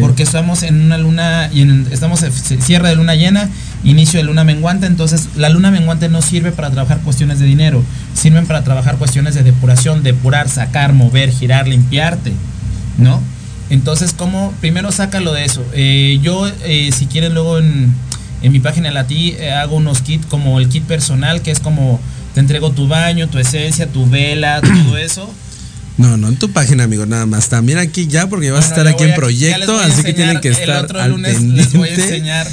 Porque 0.00 0.22
estamos 0.22 0.62
en 0.62 0.80
una 0.80 0.98
luna, 0.98 1.50
y 1.52 1.62
estamos 1.90 2.22
en 2.22 2.32
cierre 2.62 2.88
de 2.88 2.96
luna 2.96 3.14
llena, 3.14 3.48
inicio 3.84 4.18
de 4.20 4.24
luna 4.24 4.44
menguante, 4.44 4.86
entonces 4.86 5.30
la 5.36 5.48
luna 5.48 5.70
menguante 5.70 6.08
no 6.08 6.22
sirve 6.22 6.52
para 6.52 6.70
trabajar 6.70 7.00
cuestiones 7.00 7.38
de 7.38 7.46
dinero, 7.46 7.82
sirven 8.14 8.46
para 8.46 8.62
trabajar 8.64 8.96
cuestiones 8.96 9.34
de 9.34 9.42
depuración, 9.42 10.02
depurar, 10.02 10.48
sacar, 10.48 10.92
mover, 10.92 11.30
girar, 11.30 11.66
limpiarte, 11.66 12.32
¿no? 12.98 13.20
Entonces, 13.70 14.12
¿cómo? 14.12 14.52
Primero 14.60 14.92
sácalo 14.92 15.32
de 15.32 15.44
eso. 15.44 15.64
Eh, 15.72 16.18
yo, 16.22 16.46
eh, 16.64 16.90
si 16.92 17.06
quieren, 17.06 17.32
luego 17.32 17.58
en, 17.58 17.92
en 18.42 18.52
mi 18.52 18.60
página 18.60 18.88
de 18.88 18.94
la 18.94 19.06
ti 19.06 19.34
eh, 19.38 19.52
hago 19.52 19.76
unos 19.76 20.02
kits 20.02 20.26
como 20.26 20.60
el 20.60 20.68
kit 20.68 20.84
personal, 20.84 21.40
que 21.40 21.50
es 21.50 21.60
como 21.60 21.98
te 22.34 22.40
entrego 22.40 22.70
tu 22.72 22.88
baño, 22.88 23.28
tu 23.28 23.38
esencia, 23.38 23.86
tu 23.86 24.08
vela, 24.08 24.60
todo 24.60 24.96
eso. 24.96 25.32
No, 25.98 26.16
no 26.16 26.28
en 26.28 26.36
tu 26.36 26.50
página, 26.50 26.84
amigo, 26.84 27.06
nada 27.06 27.26
más. 27.26 27.48
También 27.48 27.78
aquí 27.78 28.06
ya, 28.06 28.28
porque 28.28 28.50
vas 28.50 28.66
a 28.66 28.68
estar 28.68 28.86
aquí 28.88 29.04
en 29.04 29.14
proyecto, 29.14 29.78
así 29.78 30.02
que 30.02 30.12
tienen 30.14 30.40
que 30.40 30.48
estar 30.48 30.78
el 30.78 30.84
otro 30.84 31.00
al 31.00 31.10
lunes 31.12 31.34
pendiente. 31.34 31.62
les 31.62 31.72
voy 31.74 31.88
a 31.88 31.94
enseñar 31.94 32.48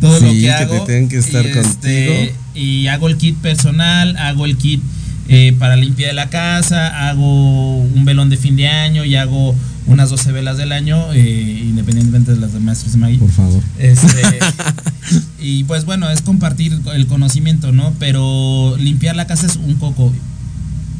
todo 0.00 0.20
lo 0.20 0.30
Sí, 0.30 0.36
que 0.36 0.40
que 0.42 0.50
hago. 0.52 0.80
te 0.80 0.86
tienen 0.86 1.08
que 1.08 1.18
estar 1.18 1.44
y, 1.44 1.48
este, 1.48 1.60
contigo. 1.62 2.38
y 2.54 2.86
hago 2.86 3.08
el 3.08 3.16
kit 3.16 3.36
personal, 3.38 4.16
hago 4.18 4.46
el 4.46 4.56
kit 4.56 4.80
eh, 5.28 5.54
para 5.58 5.74
limpiar 5.76 6.14
la 6.14 6.30
casa, 6.30 7.08
hago 7.08 7.78
un 7.78 8.04
velón 8.04 8.30
de 8.30 8.36
fin 8.36 8.54
de 8.56 8.68
año 8.68 9.04
y 9.04 9.16
hago 9.16 9.54
unas 9.86 10.10
12 10.10 10.32
velas 10.32 10.56
del 10.56 10.72
año, 10.72 11.12
eh, 11.12 11.62
independientemente 11.64 12.32
de 12.34 12.40
las 12.40 12.52
de 12.52 12.60
Maestros 12.60 12.92
de 12.92 12.98
Magui. 12.98 13.18
Por 13.18 13.30
favor. 13.30 13.62
Este, 13.78 14.38
y 15.40 15.64
pues 15.64 15.84
bueno, 15.84 16.08
es 16.10 16.22
compartir 16.22 16.78
el 16.94 17.06
conocimiento, 17.06 17.72
¿no? 17.72 17.92
Pero 17.98 18.76
limpiar 18.78 19.16
la 19.16 19.26
casa 19.26 19.46
es 19.46 19.56
un 19.56 19.74
coco. 19.74 20.12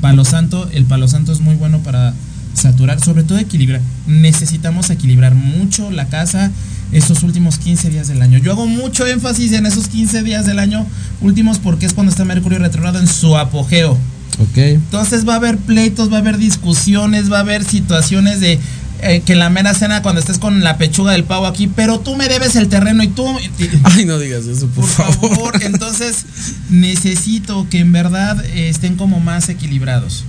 Palo 0.01 0.25
santo, 0.25 0.69
el 0.73 0.85
palo 0.85 1.09
santo 1.09 1.33
es 1.33 1.41
muy 1.41 1.55
bueno 1.55 1.81
para 1.81 2.15
saturar, 2.55 3.01
sobre 3.01 3.23
todo 3.23 3.39
equilibrar. 3.39 3.81
Necesitamos 4.07 4.91
equilibrar 4.91 5.35
mucho 5.35 5.91
la 5.91 6.07
casa 6.07 6.51
estos 6.93 7.23
últimos 7.23 7.59
15 7.59 7.91
días 7.91 8.09
del 8.09 8.23
año. 8.23 8.39
Yo 8.39 8.53
hago 8.53 8.67
mucho 8.67 9.07
énfasis 9.07 9.53
en 9.53 9.67
esos 9.67 9.89
15 9.89 10.23
días 10.23 10.47
del 10.47 10.59
año 10.59 10.87
últimos 11.21 11.59
porque 11.59 11.87
es 11.87 11.93
cuando 11.93 12.11
está 12.11 12.25
Mercurio 12.25 12.59
retrogrado 12.59 12.99
en 12.99 13.09
su 13.09 13.37
apogeo. 13.37 13.99
Ok. 14.39 14.59
Entonces 14.59 15.27
va 15.27 15.35
a 15.35 15.37
haber 15.37 15.57
pleitos, 15.59 16.13
va 16.13 16.17
a 16.17 16.21
haber 16.21 16.39
discusiones, 16.39 17.33
va 17.33 17.39
a 17.39 17.41
haber 17.41 17.65
situaciones 17.65 18.41
de 18.41 18.59
eh, 19.03 19.23
que 19.25 19.35
en 19.35 19.39
la 19.39 19.51
mera 19.51 19.75
cena 19.75 20.03
cuando 20.03 20.21
estés 20.21 20.39
con 20.39 20.63
la 20.63 20.79
pechuga 20.79 21.13
del 21.13 21.25
pavo 21.25 21.47
aquí, 21.47 21.67
pero 21.67 22.01
tú 22.01 22.17
me 22.17 22.29
debes 22.29 22.57
el 22.57 22.69
terreno 22.69 23.03
y 23.03 23.09
tú... 23.09 23.27
Ay, 23.85 24.05
no 24.05 24.19
digas 24.19 24.47
eso, 24.47 24.67
por, 24.69 24.85
Por 24.85 24.89
favor, 24.89 25.63
entonces 25.63 26.25
necesito 26.71 27.67
que 27.71 27.81
en 27.81 27.93
verdad 27.93 28.45
eh, 28.47 28.69
estén 28.69 28.97
como 28.97 29.21
más 29.21 29.49
equilibrados. 29.49 30.25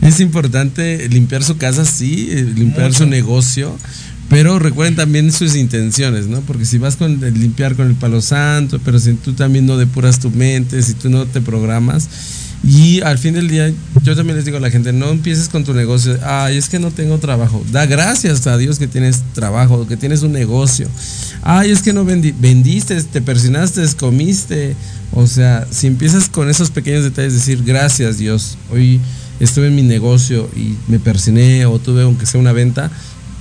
Es 0.00 0.18
importante 0.20 1.08
limpiar 1.08 1.44
su 1.44 1.56
casa, 1.56 1.84
sí, 1.84 2.28
eh, 2.30 2.42
limpiar 2.42 2.88
Mucho. 2.88 3.04
su 3.04 3.06
negocio, 3.06 3.78
pero 4.28 4.58
recuerden 4.58 4.96
también 4.96 5.30
sus 5.30 5.54
intenciones, 5.54 6.26
¿no? 6.26 6.40
Porque 6.40 6.64
si 6.64 6.78
vas 6.78 6.96
con 6.96 7.22
el 7.22 7.40
limpiar 7.40 7.76
con 7.76 7.86
el 7.86 7.94
palo 7.94 8.20
santo, 8.20 8.80
pero 8.84 8.98
si 8.98 9.14
tú 9.14 9.34
también 9.34 9.66
no 9.66 9.76
depuras 9.76 10.18
tu 10.18 10.30
mente, 10.30 10.82
si 10.82 10.94
tú 10.94 11.08
no 11.08 11.26
te 11.26 11.40
programas, 11.40 12.08
y 12.64 13.00
al 13.00 13.18
fin 13.18 13.34
del 13.34 13.48
día, 13.48 13.72
yo 14.04 14.14
también 14.14 14.36
les 14.36 14.44
digo 14.44 14.56
a 14.56 14.60
la 14.60 14.70
gente, 14.70 14.92
no 14.92 15.08
empieces 15.10 15.48
con 15.48 15.64
tu 15.64 15.74
negocio, 15.74 16.16
ay, 16.24 16.56
es 16.56 16.68
que 16.68 16.78
no 16.78 16.90
tengo 16.92 17.18
trabajo. 17.18 17.64
Da 17.72 17.86
gracias 17.86 18.46
a 18.46 18.56
Dios 18.56 18.78
que 18.78 18.86
tienes 18.86 19.22
trabajo, 19.34 19.86
que 19.88 19.96
tienes 19.96 20.22
un 20.22 20.32
negocio. 20.32 20.86
Ay, 21.42 21.72
es 21.72 21.82
que 21.82 21.92
no 21.92 22.04
vendi- 22.04 22.34
vendiste, 22.38 23.02
te 23.02 23.20
persinaste, 23.20 23.82
comiste. 23.98 24.76
O 25.12 25.26
sea, 25.26 25.66
si 25.70 25.88
empiezas 25.88 26.28
con 26.28 26.48
esos 26.48 26.70
pequeños 26.70 27.02
detalles, 27.02 27.34
decir 27.34 27.62
gracias 27.64 28.18
Dios, 28.18 28.56
hoy 28.70 29.00
estuve 29.40 29.66
en 29.66 29.74
mi 29.74 29.82
negocio 29.82 30.48
y 30.56 30.76
me 30.86 30.98
persiné 31.00 31.66
o 31.66 31.78
tuve 31.80 32.02
aunque 32.02 32.26
sea 32.26 32.40
una 32.40 32.52
venta, 32.52 32.90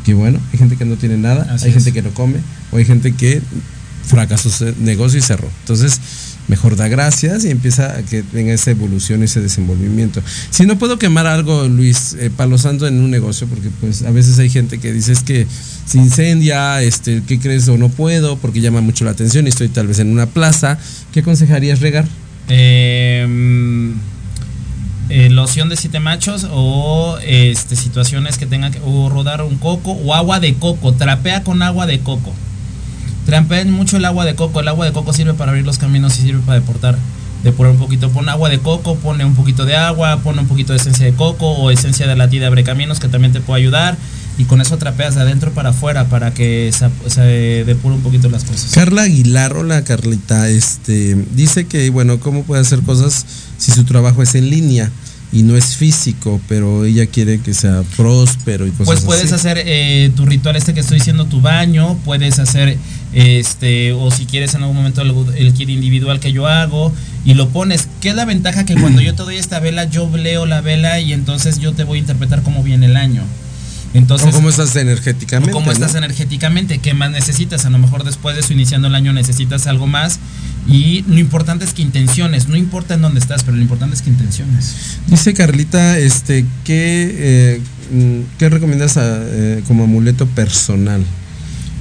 que 0.04 0.16
bueno, 0.16 0.40
hay 0.52 0.58
gente 0.58 0.78
que 0.78 0.86
no 0.86 0.96
tiene 0.96 1.18
nada, 1.18 1.44
Así 1.54 1.66
hay 1.66 1.70
es. 1.70 1.76
gente 1.76 1.94
que 1.94 2.02
no 2.02 2.10
come, 2.16 2.40
o 2.72 2.78
hay 2.78 2.86
gente 2.86 3.14
que 3.14 3.40
fracasó 4.04 4.50
su 4.50 4.74
negocio 4.80 5.20
y 5.20 5.22
cerró. 5.22 5.48
Entonces, 5.62 6.00
mejor 6.52 6.76
da 6.76 6.90
gracias 6.90 7.46
y 7.46 7.50
empieza 7.50 7.96
a 7.98 8.04
que 8.04 8.26
venga 8.34 8.52
esa 8.52 8.72
evolución, 8.72 9.24
ese 9.24 9.40
desenvolvimiento. 9.40 10.22
Si 10.50 10.66
no 10.66 10.78
puedo 10.78 11.00
quemar 11.00 11.26
algo, 11.26 11.70
Luis, 11.70 12.18
eh, 12.20 12.30
palo 12.30 12.58
santo 12.58 12.88
en 12.88 13.00
un 13.00 13.10
negocio, 13.10 13.48
porque 13.48 13.70
pues 13.80 14.02
a 14.02 14.12
veces 14.12 14.38
hay 14.38 14.50
gente 14.50 14.78
que 14.78 14.92
dice 14.92 15.14
es 15.14 15.24
que 15.24 15.48
se 15.86 15.98
incendia, 15.98 16.82
este, 16.82 17.24
¿qué 17.26 17.40
crees? 17.40 17.70
O 17.70 17.78
no 17.78 17.88
puedo, 17.88 18.36
porque 18.36 18.60
llama 18.60 18.82
mucho 18.82 19.06
la 19.06 19.12
atención 19.12 19.46
y 19.46 19.50
estoy 19.50 19.70
tal 19.70 19.88
vez 19.88 20.00
en 20.00 20.12
una 20.12 20.26
plaza. 20.26 20.78
¿Qué 21.14 21.22
aconsejarías 21.22 21.80
regar? 21.80 22.06
Eh, 22.50 23.94
eh, 25.08 25.30
loción 25.30 25.70
de 25.70 25.78
siete 25.78 26.02
machos 26.02 26.46
o 26.52 27.18
este 27.26 27.78
situaciones 27.78 28.38
que 28.38 28.46
tengan 28.46 28.74
que 28.74 28.82
o 28.84 29.08
rodar 29.08 29.42
un 29.42 29.56
coco 29.56 29.94
o 29.94 30.14
agua 30.14 30.42
de 30.42 30.54
coco 30.56 30.94
trapea 30.94 31.44
con 31.44 31.62
agua 31.62 31.86
de 31.86 32.02
coco 32.02 32.34
trapean 33.32 33.72
mucho 33.72 33.96
el 33.96 34.04
agua 34.04 34.26
de 34.26 34.36
coco 34.36 34.60
el 34.60 34.68
agua 34.68 34.86
de 34.86 34.92
coco 34.92 35.14
sirve 35.14 35.34
para 35.34 35.52
abrir 35.52 35.66
los 35.66 35.78
caminos 35.78 36.20
y 36.20 36.24
sirve 36.24 36.42
para 36.46 36.60
deportar 36.60 36.98
depurar 37.46 37.72
un 37.72 37.80
poquito. 37.80 38.10
Pon 38.10 38.28
agua 38.28 38.50
de 38.50 38.60
coco 38.60 38.96
pone 38.98 39.24
un 39.24 39.36
poquito 39.36 39.66
de 39.66 39.78
agua 39.78 40.20
pone 40.22 40.42
un 40.42 40.48
poquito 40.48 40.74
de 40.74 40.80
esencia 40.80 41.06
de 41.06 41.14
coco 41.14 41.50
o 41.50 41.72
esencia 41.72 42.08
de 42.08 42.16
la 42.18 42.30
tía 42.30 42.42
de 42.42 42.48
abre 42.48 42.66
caminos 42.66 43.00
que 43.00 43.08
también 43.08 43.32
te 43.32 43.40
puede 43.40 43.62
ayudar 43.62 43.96
y 44.38 44.44
con 44.44 44.60
eso 44.60 44.78
trapeas 44.78 45.16
de 45.16 45.22
adentro 45.22 45.52
para 45.54 45.70
afuera 45.70 46.10
para 46.10 46.34
que 46.34 46.74
se, 46.74 46.90
se 47.10 47.64
depure 47.64 47.96
un 47.96 48.02
poquito 48.02 48.30
las 48.30 48.44
cosas. 48.44 48.72
Carla 48.74 49.04
Aguilar, 49.04 49.56
hola 49.56 49.84
Carlita, 49.86 50.50
este, 50.50 51.16
dice 51.34 51.68
que, 51.68 51.90
bueno, 51.90 52.20
¿cómo 52.20 52.44
puede 52.44 52.62
hacer 52.62 52.82
cosas 52.82 53.26
si 53.58 53.72
su 53.72 53.86
trabajo 53.86 54.24
es 54.24 54.36
en 54.36 54.50
línea 54.50 54.92
y 55.34 55.44
no 55.44 55.56
es 55.56 55.78
físico, 55.78 56.42
pero 56.50 56.84
ella 56.84 57.06
quiere 57.06 57.40
que 57.40 57.54
sea 57.54 57.84
próspero 57.96 58.68
y 58.68 58.72
cosas 58.72 58.86
Pues 58.86 59.02
puedes 59.02 59.32
así? 59.32 59.36
hacer 59.48 59.64
eh, 59.66 60.12
tu 60.16 60.26
ritual 60.26 60.56
este 60.58 60.74
que 60.74 60.82
estoy 60.82 60.98
diciendo, 60.98 61.26
tu 61.26 61.40
baño, 61.40 61.98
puedes 62.04 62.38
hacer 62.40 62.78
este, 63.14 63.94
o 63.94 64.12
si 64.12 64.26
quieres 64.26 64.54
en 64.56 64.62
algún 64.62 64.78
momento 64.78 65.02
el, 65.02 65.14
el 65.38 65.54
kit 65.54 65.70
individual 65.70 66.20
que 66.20 66.32
yo 66.32 66.48
hago 66.48 66.94
y 67.26 67.34
lo 67.34 67.50
pones. 67.50 67.88
¿Qué 68.02 68.10
es 68.10 68.16
la 68.16 68.26
ventaja? 68.26 68.66
Que 68.66 68.76
cuando 68.76 69.02
yo 69.02 69.16
te 69.16 69.24
doy 69.24 69.38
esta 69.38 69.60
vela, 69.60 69.86
yo 69.86 70.10
leo 70.16 70.46
la 70.46 70.62
vela 70.62 71.00
y 71.00 71.14
entonces 71.14 71.60
yo 71.60 71.74
te 71.74 71.84
voy 71.84 72.00
a 72.00 72.02
interpretar 72.02 72.42
cómo 72.44 72.64
viene 72.64 72.88
el 72.88 72.98
año. 72.98 73.24
Entonces, 73.94 74.30
o 74.30 74.32
cómo 74.32 74.50
estás 74.50 74.76
energéticamente. 74.76 75.52
cómo 75.52 75.72
estás 75.72 75.94
¿no? 75.94 76.00
energéticamente, 76.00 76.80
qué 76.80 76.94
más 76.94 77.12
necesitas. 77.12 77.66
A 77.66 77.70
lo 77.70 77.78
mejor 77.78 78.04
después 78.04 78.36
de 78.36 78.42
eso, 78.42 78.54
iniciando 78.54 78.88
el 78.88 78.96
año, 78.96 79.12
necesitas 79.14 79.68
algo 79.68 79.88
más. 79.88 80.20
Y 80.68 81.04
lo 81.08 81.18
importante 81.18 81.66
es 81.66 81.74
que 81.74 81.82
intenciones, 81.82 82.48
no 82.48 82.56
importa 82.56 82.94
en 82.94 83.02
dónde 83.02 83.20
estás, 83.20 83.44
pero 83.44 83.58
lo 83.58 83.62
importante 83.62 83.96
es 83.96 84.02
que 84.02 84.10
intenciones. 84.10 84.98
Dice 85.08 85.34
Carlita, 85.34 85.98
este, 85.98 86.46
¿qué, 86.64 87.16
eh, 87.18 87.62
mm, 87.92 88.38
¿qué 88.38 88.50
recomiendas 88.50 88.98
a, 88.98 89.22
eh, 89.24 89.64
como 89.68 89.84
amuleto 89.86 90.26
personal? 90.28 91.04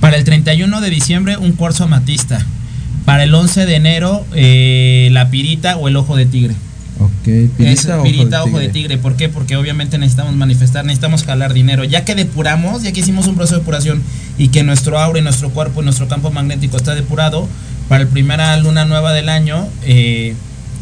Para 0.00 0.16
el 0.16 0.24
31 0.24 0.80
de 0.80 0.90
diciembre, 0.90 1.36
un 1.36 1.52
cuarzo 1.52 1.84
amatista. 1.84 2.44
Para 3.04 3.24
el 3.24 3.34
11 3.34 3.66
de 3.66 3.76
enero, 3.76 4.26
eh, 4.34 5.10
la 5.12 5.30
pirita 5.30 5.76
o 5.76 5.88
el 5.88 5.96
ojo 5.96 6.16
de 6.16 6.26
tigre. 6.26 6.54
Ok, 7.00 7.28
Es 7.28 7.50
pirita, 7.58 7.96
ojo, 7.96 8.02
pirita, 8.04 8.36
de 8.36 8.42
ojo 8.42 8.58
de 8.58 8.68
tigre. 8.68 8.98
¿Por 8.98 9.16
qué? 9.16 9.30
Porque 9.30 9.56
obviamente 9.56 9.96
necesitamos 9.96 10.34
manifestar, 10.34 10.84
necesitamos 10.84 11.24
jalar 11.24 11.54
dinero. 11.54 11.84
Ya 11.84 12.04
que 12.04 12.14
depuramos, 12.14 12.82
ya 12.82 12.92
que 12.92 13.00
hicimos 13.00 13.26
un 13.26 13.36
proceso 13.36 13.54
de 13.56 13.60
depuración 13.60 14.02
y 14.36 14.48
que 14.48 14.62
nuestro 14.62 14.98
aura 14.98 15.18
y 15.18 15.22
nuestro 15.22 15.50
cuerpo 15.50 15.80
y 15.80 15.84
nuestro 15.84 16.08
campo 16.08 16.30
magnético 16.30 16.76
está 16.76 16.94
depurado, 16.94 17.48
para 17.88 18.04
la 18.04 18.10
primera 18.10 18.54
luna 18.58 18.84
nueva 18.84 19.14
del 19.14 19.30
año, 19.30 19.66
eh, 19.82 20.34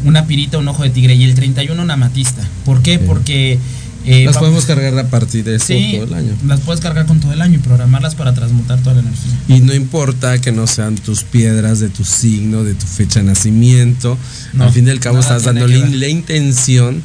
una 0.03 0.25
pirita, 0.25 0.57
un 0.57 0.67
ojo 0.67 0.83
de 0.83 0.89
tigre 0.89 1.15
y 1.15 1.23
el 1.23 1.35
31 1.35 1.81
una 1.81 1.93
amatista. 1.93 2.47
¿Por 2.65 2.81
qué? 2.81 2.99
Porque... 2.99 3.57
eh, 4.05 4.25
Las 4.25 4.37
podemos 4.37 4.65
cargar 4.65 4.97
a 4.97 5.07
partir 5.09 5.43
de 5.43 5.55
eso 5.55 5.65
Sí, 5.67 5.93
todo 5.95 6.05
el 6.05 6.13
año. 6.13 6.33
las 6.45 6.61
puedes 6.61 6.81
cargar 6.81 7.05
con 7.05 7.19
todo 7.19 7.33
el 7.33 7.41
año 7.41 7.55
y 7.55 7.57
programarlas 7.57 8.15
para 8.15 8.33
transmutar 8.33 8.79
toda 8.79 8.95
la 8.95 9.01
energía. 9.01 9.31
Y 9.47 9.59
no 9.61 9.73
importa 9.73 10.39
que 10.39 10.51
no 10.51 10.67
sean 10.67 10.95
tus 10.95 11.23
piedras 11.23 11.79
de 11.79 11.89
tu 11.89 12.05
signo, 12.05 12.63
de 12.63 12.73
tu 12.73 12.85
fecha 12.85 13.19
de 13.19 13.25
nacimiento. 13.25 14.17
No, 14.53 14.65
Al 14.65 14.71
fin 14.71 14.87
y 14.87 14.91
al 14.91 14.99
cabo 14.99 15.19
estás 15.19 15.43
dando 15.43 15.67
la, 15.67 16.07
intención 16.07 17.01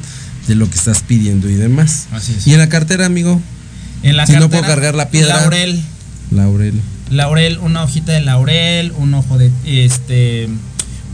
de 0.47 0.55
lo 0.55 0.69
que 0.69 0.75
estás 0.77 1.01
pidiendo 1.01 1.49
y 1.49 1.55
demás. 1.55 2.07
Así 2.11 2.33
es. 2.37 2.47
Y 2.47 2.53
en 2.53 2.59
la 2.59 2.69
cartera, 2.69 3.05
amigo, 3.05 3.41
En 4.03 4.17
la 4.17 4.25
Si 4.25 4.33
no 4.33 4.41
cartera, 4.41 4.61
puedo 4.61 4.73
cargar 4.73 4.95
la 4.95 5.09
piedra. 5.09 5.41
Laurel, 5.41 5.81
Laurel. 6.31 6.73
laurel, 7.09 7.57
una 7.59 7.83
hojita 7.83 8.11
de 8.13 8.21
laurel, 8.21 8.93
un 8.97 9.13
ojo 9.13 9.37
de 9.37 9.51
este 9.65 10.49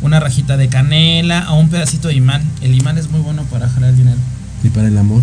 una 0.01 0.19
rajita 0.19 0.57
de 0.57 0.67
canela 0.67 1.51
o 1.51 1.59
un 1.59 1.69
pedacito 1.69 2.07
de 2.07 2.15
imán. 2.15 2.41
El 2.61 2.75
imán 2.75 2.97
es 2.97 3.09
muy 3.09 3.21
bueno 3.21 3.43
para 3.45 3.69
jalar 3.69 3.95
dinero. 3.95 4.17
Y 4.63 4.69
para 4.69 4.87
el 4.87 4.97
amor. 4.97 5.21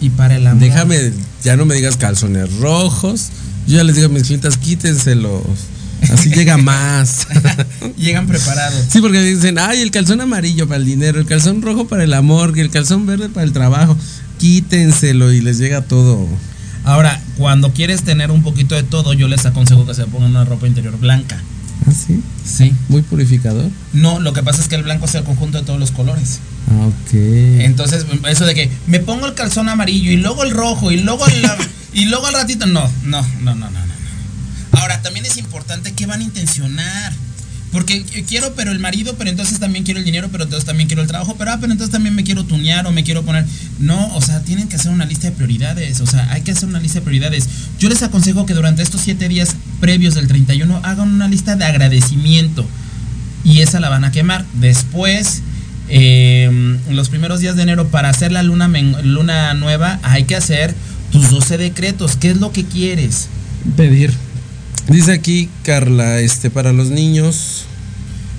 Y 0.00 0.10
para 0.10 0.36
el 0.36 0.46
amor. 0.46 0.62
Déjame, 0.62 1.12
ya 1.42 1.56
no 1.56 1.64
me 1.64 1.74
digas 1.74 1.96
calzones 1.96 2.56
rojos. 2.58 3.28
Yo 3.66 3.76
ya 3.76 3.84
les 3.84 3.96
digo 3.96 4.06
a 4.06 4.10
mis 4.10 4.24
clientes, 4.24 4.56
quítenselos. 4.56 5.42
Así 6.10 6.30
llega 6.30 6.56
más. 6.56 7.26
Llegan 7.98 8.26
preparados. 8.26 8.86
Sí, 8.88 9.00
porque 9.00 9.20
dicen, 9.20 9.58
ay, 9.58 9.80
el 9.80 9.90
calzón 9.90 10.20
amarillo 10.20 10.68
para 10.68 10.78
el 10.78 10.84
dinero, 10.84 11.18
el 11.18 11.26
calzón 11.26 11.60
rojo 11.60 11.88
para 11.88 12.04
el 12.04 12.14
amor, 12.14 12.56
y 12.56 12.60
el 12.60 12.70
calzón 12.70 13.06
verde 13.06 13.28
para 13.28 13.44
el 13.44 13.52
trabajo. 13.52 13.96
Quítenselo 14.38 15.32
y 15.32 15.40
les 15.40 15.58
llega 15.58 15.82
todo. 15.82 16.26
Ahora, 16.84 17.20
cuando 17.36 17.72
quieres 17.72 18.02
tener 18.02 18.30
un 18.30 18.42
poquito 18.42 18.74
de 18.74 18.84
todo, 18.84 19.12
yo 19.12 19.28
les 19.28 19.44
aconsejo 19.44 19.84
que 19.84 19.94
se 19.94 20.06
pongan 20.06 20.30
una 20.30 20.44
ropa 20.44 20.66
interior 20.66 20.98
blanca. 20.98 21.42
¿Ah, 21.88 21.92
sí? 21.92 22.22
Sí. 22.44 22.74
Muy 22.88 23.02
purificador. 23.02 23.70
No, 23.92 24.20
lo 24.20 24.32
que 24.32 24.42
pasa 24.42 24.60
es 24.60 24.68
que 24.68 24.74
el 24.74 24.82
blanco 24.82 25.06
es 25.06 25.14
el 25.14 25.24
conjunto 25.24 25.58
de 25.58 25.64
todos 25.64 25.80
los 25.80 25.90
colores. 25.90 26.40
Ah, 26.70 26.86
ok. 26.86 27.14
Entonces, 27.60 28.04
eso 28.28 28.44
de 28.44 28.54
que 28.54 28.70
me 28.86 29.00
pongo 29.00 29.26
el 29.26 29.34
calzón 29.34 29.68
amarillo 29.68 30.10
y 30.10 30.16
luego 30.16 30.44
el 30.44 30.50
rojo 30.50 30.92
y 30.92 30.98
luego 30.98 31.26
el, 31.26 31.42
y 31.94 32.06
luego 32.06 32.26
al 32.26 32.34
ratito, 32.34 32.66
no, 32.66 32.90
no, 33.04 33.22
no, 33.40 33.54
no, 33.54 33.54
no, 33.54 33.70
no. 33.70 33.70
no. 33.70 34.78
Ahora, 34.80 35.00
también 35.02 35.24
es 35.24 35.36
importante 35.38 35.92
que 35.92 36.06
van 36.06 36.20
a 36.20 36.24
intencionar. 36.24 37.12
Porque 37.72 38.02
quiero, 38.26 38.54
pero 38.54 38.72
el 38.72 38.78
marido, 38.78 39.14
pero 39.18 39.28
entonces 39.28 39.58
también 39.58 39.84
quiero 39.84 40.00
el 40.00 40.06
dinero, 40.06 40.28
pero 40.32 40.44
entonces 40.44 40.64
también 40.64 40.88
quiero 40.88 41.02
el 41.02 41.08
trabajo, 41.08 41.36
pero 41.38 41.52
ah, 41.52 41.58
pero 41.60 41.72
entonces 41.72 41.92
también 41.92 42.14
me 42.14 42.24
quiero 42.24 42.44
tunear 42.44 42.86
o 42.86 42.92
me 42.92 43.04
quiero 43.04 43.24
poner. 43.24 43.44
No, 43.78 44.14
o 44.14 44.22
sea, 44.22 44.40
tienen 44.40 44.68
que 44.68 44.76
hacer 44.76 44.90
una 44.90 45.04
lista 45.04 45.28
de 45.28 45.36
prioridades. 45.36 46.00
O 46.00 46.06
sea, 46.06 46.30
hay 46.32 46.42
que 46.42 46.52
hacer 46.52 46.68
una 46.68 46.80
lista 46.80 47.00
de 47.00 47.04
prioridades. 47.04 47.48
Yo 47.78 47.88
les 47.88 48.02
aconsejo 48.02 48.46
que 48.46 48.54
durante 48.54 48.82
estos 48.82 49.02
siete 49.02 49.28
días 49.28 49.54
previos 49.80 50.14
del 50.14 50.28
31 50.28 50.80
hagan 50.82 51.12
una 51.12 51.28
lista 51.28 51.56
de 51.56 51.64
agradecimiento. 51.66 52.66
Y 53.44 53.60
esa 53.60 53.80
la 53.80 53.90
van 53.90 54.04
a 54.04 54.12
quemar. 54.12 54.46
Después, 54.54 55.42
eh, 55.88 56.78
los 56.90 57.10
primeros 57.10 57.40
días 57.40 57.56
de 57.56 57.62
enero, 57.62 57.88
para 57.88 58.08
hacer 58.08 58.32
la 58.32 58.42
luna, 58.42 58.68
luna 58.68 59.52
nueva, 59.54 60.00
hay 60.02 60.24
que 60.24 60.36
hacer 60.36 60.74
tus 61.12 61.30
12 61.30 61.58
decretos. 61.58 62.16
¿Qué 62.16 62.30
es 62.30 62.38
lo 62.38 62.50
que 62.50 62.64
quieres? 62.64 63.28
Pedir. 63.76 64.12
Dice 64.88 65.12
aquí 65.12 65.50
Carla, 65.64 66.20
este 66.20 66.50
para 66.50 66.72
los 66.72 66.88
niños. 66.88 67.64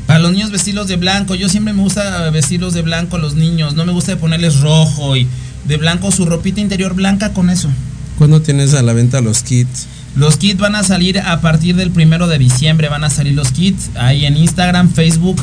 Para 0.07 0.19
los 0.19 0.31
niños 0.31 0.49
vestirlos 0.49 0.87
de 0.87 0.95
blanco. 0.95 1.35
Yo 1.35 1.47
siempre 1.47 1.73
me 1.73 1.81
gusta 1.83 2.27
vestirlos 2.31 2.73
de 2.73 2.81
blanco 2.81 3.17
a 3.17 3.19
los 3.19 3.35
niños. 3.35 3.75
No 3.75 3.85
me 3.85 3.91
gusta 3.91 4.17
ponerles 4.17 4.59
rojo 4.59 5.15
y 5.15 5.27
de 5.67 5.77
blanco 5.77 6.11
su 6.11 6.25
ropita 6.25 6.59
interior 6.59 6.95
blanca 6.95 7.33
con 7.33 7.51
eso. 7.51 7.69
¿Cuándo 8.17 8.41
tienes 8.41 8.73
a 8.73 8.81
la 8.81 8.93
venta 8.93 9.21
los 9.21 9.43
kits? 9.43 9.85
Los 10.15 10.37
kits 10.37 10.59
van 10.59 10.75
a 10.75 10.83
salir 10.83 11.19
a 11.19 11.39
partir 11.39 11.75
del 11.75 11.91
primero 11.91 12.27
de 12.27 12.39
diciembre. 12.39 12.89
Van 12.89 13.03
a 13.03 13.11
salir 13.11 13.33
los 13.33 13.51
kits 13.51 13.91
ahí 13.95 14.25
en 14.25 14.35
Instagram, 14.35 14.91
Facebook 14.91 15.39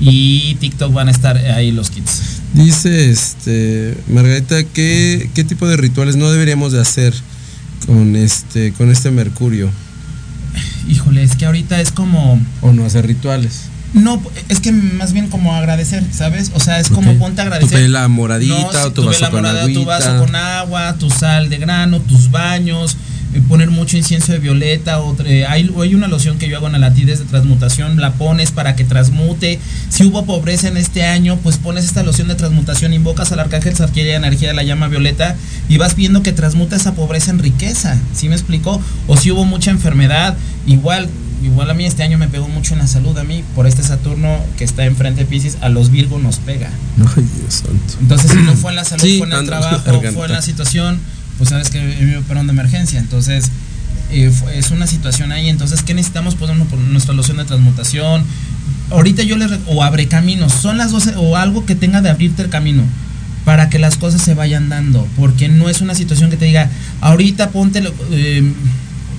y 0.00 0.54
TikTok 0.54 0.92
van 0.92 1.08
a 1.08 1.10
estar 1.10 1.36
ahí 1.36 1.70
los 1.70 1.90
kits. 1.90 2.40
Dice 2.54 3.10
este 3.10 3.94
Margarita, 4.08 4.64
¿qué, 4.64 5.28
qué 5.34 5.44
tipo 5.44 5.68
de 5.68 5.76
rituales 5.76 6.16
no 6.16 6.30
deberíamos 6.30 6.72
de 6.72 6.80
hacer 6.80 7.12
con 7.86 8.16
este, 8.16 8.72
con 8.72 8.90
este 8.90 9.10
Mercurio? 9.10 9.70
Híjole, 10.88 11.22
es 11.22 11.36
que 11.36 11.46
ahorita 11.46 11.80
es 11.80 11.90
como. 11.90 12.40
O 12.62 12.72
no 12.72 12.84
hacer 12.84 13.06
rituales. 13.06 13.64
No, 13.92 14.20
es 14.48 14.60
que 14.60 14.72
más 14.72 15.12
bien 15.12 15.28
como 15.28 15.54
agradecer, 15.54 16.04
¿sabes? 16.12 16.50
O 16.54 16.60
sea, 16.60 16.80
es 16.80 16.90
como 16.90 17.14
ponte 17.14 17.40
a 17.40 17.44
agradecer. 17.44 17.86
Tu 17.86 17.88
la 17.88 18.08
moradita 18.08 18.86
o 18.86 18.92
tu, 18.92 19.04
vaso 19.04 19.30
con 19.30 19.44
tu 19.72 19.84
vaso 19.84 20.18
con 20.18 20.34
agua, 20.34 20.96
tu 20.98 21.08
sal 21.08 21.48
de 21.48 21.56
grano, 21.56 22.00
tus 22.00 22.30
baños, 22.30 22.96
poner 23.40 23.70
mucho 23.70 23.96
incienso 23.96 24.32
de 24.32 24.38
violeta. 24.38 25.00
O, 25.00 25.16
hay, 25.48 25.70
hay, 25.80 25.94
una 25.94 26.08
loción 26.08 26.38
que 26.38 26.48
yo 26.48 26.56
hago 26.56 26.68
en 26.68 26.80
latides 26.80 27.18
de 27.18 27.24
transmutación, 27.24 28.00
la 28.00 28.12
pones 28.14 28.50
para 28.50 28.76
que 28.76 28.84
transmute. 28.84 29.58
Si 29.88 30.04
hubo 30.04 30.24
pobreza 30.24 30.68
en 30.68 30.76
este 30.76 31.04
año, 31.04 31.38
pues 31.42 31.56
pones 31.56 31.84
esta 31.84 32.02
loción 32.02 32.28
de 32.28 32.34
transmutación, 32.34 32.92
invocas 32.92 33.32
al 33.32 33.40
arcángel 33.40 33.74
la 33.76 34.16
energía 34.16 34.48
de 34.48 34.54
la 34.54 34.62
llama 34.62 34.88
violeta 34.88 35.36
y 35.68 35.78
vas 35.78 35.96
viendo 35.96 36.22
que 36.22 36.32
transmuta 36.32 36.76
esa 36.76 36.94
pobreza 36.94 37.30
en 37.30 37.38
riqueza. 37.38 37.98
¿Sí 38.14 38.28
me 38.28 38.34
explicó? 38.34 38.80
O 39.06 39.16
si 39.16 39.30
hubo 39.30 39.44
mucha 39.44 39.70
enfermedad, 39.70 40.36
igual 40.66 41.08
igual 41.42 41.70
a 41.70 41.74
mí 41.74 41.84
este 41.84 42.02
año 42.02 42.18
me 42.18 42.28
pegó 42.28 42.48
mucho 42.48 42.72
en 42.72 42.80
la 42.80 42.86
salud 42.86 43.16
a 43.18 43.22
mí 43.22 43.44
por 43.54 43.66
este 43.66 43.82
Saturno 43.82 44.40
que 44.56 44.64
está 44.64 44.84
enfrente 44.86 45.20
de 45.20 45.26
Pisces 45.26 45.58
a 45.60 45.68
los 45.68 45.90
Virgos 45.90 46.22
nos 46.22 46.38
pega 46.38 46.70
ay 46.98 47.28
Dios 47.38 47.54
santo 47.54 47.94
entonces 48.00 48.30
si 48.30 48.38
no 48.38 48.54
fue 48.54 48.70
en 48.70 48.76
la 48.76 48.84
salud 48.84 49.06
fue 49.18 49.26
en 49.26 49.32
el 49.32 49.46
trabajo 49.46 50.02
fue 50.14 50.26
en 50.26 50.32
la 50.32 50.42
situación 50.42 50.98
pues 51.38 51.50
sabes 51.50 51.70
que 51.70 51.80
me 51.80 52.16
operaron 52.16 52.46
de 52.46 52.52
emergencia 52.52 52.98
entonces 52.98 53.50
eh, 54.10 54.32
es 54.54 54.70
una 54.70 54.86
situación 54.86 55.32
ahí 55.32 55.48
entonces 55.48 55.82
qué 55.82 55.94
necesitamos 55.94 56.34
pues 56.36 56.50
nuestra 56.90 57.14
loción 57.14 57.38
de 57.38 57.44
transmutación 57.44 58.24
ahorita 58.90 59.22
yo 59.22 59.36
les 59.36 59.50
o 59.66 59.82
abre 59.82 60.06
caminos 60.06 60.52
son 60.52 60.78
las 60.78 60.92
12 60.92 61.14
o 61.16 61.36
algo 61.36 61.66
que 61.66 61.74
tenga 61.74 62.00
de 62.02 62.10
abrirte 62.10 62.42
el 62.42 62.48
camino 62.48 62.82
para 63.44 63.68
que 63.68 63.78
las 63.78 63.96
cosas 63.96 64.22
se 64.22 64.34
vayan 64.34 64.68
dando 64.68 65.06
porque 65.16 65.48
no 65.48 65.68
es 65.68 65.80
una 65.80 65.94
situación 65.94 66.30
que 66.30 66.36
te 66.36 66.46
diga 66.46 66.70
ahorita 67.00 67.50
ponte 67.50 67.82
eh, 68.10 68.52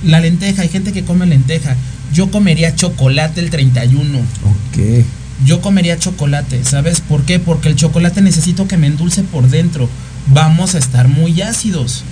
la 0.05 0.19
lenteja 0.19 0.61
hay 0.61 0.69
gente 0.69 0.93
que 0.93 1.03
come 1.03 1.25
lenteja 1.25 1.75
yo 2.13 2.31
comería 2.31 2.75
chocolate 2.75 3.41
el 3.41 3.49
31. 3.49 4.19
Ok. 4.19 5.05
Yo 5.45 5.61
comería 5.61 5.99
chocolate, 5.99 6.63
¿sabes 6.63 7.01
por 7.01 7.23
qué? 7.23 7.39
Porque 7.39 7.69
el 7.69 7.75
chocolate 7.75 8.21
necesito 8.21 8.67
que 8.67 8.77
me 8.77 8.87
endulce 8.87 9.23
por 9.23 9.49
dentro. 9.49 9.87
Vamos 10.29 10.75
a 10.75 10.77
estar 10.77 11.07
muy 11.07 11.41
ácidos. 11.41 12.03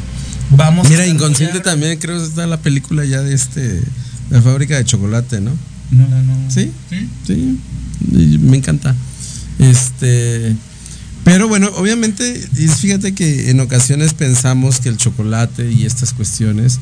Vamos 0.51 0.89
Mira, 0.89 1.07
inconsciente 1.07 1.59
también 1.59 1.97
creo 1.99 2.19
que 2.19 2.25
está 2.25 2.45
la 2.45 2.57
película 2.57 3.03
ya 3.03 3.21
de 3.21 3.33
este 3.33 3.81
la 4.29 4.41
fábrica 4.41 4.77
de 4.77 4.85
chocolate, 4.85 5.41
¿no? 5.41 5.51
No, 5.91 6.07
no, 6.07 6.21
no. 6.21 6.51
¿Sí? 6.51 6.71
Sí. 7.25 7.59
Me 8.39 8.57
encanta. 8.57 8.95
Este 9.59 10.55
pero 11.23 11.47
bueno, 11.47 11.69
obviamente, 11.75 12.35
fíjate 12.79 13.15
que 13.15 13.49
en 13.49 13.59
ocasiones 13.59 14.13
pensamos 14.13 14.79
que 14.79 14.89
el 14.89 14.97
chocolate 14.97 15.71
y 15.71 15.85
estas 15.85 16.13
cuestiones 16.13 16.79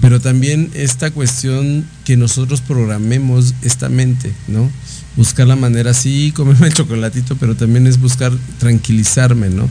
pero 0.00 0.20
también 0.20 0.70
esta 0.74 1.10
cuestión 1.10 1.86
que 2.04 2.16
nosotros 2.16 2.60
programemos 2.60 3.54
esta 3.62 3.88
mente, 3.88 4.32
¿no? 4.46 4.70
Buscar 5.18 5.48
la 5.48 5.56
manera, 5.56 5.92
sí, 5.94 6.32
comerme 6.34 6.68
el 6.68 6.74
chocolatito, 6.74 7.36
pero 7.36 7.56
también 7.56 7.88
es 7.88 8.00
buscar 8.00 8.32
tranquilizarme, 8.58 9.50
¿no? 9.50 9.68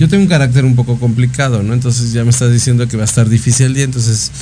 Yo 0.00 0.08
tengo 0.08 0.22
un 0.22 0.28
carácter 0.28 0.64
un 0.64 0.74
poco 0.74 0.98
complicado, 0.98 1.62
¿no? 1.62 1.74
Entonces 1.74 2.14
ya 2.14 2.24
me 2.24 2.30
estás 2.30 2.50
diciendo 2.50 2.88
que 2.88 2.96
va 2.96 3.02
a 3.02 3.06
estar 3.06 3.28
difícil 3.28 3.66
el 3.66 3.74
día, 3.74 3.84
entonces 3.84 4.32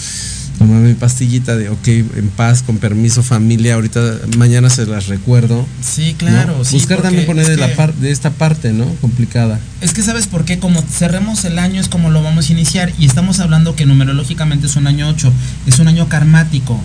tomar 0.57 0.81
mi 0.81 0.95
pastillita 0.95 1.57
de, 1.57 1.71
ok, 1.71 1.89
en 1.89 2.31
paz, 2.37 2.63
con 2.63 2.79
permiso, 2.79 3.25
familia, 3.25 3.75
ahorita, 3.75 4.21
mañana 4.39 4.71
se 4.71 4.87
las 4.87 5.09
recuerdo. 5.09 5.67
Sí, 5.83 6.15
claro. 6.17 6.57
Buscar 6.71 7.03
también 7.03 7.27
poner 7.27 7.49
de, 7.49 7.57
la 7.57 7.69
de 8.01 8.13
esta 8.13 8.31
parte, 8.31 8.73
¿no? 8.73 8.87
Complicada. 9.01 9.59
Es 9.81 9.93
que 9.93 10.03
sabes 10.03 10.29
por 10.29 10.45
qué, 10.45 10.61
como 10.61 10.83
cerremos 10.83 11.45
el 11.45 11.59
año 11.59 11.81
es 11.81 11.89
como 11.89 12.11
lo 12.11 12.23
vamos 12.23 12.49
a 12.49 12.53
iniciar 12.53 12.93
y 12.97 13.07
estamos 13.07 13.41
hablando 13.41 13.75
que 13.75 13.87
numerológicamente 13.87 14.67
es 14.67 14.77
un 14.77 14.87
año 14.87 15.09
8, 15.09 15.33
es 15.67 15.81
un 15.81 15.89
año 15.89 16.09
karmático. 16.09 16.79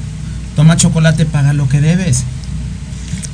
Toma 0.56 0.76
chocolate, 0.76 1.26
paga 1.26 1.54
lo 1.54 1.70
que 1.70 1.80
debes. 1.82 2.24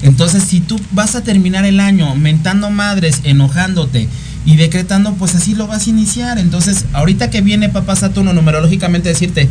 Entonces, 0.02 0.43
si 0.43 0.60
tú 0.60 0.80
vas 0.91 1.16
a 1.16 1.24
terminar 1.24 1.66
el 1.66 1.80
año 1.80 2.16
mentando 2.16 2.70
madres, 2.70 3.22
enojándote, 3.24 4.08
y 4.46 4.58
decretando, 4.58 5.16
pues 5.16 5.36
así 5.36 5.56
lo 5.56 5.68
vas 5.68 5.88
a 5.88 5.89
iniciar. 5.89 6.38
Entonces, 6.38 6.86
ahorita 6.93 7.30
que 7.30 7.41
viene 7.41 7.70
Papá 7.70 7.96
Saturno 7.96 8.32
numerológicamente 8.32 9.10
decirte, 9.10 9.50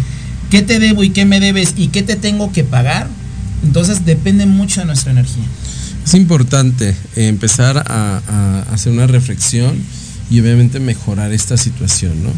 qué 0.51 0.62
te 0.62 0.78
debo 0.78 1.03
y 1.03 1.11
qué 1.11 1.24
me 1.24 1.40
debes 1.40 1.74
y 1.76 1.88
qué 1.88 2.03
te 2.03 2.16
tengo 2.16 2.53
que 2.53 2.64
pagar, 2.64 3.09
entonces 3.64 4.05
depende 4.05 4.47
mucho 4.47 4.80
de 4.80 4.86
nuestra 4.86 5.11
energía. 5.11 5.45
Es 6.07 6.14
importante 6.14 6.95
empezar 7.16 7.78
a, 7.86 8.62
hacer 8.72 8.92
una 8.92 9.07
reflexión 9.07 9.74
y 10.30 10.40
obviamente 10.40 10.78
mejorar 10.78 11.32
esta 11.32 11.57
situación, 11.57 12.22
¿no? 12.22 12.30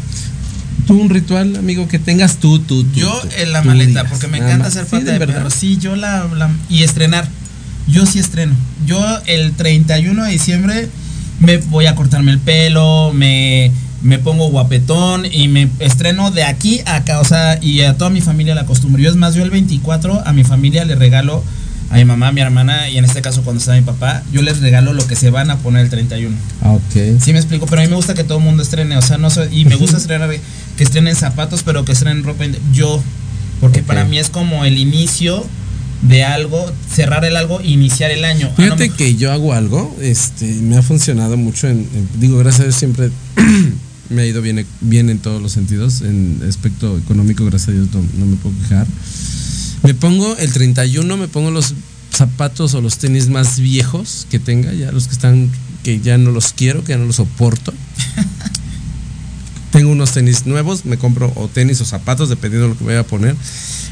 Tú 0.85 0.99
un 0.99 1.09
ritual, 1.09 1.55
amigo, 1.57 1.87
que 1.87 1.99
tengas 1.99 2.37
tú, 2.37 2.59
tú, 2.59 2.83
tú 2.83 2.99
Yo 2.99 3.21
en 3.37 3.51
la 3.51 3.61
maleta, 3.61 4.05
porque 4.05 4.27
me 4.27 4.37
encanta 4.37 4.67
hacer 4.67 4.85
falta 4.85 5.11
de, 5.11 5.19
verdad. 5.19 5.49
Sí, 5.49 5.77
yo 5.77 5.95
la, 5.95 6.27
Y 6.69 6.83
estrenar. 6.83 7.27
Yo 7.87 8.05
sí 8.05 8.19
estreno. 8.19 8.53
Yo 8.85 8.99
el 9.25 9.53
31 9.53 10.23
de 10.23 10.31
diciembre 10.31 10.89
me 11.39 11.57
voy 11.57 11.85
a 11.85 11.95
cortarme 11.95 12.31
el 12.31 12.39
pelo, 12.39 13.11
me 13.13 13.71
me 14.01 14.19
pongo 14.19 14.49
guapetón 14.49 15.25
y 15.29 15.47
me 15.47 15.69
estreno 15.79 16.31
de 16.31 16.43
aquí 16.43 16.81
a 16.85 16.97
acá, 16.97 17.19
o 17.19 17.25
sea, 17.25 17.57
y 17.61 17.81
a 17.81 17.97
toda 17.97 18.09
mi 18.09 18.21
familia 18.21 18.55
la 18.55 18.65
costumbre. 18.65 19.01
Yo 19.01 19.09
es 19.09 19.15
más, 19.15 19.35
yo 19.35 19.43
el 19.43 19.49
24 19.49 20.21
a 20.25 20.33
mi 20.33 20.43
familia 20.43 20.85
le 20.85 20.95
regalo 20.95 21.43
a 21.89 21.95
mi 21.95 22.05
mamá, 22.05 22.27
a 22.27 22.31
mi 22.31 22.41
hermana 22.41 22.89
y 22.89 22.97
en 22.97 23.05
este 23.05 23.21
caso 23.21 23.43
cuando 23.43 23.59
está 23.59 23.73
mi 23.73 23.81
papá, 23.81 24.23
yo 24.31 24.41
les 24.41 24.59
regalo 24.59 24.93
lo 24.93 25.07
que 25.07 25.15
se 25.15 25.29
van 25.29 25.49
a 25.49 25.57
poner 25.57 25.83
el 25.83 25.89
31. 25.89 26.35
Ah, 26.61 26.71
ok. 26.71 27.19
Sí 27.19 27.31
me 27.33 27.39
explico, 27.39 27.65
pero 27.65 27.81
a 27.81 27.85
mí 27.85 27.89
me 27.89 27.95
gusta 27.95 28.13
que 28.13 28.23
todo 28.23 28.37
el 28.39 28.43
mundo 28.43 28.61
estrene, 28.61 28.97
o 28.97 29.01
sea, 29.01 29.17
no 29.17 29.29
soy, 29.29 29.47
y 29.51 29.65
me 29.65 29.75
gusta 29.77 29.97
estrenar 29.97 30.29
que 30.29 30.83
estrenen 30.83 31.15
zapatos, 31.15 31.63
pero 31.63 31.85
que 31.85 31.93
estrenen 31.93 32.23
ropa 32.23 32.45
yo, 32.73 33.01
porque 33.61 33.81
para 33.81 34.05
mí 34.05 34.19
es 34.19 34.29
como 34.29 34.65
el 34.65 34.77
inicio 34.77 35.45
de 36.01 36.23
algo, 36.23 36.71
cerrar 36.93 37.25
el 37.25 37.35
algo, 37.35 37.61
iniciar 37.61 38.11
el 38.11 38.23
año. 38.23 38.49
Ah, 38.51 38.55
Fíjate 38.55 38.89
que 38.91 39.15
yo 39.15 39.31
hago 39.31 39.53
algo, 39.53 39.95
este, 40.01 40.45
me 40.45 40.77
ha 40.77 40.81
funcionado 40.81 41.37
mucho 41.37 41.67
en 41.67 41.87
digo, 42.19 42.37
gracias 42.37 42.61
a 42.61 42.63
Dios 42.65 42.75
siempre 42.75 43.09
me 44.09 44.21
ha 44.21 44.25
ido 44.25 44.41
bien, 44.41 44.65
bien 44.81 45.09
en 45.09 45.19
todos 45.19 45.41
los 45.41 45.51
sentidos. 45.51 46.01
En 46.01 46.41
aspecto 46.47 46.97
económico, 46.97 47.45
gracias 47.45 47.69
a 47.69 47.71
Dios, 47.73 47.87
no, 47.93 48.25
me 48.25 48.35
puedo 48.37 48.55
quejar. 48.59 48.87
Me 49.83 49.93
pongo 49.93 50.35
el 50.37 50.51
31, 50.51 51.17
me 51.17 51.27
pongo 51.27 51.51
los 51.51 51.73
zapatos 52.11 52.73
o 52.73 52.81
los 52.81 52.97
tenis 52.97 53.29
más 53.29 53.59
viejos 53.59 54.27
que 54.29 54.39
tenga, 54.39 54.73
ya 54.73 54.91
los 54.91 55.07
que 55.07 55.13
están, 55.13 55.51
que 55.83 55.99
ya 55.99 56.17
no 56.17 56.31
los 56.31 56.53
quiero, 56.53 56.83
que 56.83 56.93
ya 56.93 56.97
no 56.97 57.05
los 57.05 57.17
soporto. 57.17 57.73
Tengo 59.71 59.91
unos 59.91 60.13
tenis 60.13 60.45
nuevos, 60.45 60.85
me 60.85 60.97
compro 60.97 61.31
o 61.35 61.47
tenis 61.47 61.81
o 61.81 61.85
zapatos, 61.85 62.29
dependiendo 62.29 62.67
de 62.67 62.73
lo 62.73 62.77
que 62.79 62.85
voy 62.85 62.95
a 62.95 63.03
poner, 63.05 63.35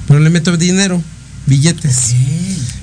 pero 0.07 0.19
le 0.19 0.29
meto 0.31 0.55
dinero 0.57 1.03
billetes. 1.45 2.15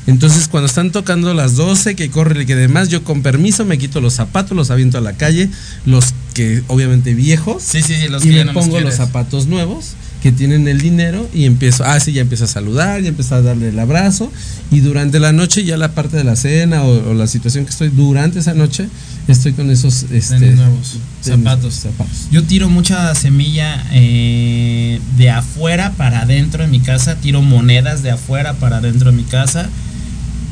Entonces, 0.06 0.48
cuando 0.48 0.66
están 0.66 0.90
tocando 0.90 1.32
las 1.34 1.56
12, 1.56 1.94
que 1.94 2.10
corre 2.10 2.42
y 2.42 2.46
que 2.46 2.56
demás, 2.56 2.88
yo 2.88 3.04
con 3.04 3.22
permiso 3.22 3.64
me 3.64 3.78
quito 3.78 4.00
los 4.00 4.14
zapatos, 4.14 4.56
los 4.56 4.70
aviento 4.70 4.98
a 4.98 5.00
la 5.00 5.14
calle, 5.14 5.48
los 5.84 6.14
que 6.34 6.62
obviamente 6.68 7.14
viejos. 7.14 7.62
Sí, 7.62 7.82
sí, 7.82 8.08
los 8.08 8.24
y 8.24 8.28
me 8.28 8.46
pongo 8.46 8.80
los 8.80 8.94
zapatos 8.94 9.46
nuevos 9.46 9.94
que 10.22 10.30
tienen 10.30 10.68
el 10.68 10.80
dinero 10.80 11.28
y 11.34 11.46
empiezo, 11.46 11.84
ah, 11.84 11.98
sí, 11.98 12.12
ya 12.12 12.20
empiezo 12.22 12.44
a 12.44 12.46
saludar, 12.46 13.02
ya 13.02 13.08
empiezo 13.08 13.34
a 13.34 13.42
darle 13.42 13.70
el 13.70 13.78
abrazo 13.78 14.30
y 14.70 14.78
durante 14.78 15.18
la 15.18 15.32
noche, 15.32 15.64
ya 15.64 15.76
la 15.76 15.92
parte 15.92 16.16
de 16.16 16.22
la 16.22 16.36
cena 16.36 16.84
o, 16.84 17.12
la 17.12 17.26
situación 17.26 17.64
que 17.64 17.70
estoy 17.70 17.88
durante 17.88 18.38
esa 18.38 18.54
noche, 18.54 18.88
estoy 19.26 19.52
con 19.52 19.68
esos 19.70 20.04
este, 20.12 20.52
nuevos 20.52 20.98
zapatos. 21.22 21.74
zapatos. 21.74 22.28
Yo 22.30 22.44
tiro 22.44 22.68
mucha 22.68 23.12
semilla 23.16 23.84
eh, 23.92 25.00
de 25.16 25.30
afuera 25.30 25.92
para 25.96 26.20
adentro 26.20 26.62
de 26.62 26.68
mi 26.68 26.78
casa, 26.78 27.16
tiro 27.16 27.42
monedas 27.42 28.04
de 28.04 28.12
afuera 28.12 28.54
para 28.54 28.76
adentro 28.76 29.10
de 29.10 29.16
mi 29.16 29.24
casa, 29.24 29.68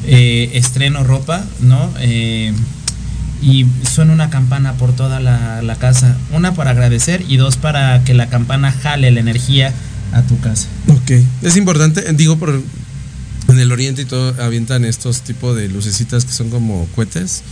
eh, 0.04 0.50
estreno 0.54 1.04
ropa, 1.04 1.44
¿no? 1.60 1.92
Eh, 2.00 2.52
y 3.42 3.66
suena 3.90 4.12
una 4.12 4.30
campana 4.30 4.74
por 4.74 4.92
toda 4.94 5.20
la, 5.20 5.76
casa. 5.78 6.16
Una 6.32 6.54
para 6.54 6.70
agradecer 6.70 7.24
y 7.28 7.36
dos 7.36 7.56
para 7.56 8.02
que 8.04 8.14
la 8.14 8.28
campana 8.28 8.72
jale 8.72 9.10
la 9.10 9.20
energía 9.20 9.72
a 10.12 10.22
tu 10.22 10.38
casa. 10.40 10.68
Ok, 10.88 11.12
es 11.42 11.56
importante, 11.56 12.04
digo, 12.12 12.38
por 12.38 12.62
en 13.48 13.58
el 13.58 13.72
oriente 13.72 14.02
y 14.02 14.04
todo 14.04 14.34
avientan 14.42 14.84
estos 14.84 15.22
tipos 15.22 15.56
de 15.56 15.68
lucecitas 15.68 16.24
que 16.24 16.32
son 16.32 16.50
como 16.50 16.86
cohetes, 16.94 17.42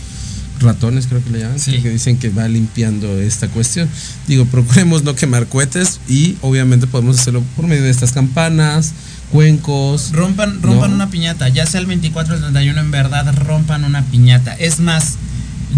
ratones, 0.59 1.07
creo 1.07 1.23
que 1.23 1.29
le 1.31 1.39
llaman, 1.39 1.59
Sí. 1.59 1.79
que 1.81 1.89
dicen 1.89 2.17
que 2.17 2.29
va 2.29 2.47
limpiando 2.47 3.19
esta 3.19 3.47
cuestión. 3.47 3.89
Digo, 4.27 4.45
procuremos 4.45 5.03
no 5.03 5.15
quemar 5.15 5.47
cohetes 5.47 5.99
y 6.07 6.37
obviamente 6.41 6.87
podemos 6.87 7.19
hacerlo 7.19 7.43
por 7.55 7.67
medio 7.67 7.83
de 7.83 7.89
estas 7.89 8.11
campanas, 8.11 8.93
cuencos. 9.31 10.11
Rompan, 10.11 10.61
rompan 10.61 10.91
¿no? 10.91 10.95
una 10.95 11.09
piñata, 11.09 11.49
ya 11.49 11.65
sea 11.65 11.79
el 11.79 11.85
24 11.85 12.33
o 12.33 12.37
el 12.37 12.43
31, 12.43 12.79
en 12.79 12.91
verdad 12.91 13.33
rompan 13.35 13.83
una 13.83 14.03
piñata. 14.03 14.53
Es 14.53 14.79
más, 14.79 15.15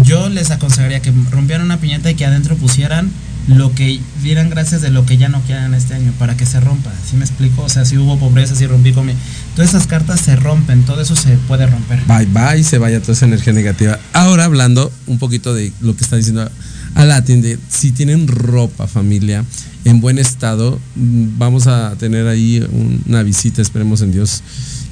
yo 0.04 0.28
les 0.28 0.50
aconsejaría 0.50 1.00
que 1.00 1.12
rompieran 1.30 1.64
una 1.64 1.78
piñata 1.80 2.10
y 2.10 2.14
que 2.14 2.24
adentro 2.26 2.56
pusieran 2.56 3.10
lo 3.48 3.74
que 3.74 3.98
dieran 4.22 4.50
gracias 4.50 4.82
de 4.82 4.90
lo 4.90 5.04
que 5.04 5.16
ya 5.16 5.28
no 5.28 5.40
quieran 5.42 5.74
este 5.74 5.94
año 5.94 6.12
para 6.18 6.36
que 6.36 6.46
se 6.46 6.60
rompa. 6.60 6.92
¿Sí 7.10 7.16
me 7.16 7.24
explico? 7.24 7.62
O 7.62 7.68
sea, 7.68 7.84
si 7.84 7.98
hubo 7.98 8.16
pobreza, 8.18 8.54
si 8.54 8.66
rompí 8.68 8.92
con. 8.92 9.10
Todas 9.56 9.70
esas 9.70 9.88
cartas 9.88 10.20
se 10.20 10.36
rompen, 10.36 10.84
todo 10.84 11.00
eso 11.00 11.16
se 11.16 11.36
puede 11.48 11.66
romper. 11.66 12.00
Bye 12.06 12.26
bye 12.26 12.62
se 12.62 12.78
vaya 12.78 13.00
toda 13.00 13.14
esa 13.14 13.26
energía 13.26 13.52
negativa. 13.52 13.98
Ahora 14.12 14.44
hablando 14.44 14.92
un 15.08 15.18
poquito 15.18 15.54
de 15.54 15.72
lo 15.80 15.96
que 15.96 16.04
está 16.04 16.16
diciendo 16.16 16.48
Alatin, 16.94 17.42
de 17.42 17.58
si 17.68 17.90
tienen 17.90 18.28
ropa, 18.28 18.86
familia, 18.86 19.44
en 19.84 20.00
buen 20.00 20.18
estado, 20.20 20.78
mm, 20.94 21.24
vamos 21.36 21.66
a 21.66 21.96
tener 21.98 22.28
ahí 22.28 22.60
un- 22.70 23.02
una 23.08 23.24
visita, 23.24 23.60
esperemos 23.60 24.02
en 24.02 24.12
Dios 24.12 24.42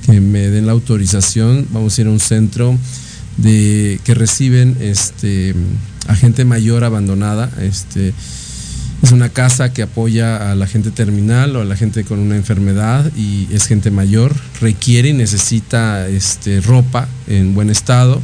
que 0.06 0.20
me 0.20 0.40
den 0.48 0.66
la 0.66 0.72
autorización. 0.72 1.68
Vamos 1.70 1.96
a 1.96 2.00
ir 2.00 2.08
a 2.08 2.10
un 2.10 2.18
centro 2.20 2.76
de 3.42 4.00
que 4.04 4.14
reciben 4.14 4.76
este 4.80 5.54
a 6.06 6.14
gente 6.14 6.44
mayor 6.44 6.84
abandonada, 6.84 7.50
este 7.60 8.12
es 9.02 9.12
una 9.12 9.30
casa 9.30 9.72
que 9.72 9.82
apoya 9.82 10.50
a 10.50 10.54
la 10.54 10.66
gente 10.66 10.90
terminal 10.90 11.56
o 11.56 11.62
a 11.62 11.64
la 11.64 11.76
gente 11.76 12.04
con 12.04 12.18
una 12.18 12.36
enfermedad 12.36 13.10
y 13.16 13.48
es 13.50 13.66
gente 13.66 13.90
mayor, 13.90 14.34
requiere 14.60 15.10
y 15.10 15.12
necesita 15.12 16.06
este, 16.08 16.60
ropa 16.60 17.08
en 17.26 17.54
buen 17.54 17.70
estado, 17.70 18.20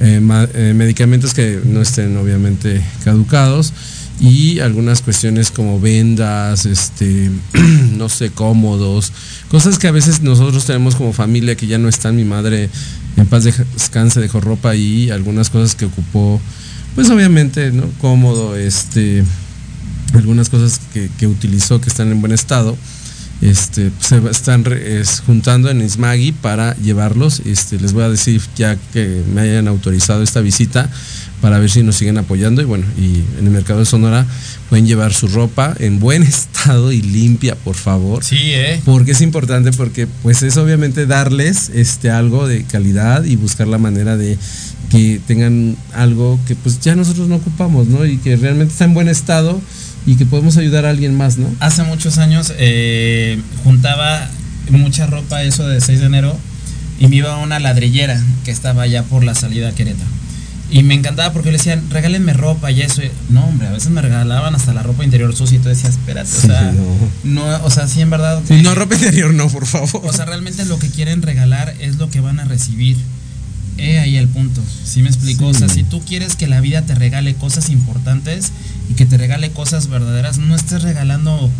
eh, 0.00 0.20
eh, 0.54 0.72
medicamentos 0.74 1.32
que 1.32 1.60
no 1.64 1.80
estén 1.80 2.16
obviamente 2.16 2.82
caducados 3.04 3.72
y 4.20 4.58
algunas 4.58 5.00
cuestiones 5.00 5.50
como 5.50 5.80
vendas, 5.80 6.66
este, 6.66 7.30
no 7.96 8.08
sé, 8.08 8.30
cómodos, 8.30 9.12
cosas 9.48 9.78
que 9.78 9.88
a 9.88 9.92
veces 9.92 10.22
nosotros 10.22 10.66
tenemos 10.66 10.96
como 10.96 11.12
familia 11.12 11.54
que 11.54 11.66
ya 11.66 11.78
no 11.78 11.88
están, 11.88 12.16
mi 12.16 12.24
madre 12.24 12.68
en 13.16 13.26
paz 13.26 13.44
descanse 13.44 14.20
dejó 14.20 14.40
ropa 14.40 14.74
y 14.74 15.10
algunas 15.10 15.50
cosas 15.50 15.74
que 15.74 15.86
ocupó, 15.86 16.40
pues 16.94 17.10
obviamente, 17.10 17.72
¿no? 17.72 17.84
Cómodo, 18.00 18.56
este, 18.56 19.24
algunas 20.14 20.48
cosas 20.48 20.80
que, 20.92 21.10
que 21.18 21.26
utilizó 21.26 21.80
que 21.80 21.88
están 21.88 22.10
en 22.10 22.20
buen 22.20 22.32
estado 22.32 22.76
este 23.40 23.90
se 24.00 24.18
están 24.30 24.64
re- 24.64 25.00
es, 25.00 25.20
juntando 25.24 25.70
en 25.70 25.80
Ismagui 25.80 26.32
para 26.32 26.76
llevarlos 26.76 27.40
este 27.46 27.80
les 27.80 27.92
voy 27.94 28.02
a 28.04 28.08
decir 28.10 28.42
ya 28.56 28.76
que 28.92 29.22
me 29.34 29.40
hayan 29.40 29.66
autorizado 29.66 30.22
esta 30.22 30.40
visita 30.40 30.90
para 31.40 31.58
ver 31.58 31.70
si 31.70 31.82
nos 31.82 31.96
siguen 31.96 32.18
apoyando 32.18 32.60
y 32.60 32.66
bueno 32.66 32.84
y 32.98 33.22
en 33.38 33.46
el 33.46 33.50
mercado 33.50 33.78
de 33.80 33.86
Sonora 33.86 34.26
pueden 34.68 34.86
llevar 34.86 35.14
su 35.14 35.26
ropa 35.28 35.74
en 35.78 35.98
buen 36.00 36.22
estado 36.34 36.92
y 36.92 37.00
limpia 37.00 37.54
por 37.54 37.76
favor 37.76 38.22
Sí, 38.22 38.36
¿eh? 38.40 38.82
porque 38.84 39.12
es 39.12 39.22
importante 39.22 39.72
porque 39.72 40.06
pues 40.22 40.42
es 40.42 40.58
obviamente 40.58 41.06
darles 41.06 41.70
este 41.74 42.10
algo 42.10 42.46
de 42.46 42.64
calidad 42.64 43.24
y 43.24 43.36
buscar 43.36 43.68
la 43.68 43.78
manera 43.78 44.18
de 44.18 44.36
que 44.90 45.18
tengan 45.26 45.76
algo 45.94 46.38
que 46.46 46.56
pues 46.56 46.80
ya 46.80 46.96
nosotros 46.96 47.28
no 47.28 47.36
ocupamos, 47.36 47.86
¿no? 47.86 48.04
Y 48.04 48.16
que 48.18 48.34
realmente 48.34 48.72
está 48.72 48.84
en 48.86 48.92
buen 48.94 49.06
estado 49.08 49.60
y 50.10 50.16
que 50.16 50.26
podemos 50.26 50.56
ayudar 50.56 50.86
a 50.86 50.90
alguien 50.90 51.14
más, 51.16 51.36
¿no? 51.38 51.46
Hace 51.60 51.84
muchos 51.84 52.18
años 52.18 52.52
eh, 52.58 53.40
juntaba 53.64 54.28
mucha 54.70 55.06
ropa, 55.06 55.42
eso 55.44 55.68
de 55.68 55.80
6 55.80 56.00
de 56.00 56.06
enero, 56.06 56.36
y 56.98 57.06
me 57.06 57.16
iba 57.16 57.32
a 57.32 57.36
una 57.38 57.60
ladrillera 57.60 58.20
que 58.44 58.50
estaba 58.50 58.82
allá 58.82 59.04
por 59.04 59.22
la 59.24 59.34
salida 59.34 59.68
a 59.68 59.72
Querétaro. 59.72 60.10
Y 60.72 60.82
me 60.84 60.94
encantaba 60.94 61.32
porque 61.32 61.50
le 61.50 61.58
decían, 61.58 61.82
regálenme 61.90 62.32
ropa 62.32 62.70
y 62.70 62.80
eso. 62.82 63.02
No, 63.28 63.44
hombre, 63.44 63.66
a 63.68 63.72
veces 63.72 63.90
me 63.90 64.02
regalaban 64.02 64.54
hasta 64.54 64.72
la 64.72 64.82
ropa 64.84 65.04
interior 65.04 65.34
sucia 65.34 65.56
y 65.56 65.60
tú 65.60 65.68
decías, 65.68 65.92
espérate, 65.92 66.30
o 66.30 66.40
Sí, 66.40 66.46
sea, 66.46 66.72
no. 66.72 67.44
no, 67.44 67.64
o 67.64 67.70
sea, 67.70 67.88
sí, 67.88 68.00
en 68.00 68.10
verdad. 68.10 68.40
Sí, 68.46 68.62
no, 68.62 68.74
ropa 68.76 68.94
interior 68.94 69.32
no, 69.34 69.48
por 69.48 69.66
favor. 69.66 70.02
O 70.04 70.12
sea, 70.12 70.24
realmente 70.26 70.64
lo 70.66 70.78
que 70.78 70.88
quieren 70.88 71.22
regalar 71.22 71.74
es 71.80 71.96
lo 71.96 72.08
que 72.10 72.20
van 72.20 72.38
a 72.40 72.44
recibir. 72.44 72.96
He 73.80 73.98
ahí 73.98 74.16
el 74.16 74.28
punto. 74.28 74.62
¿Sí 74.84 75.02
me 75.02 75.08
explico? 75.08 75.46
O 75.46 75.54
sea, 75.54 75.68
si 75.68 75.82
tú 75.84 76.00
quieres 76.04 76.36
que 76.36 76.46
la 76.46 76.60
vida 76.60 76.82
te 76.82 76.94
regale 76.94 77.34
cosas 77.34 77.70
importantes 77.70 78.52
y 78.90 78.94
que 78.94 79.06
te 79.06 79.16
regale 79.16 79.50
cosas 79.50 79.88
verdaderas, 79.88 80.38
no 80.38 80.54
estés 80.54 80.82
regalando 80.82 81.50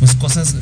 pues 0.00 0.14
cosas 0.14 0.54
eh, 0.54 0.56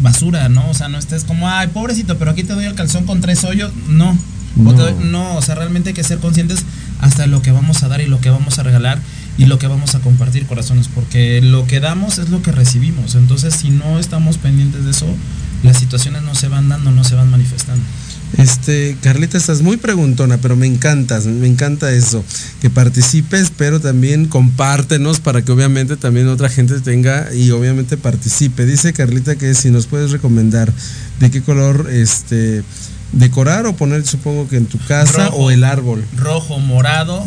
basura, 0.00 0.48
¿no? 0.48 0.68
O 0.70 0.74
sea, 0.74 0.88
no 0.88 0.98
estés 0.98 1.24
como, 1.24 1.48
ay, 1.48 1.68
pobrecito, 1.68 2.18
pero 2.18 2.30
aquí 2.30 2.44
te 2.44 2.52
doy 2.52 2.64
el 2.64 2.74
calzón 2.74 3.04
con 3.06 3.20
tres 3.20 3.44
hoyos. 3.44 3.72
No. 3.88 4.10
O 4.58 4.62
No. 4.62 4.72
doy- 4.72 4.94
no, 5.04 5.34
o 5.36 5.42
sea, 5.42 5.54
realmente 5.54 5.90
hay 5.90 5.94
que 5.94 6.04
ser 6.04 6.18
conscientes 6.18 6.60
hasta 7.00 7.26
lo 7.26 7.42
que 7.42 7.50
vamos 7.50 7.82
a 7.82 7.88
dar 7.88 8.00
y 8.00 8.06
lo 8.06 8.20
que 8.20 8.30
vamos 8.30 8.58
a 8.58 8.62
regalar 8.62 8.98
y 9.38 9.44
lo 9.46 9.58
que 9.58 9.66
vamos 9.66 9.94
a 9.94 9.98
compartir, 10.00 10.46
corazones, 10.46 10.88
porque 10.88 11.42
lo 11.42 11.66
que 11.66 11.78
damos 11.80 12.18
es 12.18 12.30
lo 12.30 12.40
que 12.42 12.52
recibimos. 12.52 13.14
Entonces, 13.16 13.54
si 13.54 13.68
no 13.70 13.98
estamos 13.98 14.38
pendientes 14.38 14.84
de 14.84 14.92
eso, 14.92 15.06
las 15.62 15.78
situaciones 15.78 16.22
no 16.22 16.34
se 16.34 16.48
van 16.48 16.68
dando, 16.70 16.90
no 16.90 17.04
se 17.04 17.14
van 17.16 17.30
manifestando. 17.30 17.82
Este, 18.38 18.96
Carlita, 19.02 19.38
estás 19.38 19.62
muy 19.62 19.76
preguntona, 19.76 20.38
pero 20.38 20.56
me 20.56 20.66
encantas, 20.66 21.26
me 21.26 21.46
encanta 21.46 21.92
eso, 21.92 22.24
que 22.60 22.68
participes, 22.68 23.52
pero 23.56 23.80
también 23.80 24.26
compártenos 24.26 25.20
para 25.20 25.42
que 25.42 25.52
obviamente 25.52 25.96
también 25.96 26.28
otra 26.28 26.48
gente 26.48 26.80
tenga 26.80 27.32
y 27.32 27.50
obviamente 27.52 27.96
participe. 27.96 28.66
Dice 28.66 28.92
Carlita 28.92 29.36
que 29.36 29.54
si 29.54 29.70
nos 29.70 29.86
puedes 29.86 30.10
recomendar 30.10 30.72
de 31.20 31.30
qué 31.30 31.40
color 31.40 31.88
este 31.90 32.62
decorar 33.12 33.66
o 33.66 33.76
poner, 33.76 34.04
supongo 34.04 34.48
que 34.48 34.56
en 34.56 34.66
tu 34.66 34.78
casa 34.78 35.26
Rojo. 35.26 35.36
o 35.36 35.50
el 35.50 35.64
árbol. 35.64 36.04
Rojo, 36.16 36.58
morado, 36.58 37.24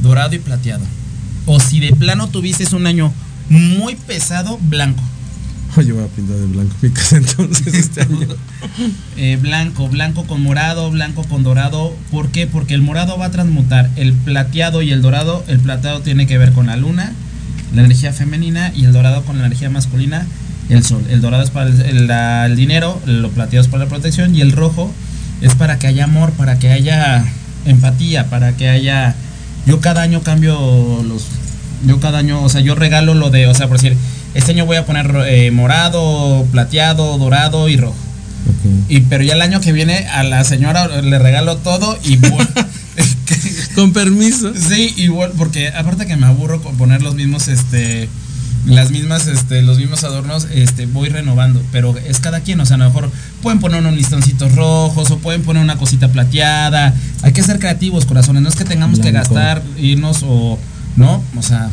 dorado 0.00 0.34
y 0.34 0.38
plateado. 0.38 0.84
O 1.46 1.60
si 1.60 1.80
de 1.80 1.92
plano 1.92 2.28
tuvieses 2.28 2.72
un 2.72 2.86
año 2.86 3.12
muy 3.48 3.94
pesado, 3.94 4.58
blanco. 4.62 5.02
Oye, 5.76 5.92
voy 5.92 6.04
a 6.04 6.06
pintar 6.06 6.36
de 6.36 6.46
blanco 6.46 6.74
mi 6.82 6.90
casa 6.90 7.16
entonces 7.16 7.74
este 7.74 8.02
año. 8.02 8.28
Eh, 9.16 9.38
blanco, 9.40 9.88
blanco 9.88 10.24
con 10.26 10.42
morado, 10.42 10.90
blanco 10.90 11.22
con 11.24 11.44
dorado. 11.44 11.94
¿Por 12.10 12.30
qué? 12.30 12.46
Porque 12.46 12.74
el 12.74 12.82
morado 12.82 13.16
va 13.16 13.26
a 13.26 13.30
transmutar 13.30 13.88
el 13.94 14.12
plateado 14.12 14.82
y 14.82 14.90
el 14.90 15.00
dorado. 15.00 15.44
El 15.46 15.60
plateado 15.60 16.00
tiene 16.00 16.26
que 16.26 16.38
ver 16.38 16.52
con 16.52 16.66
la 16.66 16.76
luna, 16.76 17.12
la 17.72 17.82
energía 17.82 18.12
femenina, 18.12 18.72
y 18.74 18.84
el 18.84 18.92
dorado 18.92 19.22
con 19.22 19.38
la 19.38 19.46
energía 19.46 19.70
masculina, 19.70 20.26
el 20.68 20.84
sol. 20.84 21.04
El 21.08 21.20
dorado 21.20 21.44
es 21.44 21.50
para 21.50 21.70
el, 21.70 22.10
el 22.10 22.56
dinero, 22.56 23.00
lo 23.06 23.30
plateado 23.30 23.64
es 23.64 23.70
para 23.70 23.84
la 23.84 23.88
protección, 23.88 24.34
y 24.34 24.40
el 24.40 24.50
rojo 24.50 24.92
es 25.40 25.54
para 25.54 25.78
que 25.78 25.86
haya 25.86 26.04
amor, 26.04 26.32
para 26.32 26.58
que 26.58 26.70
haya 26.70 27.24
empatía, 27.64 28.28
para 28.28 28.56
que 28.56 28.68
haya. 28.68 29.14
Yo 29.66 29.80
cada 29.80 30.02
año 30.02 30.22
cambio 30.22 30.58
los. 31.06 31.26
Yo 31.86 32.00
cada 32.00 32.18
año, 32.18 32.42
o 32.42 32.48
sea, 32.48 32.60
yo 32.60 32.74
regalo 32.74 33.14
lo 33.14 33.30
de, 33.30 33.46
o 33.46 33.54
sea, 33.54 33.68
por 33.68 33.76
decir, 33.80 33.96
este 34.34 34.52
año 34.52 34.66
voy 34.66 34.76
a 34.76 34.84
poner 34.84 35.10
eh, 35.26 35.50
morado, 35.50 36.46
plateado, 36.50 37.18
dorado 37.18 37.68
y 37.68 37.76
rojo. 37.76 37.96
Y 38.88 39.00
pero 39.00 39.22
ya 39.24 39.34
el 39.34 39.42
año 39.42 39.60
que 39.60 39.72
viene 39.72 40.06
a 40.08 40.22
la 40.22 40.42
señora 40.44 40.88
le 41.02 41.18
regalo 41.18 41.56
todo 41.56 41.98
y 42.04 42.18
Con 43.74 43.92
permiso. 43.92 44.52
sí, 44.54 44.94
igual 44.96 45.32
porque 45.36 45.68
aparte 45.68 46.06
que 46.06 46.16
me 46.16 46.26
aburro 46.26 46.62
con 46.62 46.76
poner 46.76 47.02
los 47.02 47.14
mismos 47.14 47.48
este 47.48 48.08
las 48.66 48.90
mismas 48.90 49.26
este 49.26 49.62
los 49.62 49.78
mismos 49.78 50.04
adornos, 50.04 50.46
este 50.54 50.86
voy 50.86 51.08
renovando, 51.08 51.62
pero 51.72 51.96
es 51.98 52.20
cada 52.20 52.40
quien, 52.40 52.60
o 52.60 52.66
sea, 52.66 52.76
a 52.76 52.78
lo 52.78 52.86
mejor 52.86 53.10
pueden 53.42 53.60
poner 53.60 53.80
unos 53.80 53.94
listoncitos 53.94 54.54
rojos 54.54 55.10
o 55.10 55.18
pueden 55.18 55.42
poner 55.42 55.62
una 55.62 55.76
cosita 55.76 56.08
plateada. 56.08 56.94
Hay 57.22 57.32
que 57.32 57.42
ser 57.42 57.58
creativos, 57.58 58.06
corazones, 58.06 58.42
no 58.42 58.48
es 58.48 58.56
que 58.56 58.64
tengamos 58.64 59.00
que 59.00 59.10
gastar 59.10 59.62
irnos 59.76 60.22
o 60.22 60.58
no, 60.96 61.22
o 61.36 61.42
sea, 61.42 61.70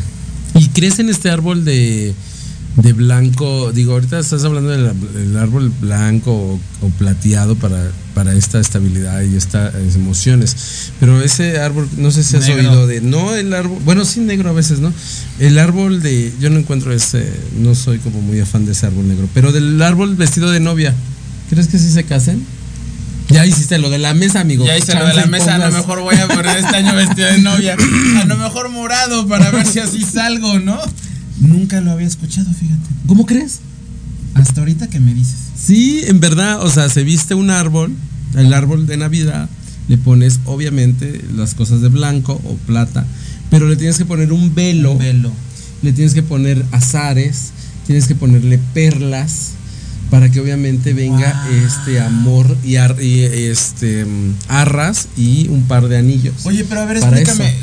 ¿Y 0.54 0.70
crees 0.70 1.00
en 1.00 1.10
este 1.10 1.30
árbol 1.30 1.64
de, 1.64 2.14
de 2.78 2.94
blanco? 2.94 3.72
Digo, 3.72 3.94
ahorita 3.94 4.20
estás 4.20 4.44
hablando 4.44 4.70
del, 4.70 5.38
árbol 5.38 5.72
blanco 5.80 6.32
o, 6.32 6.60
o 6.86 6.90
plateado 6.98 7.56
para, 7.56 7.92
para 8.14 8.34
esta 8.34 8.60
estabilidad 8.60 9.22
y 9.22 9.36
estas 9.36 9.74
emociones. 9.96 10.92
Pero 11.00 11.22
ese 11.22 11.60
árbol, 11.60 11.88
no 11.98 12.12
sé 12.12 12.24
si 12.24 12.38
has 12.38 12.48
Negro. 12.48 12.70
oído 12.70 12.88
de. 12.88 13.02
No, 13.02 13.36
el 13.36 13.54
árbol. 13.54 13.80
Bueno, 13.84 14.06
sí, 14.06 14.20
negro 14.20 14.50
a 14.50 14.54
veces, 14.54 14.80
¿no? 14.80 14.94
El 15.40 15.60
árbol 15.60 16.02
de. 16.02 16.34
Yo 16.40 16.50
no 16.50 16.60
encuentro 16.60 16.94
ese. 16.94 17.32
No 17.58 17.76
soy 17.76 18.00
como 18.00 18.22
muy 18.22 18.40
afán 18.40 18.66
de 18.66 18.74
ese 18.74 18.86
árbol 18.86 19.08
negro. 19.08 19.28
Pero 19.34 19.52
del 19.52 19.82
árbol 19.82 20.16
vestido 20.16 20.52
de 20.52 20.60
novia. 20.60 20.94
¿Crees 21.50 21.68
que 21.68 21.78
sí 21.78 21.92
se 21.92 22.06
casen? 22.06 22.46
Ya 23.30 23.46
hiciste 23.46 23.78
lo 23.78 23.90
de 23.90 23.98
la 23.98 24.14
mesa, 24.14 24.42
amigo. 24.42 24.66
Ya 24.66 24.78
hice 24.78 24.94
lo 24.94 25.06
de 25.06 25.14
la 25.14 25.26
mesa, 25.26 25.56
a 25.56 25.58
lo 25.58 25.72
mejor 25.72 26.02
voy 26.02 26.16
a 26.16 26.28
poner 26.28 26.58
este 26.58 26.76
año 26.76 26.96
vestido 26.96 27.28
de 27.28 27.38
novia. 27.40 27.78
A 28.22 28.26
lo 28.26 28.38
mejor 28.38 28.70
morado 28.70 29.28
para 29.28 29.52
ver 29.52 29.66
si 29.66 29.80
así 29.80 30.04
salgo, 30.04 30.60
¿no? 30.60 30.80
Nunca 31.42 31.82
lo 31.82 31.92
había 31.92 32.08
escuchado, 32.08 32.52
fíjate. 32.54 32.82
¿Cómo 33.08 33.26
crees? 33.26 33.60
Hasta 34.36 34.62
ahorita 34.62 34.88
que 34.88 35.00
me 35.00 35.14
dices. 35.14 35.36
Sí, 35.62 36.02
en 36.06 36.20
verdad, 36.20 36.64
o 36.64 36.70
sea, 36.70 36.88
se 36.90 37.04
viste 37.04 37.34
un 37.36 37.50
árbol, 37.50 37.94
el 38.36 38.54
árbol 38.54 38.88
de 38.88 38.96
Navidad, 38.98 39.50
le 39.90 39.98
pones 39.98 40.40
obviamente 40.46 41.22
las 41.36 41.54
cosas 41.54 41.82
de 41.82 41.90
blanco 41.90 42.40
o 42.46 42.56
plata, 42.66 43.06
pero 43.50 43.68
le 43.68 43.76
tienes 43.76 43.98
que 43.98 44.06
poner 44.06 44.32
un 44.32 44.56
velo, 44.56 44.94
Un 44.94 45.00
velo. 45.00 45.32
le 45.82 45.92
tienes 45.92 46.14
que 46.14 46.24
poner 46.24 46.64
azares, 46.72 47.50
tienes 47.86 48.08
que 48.08 48.16
ponerle 48.16 48.58
perlas 48.74 49.50
para 50.10 50.30
que 50.30 50.40
obviamente 50.40 50.94
venga 50.94 51.44
Wow. 51.50 51.66
este 51.68 52.00
amor 52.00 52.58
y, 52.64 52.76
ar- 52.78 53.02
y, 53.02 53.22
este 53.22 54.06
mm, 54.06 54.36
arras 54.48 55.08
y 55.18 55.48
un 55.50 55.64
par 55.64 55.88
de 55.90 55.98
anillos. 55.98 56.36
Oye, 56.46 56.66
pero 56.68 56.82
a 56.82 56.86
ver, 56.86 56.98
explícame. 56.98 57.54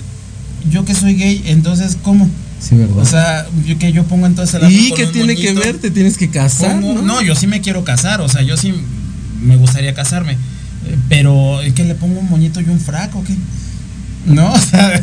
yo 0.70 0.84
que 0.84 0.94
soy 0.94 1.14
gay, 1.14 1.42
entonces, 1.46 1.96
¿cómo? 2.02 2.28
Sí, 2.60 2.74
¿verdad? 2.76 2.98
O 2.98 3.04
sea, 3.04 3.46
yo 3.66 3.78
que 3.78 3.92
yo 3.92 4.04
pongo 4.04 4.26
entonces 4.26 4.54
el 4.56 4.64
árbol 4.64 4.72
¿Y 4.78 4.92
qué 4.92 5.06
tiene 5.06 5.36
que 5.36 5.52
ver? 5.54 5.78
¿Te 5.78 5.90
tienes 5.90 6.18
que 6.18 6.28
casar? 6.28 6.76
¿no? 6.80 7.00
no, 7.02 7.22
yo 7.22 7.34
sí 7.34 7.46
me 7.46 7.60
quiero 7.60 7.84
casar, 7.84 8.20
o 8.20 8.28
sea, 8.28 8.42
yo 8.42 8.56
sí 8.56 8.74
me 9.40 9.56
gustaría 9.56 9.94
casarme. 9.94 10.32
Eh, 10.32 10.96
Pero, 11.08 11.60
¿es 11.62 11.72
que 11.74 11.84
le 11.84 11.94
pongo 11.94 12.18
un 12.20 12.28
moñito 12.28 12.60
y 12.60 12.64
un 12.64 12.80
frac 12.80 13.14
o 13.14 13.22
qué? 13.24 13.34
No, 14.26 14.52
o 14.54 14.58
sea. 14.58 15.02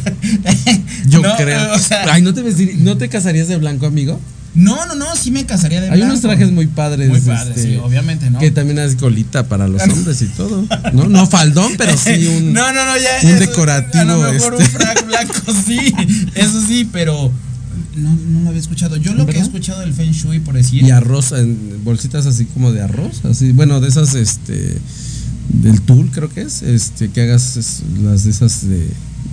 Yo 1.08 1.22
no, 1.22 1.36
creo. 1.38 1.74
O 1.74 1.80
sea, 1.80 2.06
Ay, 2.12 2.22
¿no 2.22 2.34
te, 2.34 2.42
vestir- 2.44 2.76
¿no 2.78 2.98
te 2.98 3.08
casarías 3.10 3.48
de 3.48 3.58
blanco, 3.58 3.86
amigo? 3.86 4.20
no, 4.54 4.86
no, 4.86 4.96
no, 4.96 5.14
sí 5.18 5.32
me 5.32 5.46
casaría 5.46 5.82
de 5.82 5.90
Hay 5.90 6.02
unos 6.02 6.22
blanco. 6.22 6.28
trajes 6.38 6.54
muy 6.54 6.68
padres. 6.68 7.10
Muy 7.10 7.20
padres, 7.20 7.58
este, 7.58 7.72
sí, 7.74 7.76
obviamente, 7.84 8.30
¿no? 8.30 8.40
Que 8.40 8.52
también 8.52 8.80
hay 8.80 8.96
colita 8.96 9.48
para 9.50 9.68
los 9.68 9.82
hombres 9.90 10.22
y 10.22 10.28
todo. 10.28 10.66
No, 10.94 11.10
no 11.10 11.28
faldón, 11.28 11.74
pero 11.78 11.96
sí 11.98 12.26
un. 12.38 12.54
no, 12.54 12.72
no, 12.72 12.86
no, 12.86 12.98
ya. 12.98 13.10
un 13.24 13.30
eso- 13.32 13.40
decorativo, 13.40 14.02
A 14.02 14.06
lo 14.06 14.32
mejor 14.32 14.54
un 14.56 14.62
este. 14.62 14.78
frac 14.78 15.06
blanco, 15.06 15.34
sí. 15.66 15.94
Eso 16.36 16.62
sí, 16.66 16.88
pero. 16.92 17.32
No, 17.96 18.14
no 18.14 18.42
lo 18.42 18.50
había 18.50 18.60
escuchado. 18.62 18.98
Yo 18.98 19.14
lo 19.14 19.26
que 19.26 19.38
he 19.38 19.42
escuchado 19.42 19.80
del 19.82 19.94
Feng 19.94 20.12
Shui, 20.12 20.40
por 20.40 20.56
decir. 20.56 20.84
Y 20.84 20.92
arroz, 20.92 21.32
en 21.32 21.82
bolsitas 21.84 22.26
así 22.26 22.46
como 22.46 22.72
de 22.72 22.82
arroz, 22.82 23.24
así, 23.26 23.52
bueno, 23.52 23.80
de 23.80 23.88
esas, 23.88 24.16
este, 24.16 24.78
del 25.50 25.82
tul 25.82 26.10
creo 26.12 26.30
que 26.30 26.42
es, 26.42 26.62
este, 26.62 27.10
que 27.10 27.22
hagas 27.22 27.56
es- 27.58 27.84
las 28.04 28.24
de 28.26 28.32
esas 28.32 28.68
de, 28.68 28.88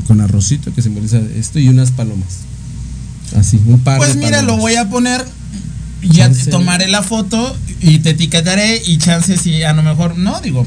con 0.07 0.21
arrocito 0.21 0.73
que 0.75 0.83
simboliza 0.83 1.19
esto 1.37 1.59
y 1.59 1.69
unas 1.69 1.91
palomas. 1.91 2.39
Así, 3.37 3.59
un 3.67 3.81
par 3.81 3.99
Pues 3.99 4.15
de 4.15 4.21
mira, 4.25 4.43
lo 4.43 4.57
voy 4.59 4.75
a 4.77 4.89
poner. 4.89 5.25
Ya 6.03 6.27
Chance. 6.27 6.51
tomaré 6.51 6.89
la 6.89 7.03
foto 7.03 7.57
y 7.81 8.01
te 8.01 8.11
etiquetaré 8.11 8.83
y 8.87 8.99
chances 8.99 9.41
si 9.41 9.63
a 9.63 9.73
lo 9.73 9.83
mejor 9.85 10.19
no 10.19 10.41
digo. 10.41 10.67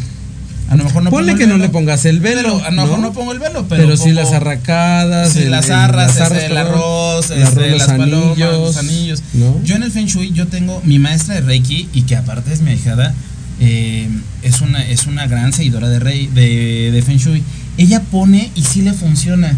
A 0.70 0.76
lo 0.76 0.84
mejor 0.84 1.04
no 1.04 1.10
Ponle 1.12 1.36
que 1.36 1.46
no 1.46 1.58
le 1.58 1.70
pongas 1.70 2.06
el 2.06 2.20
velo. 2.20 2.42
pero 2.42 2.66
a 2.66 2.72
lo 2.72 2.82
mejor 2.84 3.00
¿no? 3.00 3.08
no 3.08 3.14
pongo 3.14 3.32
el 3.34 3.40
velo, 3.40 3.66
pero, 3.70 3.84
Pero, 3.84 3.98
sí 3.98 4.12
las 4.12 4.32
arracadas, 4.32 5.32
sí, 5.34 5.44
el- 5.44 5.52
las 5.52 5.70
arras, 5.70 6.16
las 6.18 6.32
este, 6.32 6.48
el 6.48 6.58
arroz, 6.58 7.30
el 7.30 7.44
arroz, 7.44 7.70
los 7.70 7.78
las 7.80 7.88
palomas, 7.88 8.30
anillos, 8.32 8.52
los 8.60 8.78
anillos. 8.78 9.24
¿no? 9.34 9.62
Yo 9.64 9.76
en 9.76 9.84
el 9.84 9.92
Feng 9.92 10.08
Shui 10.08 10.32
yo 10.34 10.48
tengo 10.48 10.82
mi 10.84 10.98
maestra 10.98 11.36
de 11.36 11.42
Reiki 11.42 11.88
y 11.94 12.02
que 12.04 12.16
aparte 12.16 12.52
es 12.52 12.62
mi 12.62 12.72
ahijada, 12.72 13.14
eh, 13.60 14.10
es 14.42 14.62
una 14.62 14.84
es 14.86 15.06
una 15.08 15.28
gran 15.28 15.54
seguidora 15.54 15.88
de 15.88 16.00
Rei, 16.00 16.28
de, 16.34 16.90
de 16.92 17.02
Feng 17.04 17.18
Shui. 17.18 17.44
Ella 17.78 18.02
pone 18.02 18.50
y 18.56 18.64
sí 18.64 18.82
le 18.82 18.94
funciona. 18.94 19.54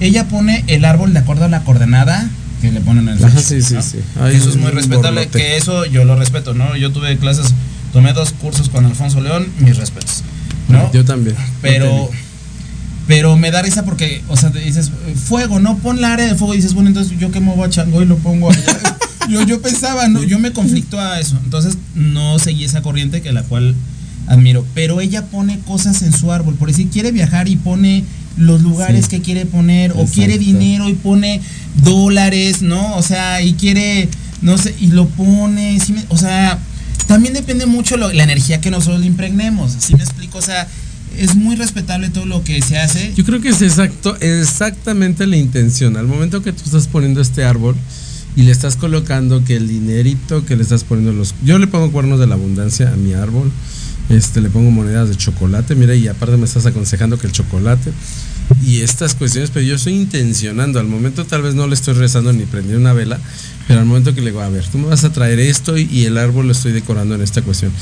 Ella 0.00 0.28
pone 0.28 0.64
el 0.68 0.84
árbol 0.84 1.12
de 1.12 1.18
acuerdo 1.20 1.44
a 1.44 1.48
la 1.48 1.64
coordenada 1.64 2.28
que 2.60 2.70
le 2.70 2.80
ponen 2.80 3.08
en 3.08 3.14
el 3.14 3.18
Feng 3.18 3.38
sí, 3.42 3.54
Shui, 3.54 3.62
sí, 3.62 3.74
¿no? 3.74 3.82
sí. 3.82 3.98
Hay 4.20 4.36
Eso 4.36 4.50
es 4.50 4.56
muy 4.56 4.70
respetable, 4.70 5.22
borlote. 5.22 5.38
que 5.38 5.56
eso 5.56 5.84
yo 5.86 6.04
lo 6.04 6.14
respeto, 6.16 6.54
¿no? 6.54 6.76
Yo 6.76 6.92
tuve 6.92 7.16
clases, 7.18 7.46
tomé 7.92 8.12
dos 8.12 8.30
cursos 8.32 8.68
con 8.68 8.86
Alfonso 8.86 9.20
León, 9.20 9.48
mis 9.58 9.76
respetos. 9.76 10.22
¿No? 10.68 10.92
Yo 10.92 11.04
también. 11.04 11.36
Pero, 11.60 12.10
pero 13.06 13.36
me 13.36 13.50
da 13.50 13.62
risa 13.62 13.84
porque, 13.84 14.22
o 14.28 14.36
sea, 14.36 14.50
te 14.50 14.60
dices, 14.60 14.90
fuego, 15.26 15.58
no 15.60 15.78
pon 15.78 16.00
la 16.00 16.12
área 16.12 16.26
de 16.26 16.34
fuego. 16.34 16.54
Y 16.54 16.58
dices, 16.58 16.74
bueno, 16.74 16.88
entonces 16.88 17.18
yo 17.18 17.30
que 17.30 17.40
muevo 17.40 17.64
a 17.64 17.70
Chango 17.70 18.02
y 18.02 18.06
lo 18.06 18.16
pongo 18.18 18.50
yo, 19.30 19.42
yo 19.42 19.60
pensaba, 19.60 20.08
no, 20.08 20.22
yo 20.22 20.38
me 20.38 20.52
conflicto 20.52 21.00
a 21.00 21.18
eso. 21.20 21.38
Entonces 21.44 21.76
no 21.94 22.38
seguí 22.38 22.64
esa 22.64 22.82
corriente 22.82 23.20
que 23.22 23.32
la 23.32 23.42
cual 23.42 23.74
admiro. 24.28 24.64
Pero 24.74 25.00
ella 25.00 25.22
pone 25.26 25.58
cosas 25.60 26.02
en 26.02 26.12
su 26.12 26.32
árbol. 26.32 26.54
Por 26.54 26.68
decir, 26.68 26.88
quiere 26.88 27.10
viajar 27.12 27.48
y 27.48 27.56
pone 27.56 28.04
los 28.36 28.62
lugares 28.62 29.04
Sí. 29.06 29.10
que 29.10 29.20
quiere 29.22 29.46
poner. 29.46 29.92
O 29.96 30.06
quiere 30.06 30.38
dinero 30.38 30.88
y 30.88 30.94
pone 30.94 31.40
dólares, 31.82 32.62
¿no? 32.62 32.96
O 32.96 33.02
sea, 33.02 33.42
y 33.42 33.54
quiere, 33.54 34.08
no 34.40 34.56
sé, 34.58 34.74
y 34.80 34.86
lo 34.88 35.06
pone. 35.08 35.78
¿sí 35.84 35.92
me- 35.92 36.04
o 36.08 36.16
sea, 36.16 36.58
también 37.06 37.34
depende 37.34 37.66
mucho 37.66 37.96
la 37.96 38.22
energía 38.22 38.60
que 38.60 38.70
nosotros 38.70 39.00
le 39.00 39.06
impregnemos. 39.06 39.76
¿Sí 39.78 39.94
me 39.94 40.02
explico? 40.02 40.38
O 40.38 40.42
sea, 40.42 40.66
es 41.18 41.34
muy 41.34 41.56
respetable 41.56 42.08
todo 42.08 42.26
lo 42.26 42.42
que 42.42 42.60
se 42.62 42.78
hace. 42.78 43.12
Yo 43.14 43.24
creo 43.24 43.40
que 43.40 43.50
es 43.50 43.62
exacto, 43.62 44.16
exactamente 44.20 45.26
la 45.26 45.36
intención. 45.36 45.96
Al 45.96 46.06
momento 46.06 46.42
que 46.42 46.52
tú 46.52 46.62
estás 46.64 46.88
poniendo 46.88 47.20
este 47.20 47.44
árbol 47.44 47.76
y 48.34 48.42
le 48.42 48.52
estás 48.52 48.76
colocando 48.76 49.44
que 49.44 49.56
el 49.56 49.68
dinerito 49.68 50.44
que 50.46 50.56
le 50.56 50.62
estás 50.62 50.84
poniendo 50.84 51.12
los. 51.12 51.34
Yo 51.44 51.58
le 51.58 51.66
pongo 51.66 51.92
cuernos 51.92 52.18
de 52.18 52.26
la 52.26 52.34
abundancia 52.34 52.92
a 52.92 52.96
mi 52.96 53.12
árbol. 53.14 53.50
Este, 54.08 54.40
le 54.40 54.50
pongo 54.50 54.70
monedas 54.70 55.08
de 55.08 55.16
chocolate, 55.16 55.74
mira, 55.74 55.94
y 55.94 56.08
aparte 56.08 56.36
me 56.36 56.44
estás 56.44 56.66
aconsejando 56.66 57.18
que 57.18 57.28
el 57.28 57.32
chocolate 57.32 57.92
y 58.64 58.80
estas 58.80 59.14
cuestiones, 59.14 59.50
pero 59.50 59.64
yo 59.64 59.76
estoy 59.76 59.94
intencionando. 59.94 60.78
Al 60.80 60.86
momento 60.86 61.24
tal 61.24 61.42
vez 61.42 61.54
no 61.54 61.66
le 61.66 61.74
estoy 61.74 61.94
rezando 61.94 62.32
ni 62.32 62.44
prendiendo 62.44 62.80
una 62.80 62.92
vela, 62.92 63.18
pero 63.66 63.80
al 63.80 63.86
momento 63.86 64.14
que 64.14 64.20
le 64.20 64.30
digo, 64.30 64.40
a 64.40 64.48
ver, 64.48 64.64
tú 64.64 64.78
me 64.78 64.86
vas 64.86 65.04
a 65.04 65.12
traer 65.12 65.40
esto 65.40 65.76
y, 65.76 66.04
el 66.04 66.18
árbol 66.18 66.46
lo 66.46 66.52
estoy 66.52 66.72
decorando 66.72 67.14
en 67.14 67.22
esta 67.22 67.42
cuestión. 67.42 67.72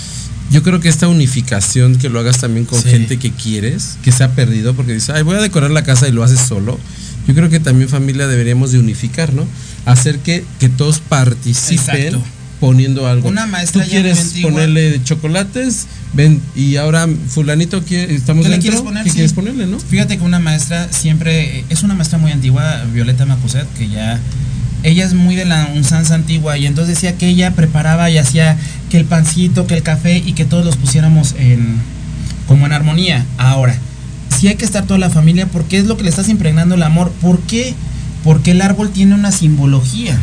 Yo 0.50 0.62
creo 0.62 0.80
que 0.80 0.88
esta 0.88 1.08
unificación, 1.08 1.96
que 1.96 2.08
lo 2.08 2.18
hagas 2.18 2.38
también 2.38 2.66
con 2.66 2.82
Sí. 2.82 2.88
gente 2.90 3.18
que 3.18 3.30
quieres, 3.30 3.96
que 4.02 4.10
se 4.12 4.24
ha 4.24 4.34
perdido, 4.34 4.74
porque 4.74 4.94
dices, 4.94 5.10
ay, 5.10 5.22
voy 5.22 5.36
a 5.36 5.40
decorar 5.40 5.70
la 5.70 5.84
casa 5.84 6.08
y 6.08 6.12
lo 6.12 6.24
haces 6.24 6.40
solo. 6.40 6.78
Yo 7.28 7.34
creo 7.34 7.48
que 7.48 7.60
también 7.60 7.88
familia 7.88 8.26
deberíamos 8.26 8.72
de 8.72 8.78
unificar, 8.78 9.32
¿no? 9.32 9.46
Hacer 9.84 10.18
que, 10.18 10.44
que 10.58 10.68
todos 10.68 10.98
participen 10.98 11.78
Exacto. 11.78 12.24
Poniendo 12.60 13.06
algo. 13.08 13.28
Una 13.28 13.46
maestra 13.46 13.82
Tú 13.82 13.88
quieres 13.90 14.18
antigua. 14.20 14.50
ponerle 14.50 15.00
chocolates, 15.02 15.86
ven, 16.12 16.40
y 16.54 16.76
ahora 16.76 17.08
fulanito 17.28 17.82
quiere, 17.82 18.14
estamos 18.14 18.44
¿Qué 18.44 18.50
le 18.50 18.56
dentro, 18.56 18.70
quieres 18.70 18.82
poner? 18.82 19.02
¿qué 19.04 19.08
Sí. 19.10 19.14
quieres 19.14 19.32
ponerle, 19.32 19.66
no? 19.66 19.78
Fíjate 19.80 20.18
que 20.18 20.24
una 20.24 20.38
maestra 20.38 20.88
siempre, 20.92 21.64
es 21.70 21.82
una 21.82 21.94
maestra 21.94 22.18
muy 22.18 22.32
antigua, 22.32 22.84
Violeta 22.92 23.24
Macuset, 23.24 23.66
que 23.78 23.88
ya, 23.88 24.20
ella 24.82 25.04
es 25.06 25.14
muy 25.14 25.36
de 25.36 25.46
la 25.46 25.70
unsanza 25.74 26.14
antigua 26.14 26.58
y 26.58 26.66
entonces 26.66 26.94
decía 26.96 27.16
que 27.16 27.28
ella 27.28 27.52
preparaba 27.52 28.10
y 28.10 28.18
hacía 28.18 28.56
que 28.90 28.98
el 28.98 29.04
pancito, 29.06 29.66
que 29.66 29.74
el 29.74 29.82
café 29.82 30.18
y 30.18 30.32
que 30.34 30.44
todos 30.44 30.64
los 30.64 30.76
pusiéramos 30.76 31.34
en, 31.38 31.76
como 32.46 32.66
en 32.66 32.72
armonía. 32.72 33.24
Ahora, 33.38 33.74
sí 34.38 34.48
hay 34.48 34.56
que 34.56 34.64
estar 34.64 34.84
toda 34.86 34.98
la 34.98 35.10
familia 35.10 35.46
porque 35.46 35.78
es 35.78 35.86
lo 35.86 35.96
que 35.96 36.02
le 36.04 36.10
estás 36.10 36.28
impregnando 36.28 36.74
el 36.74 36.82
amor. 36.82 37.10
¿Por 37.22 37.40
qué? 37.40 37.74
Porque 38.24 38.50
el 38.52 38.60
árbol 38.62 38.90
tiene 38.90 39.14
una 39.14 39.32
simbología. 39.32 40.18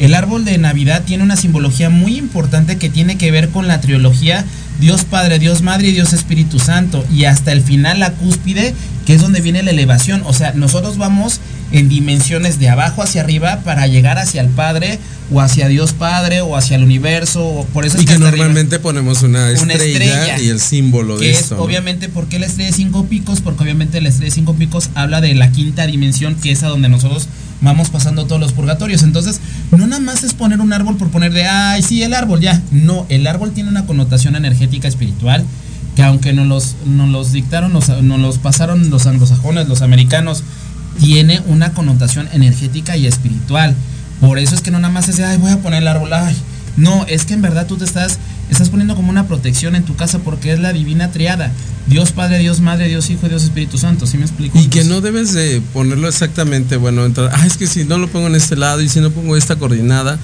El 0.00 0.14
árbol 0.14 0.46
de 0.46 0.56
Navidad 0.56 1.02
tiene 1.04 1.24
una 1.24 1.36
simbología 1.36 1.90
muy 1.90 2.16
importante 2.16 2.78
que 2.78 2.88
tiene 2.88 3.18
que 3.18 3.30
ver 3.30 3.50
con 3.50 3.68
la 3.68 3.82
trilogía 3.82 4.46
Dios 4.80 5.04
Padre, 5.04 5.38
Dios 5.38 5.60
Madre 5.60 5.88
y 5.88 5.92
Dios 5.92 6.14
Espíritu 6.14 6.58
Santo. 6.58 7.04
Y 7.12 7.26
hasta 7.26 7.52
el 7.52 7.60
final 7.60 8.00
la 8.00 8.12
cúspide, 8.12 8.74
que 9.04 9.12
es 9.12 9.20
donde 9.20 9.42
viene 9.42 9.62
la 9.62 9.72
elevación. 9.72 10.22
O 10.24 10.32
sea, 10.32 10.54
nosotros 10.54 10.96
vamos 10.96 11.40
en 11.72 11.88
dimensiones 11.88 12.58
de 12.58 12.68
abajo 12.68 13.02
hacia 13.02 13.22
arriba 13.22 13.60
para 13.64 13.86
llegar 13.86 14.18
hacia 14.18 14.40
el 14.40 14.48
Padre 14.48 14.98
o 15.32 15.40
hacia 15.40 15.68
Dios 15.68 15.92
Padre 15.92 16.40
o 16.40 16.56
hacia 16.56 16.76
el 16.76 16.82
universo. 16.82 17.44
o 17.46 17.64
Por 17.66 17.86
eso 17.86 17.96
es 17.96 18.02
Y 18.02 18.06
que 18.06 18.14
hasta 18.14 18.28
arriba- 18.28 18.44
normalmente 18.46 18.78
ponemos 18.80 19.22
una 19.22 19.44
Una 19.44 19.52
estrella, 19.74 19.84
estrella. 20.24 20.40
y 20.40 20.48
el 20.48 20.60
símbolo 20.60 21.16
de 21.18 21.26
que 21.26 21.30
es 21.32 21.40
esto. 21.42 21.56
¿no? 21.56 21.62
obviamente 21.62 22.08
porque 22.08 22.38
la 22.38 22.46
estrella 22.46 22.70
de 22.70 22.76
cinco 22.76 23.04
picos, 23.06 23.40
porque 23.40 23.62
obviamente 23.62 24.00
la 24.00 24.08
estrella 24.08 24.30
de 24.30 24.34
cinco 24.34 24.54
picos 24.54 24.90
habla 24.94 25.20
de 25.20 25.34
la 25.34 25.52
quinta 25.52 25.86
dimensión, 25.86 26.34
que 26.34 26.50
es 26.50 26.62
a 26.64 26.68
donde 26.68 26.88
nosotros 26.88 27.28
vamos 27.60 27.90
pasando 27.90 28.26
todos 28.26 28.40
los 28.40 28.52
purgatorios. 28.52 29.02
Entonces, 29.02 29.40
no 29.70 29.86
nada 29.86 30.00
más 30.00 30.24
es 30.24 30.32
poner 30.34 30.60
un 30.60 30.72
árbol 30.72 30.96
por 30.96 31.10
poner 31.10 31.32
de, 31.32 31.44
ay, 31.46 31.82
sí, 31.82 32.02
el 32.02 32.14
árbol, 32.14 32.40
ya. 32.40 32.60
No, 32.72 33.06
el 33.10 33.26
árbol 33.26 33.52
tiene 33.52 33.68
una 33.70 33.86
connotación 33.86 34.34
energética 34.34 34.88
espiritual 34.88 35.44
que 35.94 36.02
aunque 36.04 36.32
nos 36.32 36.46
los, 36.46 36.76
nos 36.86 37.08
los 37.10 37.32
dictaron, 37.32 37.72
nos, 37.72 37.88
nos 37.88 38.18
los 38.20 38.38
pasaron 38.38 38.90
los 38.90 39.06
anglosajones, 39.06 39.68
los 39.68 39.82
americanos, 39.82 40.42
tiene 41.00 41.40
una 41.46 41.72
connotación 41.72 42.28
energética 42.32 42.96
y 42.96 43.06
espiritual. 43.06 43.74
Por 44.20 44.38
eso 44.38 44.54
es 44.54 44.60
que 44.60 44.70
no 44.70 44.78
nada 44.78 44.92
más 44.92 45.08
es 45.08 45.16
de, 45.16 45.24
ay, 45.24 45.38
voy 45.38 45.50
a 45.50 45.58
poner 45.58 45.82
el 45.82 45.88
árbol, 45.88 46.12
ay. 46.12 46.36
No, 46.76 47.04
es 47.06 47.24
que 47.24 47.34
en 47.34 47.42
verdad 47.42 47.66
tú 47.66 47.78
te 47.78 47.84
estás, 47.84 48.18
estás 48.50 48.70
poniendo 48.70 48.96
como 48.96 49.10
una 49.10 49.26
protección 49.26 49.74
en 49.76 49.84
tu 49.84 49.96
casa 49.96 50.18
porque 50.20 50.52
es 50.52 50.60
la 50.60 50.72
divina 50.72 51.10
triada. 51.10 51.52
Dios 51.86 52.12
Padre, 52.12 52.38
Dios 52.38 52.60
Madre, 52.60 52.88
Dios 52.88 53.10
Hijo 53.10 53.26
y 53.26 53.28
Dios 53.30 53.44
Espíritu 53.44 53.78
Santo. 53.78 54.06
¿Sí 54.06 54.16
me 54.16 54.24
explico? 54.24 54.58
Y 54.58 54.68
que 54.68 54.84
no 54.84 55.00
debes 55.00 55.32
de 55.32 55.62
ponerlo 55.72 56.08
exactamente, 56.08 56.76
bueno, 56.76 57.04
entonces, 57.04 57.36
ah, 57.38 57.46
es 57.46 57.56
que 57.56 57.66
si 57.66 57.84
no 57.84 57.98
lo 57.98 58.08
pongo 58.08 58.26
en 58.26 58.34
este 58.34 58.56
lado 58.56 58.80
y 58.80 58.88
si 58.88 59.00
no 59.00 59.10
pongo 59.10 59.36
esta 59.36 59.56
coordinada, 59.56 60.18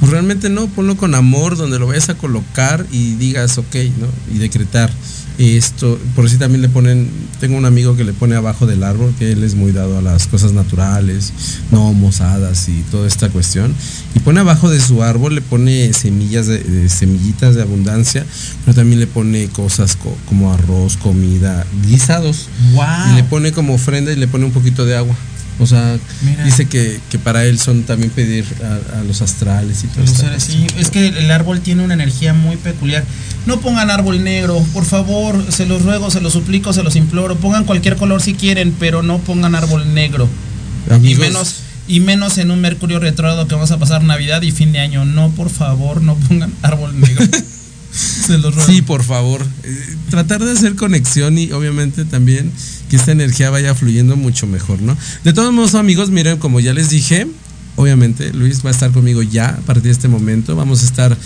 pues 0.00 0.12
realmente 0.12 0.50
no, 0.50 0.66
ponlo 0.68 0.96
con 0.96 1.14
amor, 1.14 1.56
donde 1.56 1.78
lo 1.78 1.86
vayas 1.86 2.08
a 2.08 2.14
colocar 2.14 2.86
y 2.92 3.14
digas, 3.14 3.56
ok, 3.58 3.74
¿no? 3.98 4.34
Y 4.34 4.38
decretar 4.38 4.90
esto, 5.38 5.98
por 6.14 6.30
si 6.30 6.38
también 6.38 6.62
le 6.62 6.68
ponen, 6.68 7.10
tengo 7.40 7.56
un 7.56 7.66
amigo 7.66 7.96
que 7.96 8.04
le 8.04 8.12
pone 8.12 8.36
abajo 8.36 8.66
del 8.66 8.82
árbol, 8.82 9.14
que 9.18 9.32
él 9.32 9.44
es 9.44 9.54
muy 9.54 9.72
dado 9.72 9.98
a 9.98 10.02
las 10.02 10.26
cosas 10.26 10.52
naturales, 10.52 11.32
gnomos, 11.70 12.20
hadas 12.20 12.68
y 12.68 12.82
toda 12.90 13.06
esta 13.06 13.28
cuestión, 13.28 13.74
y 14.14 14.20
pone 14.20 14.40
abajo 14.40 14.70
de 14.70 14.80
su 14.80 15.02
árbol, 15.02 15.34
le 15.34 15.42
pone 15.42 15.92
semillas 15.92 16.46
de, 16.46 16.58
de 16.58 16.88
semillitas 16.88 17.54
de 17.54 17.62
abundancia, 17.66 18.24
pero 18.64 18.74
también 18.74 18.98
le 19.00 19.06
pone 19.06 19.46
cosas 19.48 19.96
co- 19.96 20.16
como 20.28 20.52
arroz, 20.52 20.96
comida, 20.96 21.66
guisados. 21.86 22.48
¡Wow! 22.72 22.84
Y 23.12 23.16
le 23.16 23.24
pone 23.24 23.52
como 23.52 23.74
ofrenda 23.74 24.10
y 24.12 24.16
le 24.16 24.26
pone 24.28 24.44
un 24.44 24.52
poquito 24.52 24.84
de 24.86 24.96
agua. 24.96 25.14
O 25.58 25.66
sea, 25.66 25.96
Mira. 26.22 26.44
dice 26.44 26.66
que, 26.66 27.00
que 27.10 27.18
para 27.18 27.44
él 27.46 27.58
son 27.58 27.84
también 27.84 28.10
pedir 28.10 28.44
a, 28.62 28.98
a 29.00 29.04
los 29.04 29.22
astrales 29.22 29.84
y 29.84 29.86
todo 29.86 30.06
seres, 30.06 30.42
sí, 30.42 30.66
es 30.78 30.90
que 30.90 31.08
el 31.08 31.30
árbol 31.30 31.60
tiene 31.62 31.82
una 31.82 31.94
energía 31.94 32.34
muy 32.34 32.56
peculiar. 32.56 33.04
No 33.46 33.58
pongan 33.60 33.90
árbol 33.90 34.22
negro, 34.22 34.62
por 34.74 34.84
favor, 34.84 35.42
se 35.50 35.64
los 35.64 35.80
ruego, 35.82 36.10
se 36.10 36.20
los 36.20 36.34
suplico, 36.34 36.74
se 36.74 36.82
los 36.82 36.94
imploro. 36.94 37.36
Pongan 37.36 37.64
cualquier 37.64 37.96
color 37.96 38.20
si 38.20 38.34
quieren, 38.34 38.74
pero 38.78 39.02
no 39.02 39.16
pongan 39.18 39.54
árbol 39.54 39.94
negro. 39.94 40.28
Y 41.02 41.14
menos, 41.14 41.54
y 41.88 42.00
menos 42.00 42.36
en 42.36 42.50
un 42.50 42.60
Mercurio 42.60 42.98
retrógrado 43.00 43.48
que 43.48 43.54
vamos 43.54 43.70
a 43.70 43.78
pasar 43.78 44.04
Navidad 44.04 44.42
y 44.42 44.50
fin 44.50 44.72
de 44.72 44.80
año. 44.80 45.06
No, 45.06 45.30
por 45.30 45.48
favor, 45.48 46.02
no 46.02 46.16
pongan 46.16 46.52
árbol 46.62 47.00
negro. 47.00 47.24
se. 47.96 48.38
Sí, 48.66 48.82
por 48.82 49.02
favor. 49.02 49.44
Eh, 49.64 49.96
tratar 50.10 50.44
de 50.44 50.52
hacer 50.52 50.74
conexión 50.74 51.38
y 51.38 51.52
obviamente 51.52 52.04
también 52.04 52.50
que 52.90 52.96
esta 52.96 53.12
energía 53.12 53.50
vaya 53.50 53.74
fluyendo 53.74 54.16
mucho 54.16 54.46
mejor, 54.46 54.80
¿no? 54.82 54.96
De 55.24 55.32
todos 55.32 55.52
modos, 55.52 55.74
amigos, 55.74 56.10
miren, 56.10 56.38
como 56.38 56.60
ya 56.60 56.72
les 56.72 56.90
dije, 56.90 57.26
obviamente 57.76 58.32
Luis 58.32 58.64
va 58.64 58.70
a 58.70 58.72
estar 58.72 58.90
conmigo 58.90 59.22
ya 59.22 59.48
a 59.48 59.56
partir 59.58 59.84
de 59.84 59.90
este 59.92 60.08
momento. 60.08 60.56
Vamos 60.56 60.82
a 60.82 60.86
estar 60.86 61.16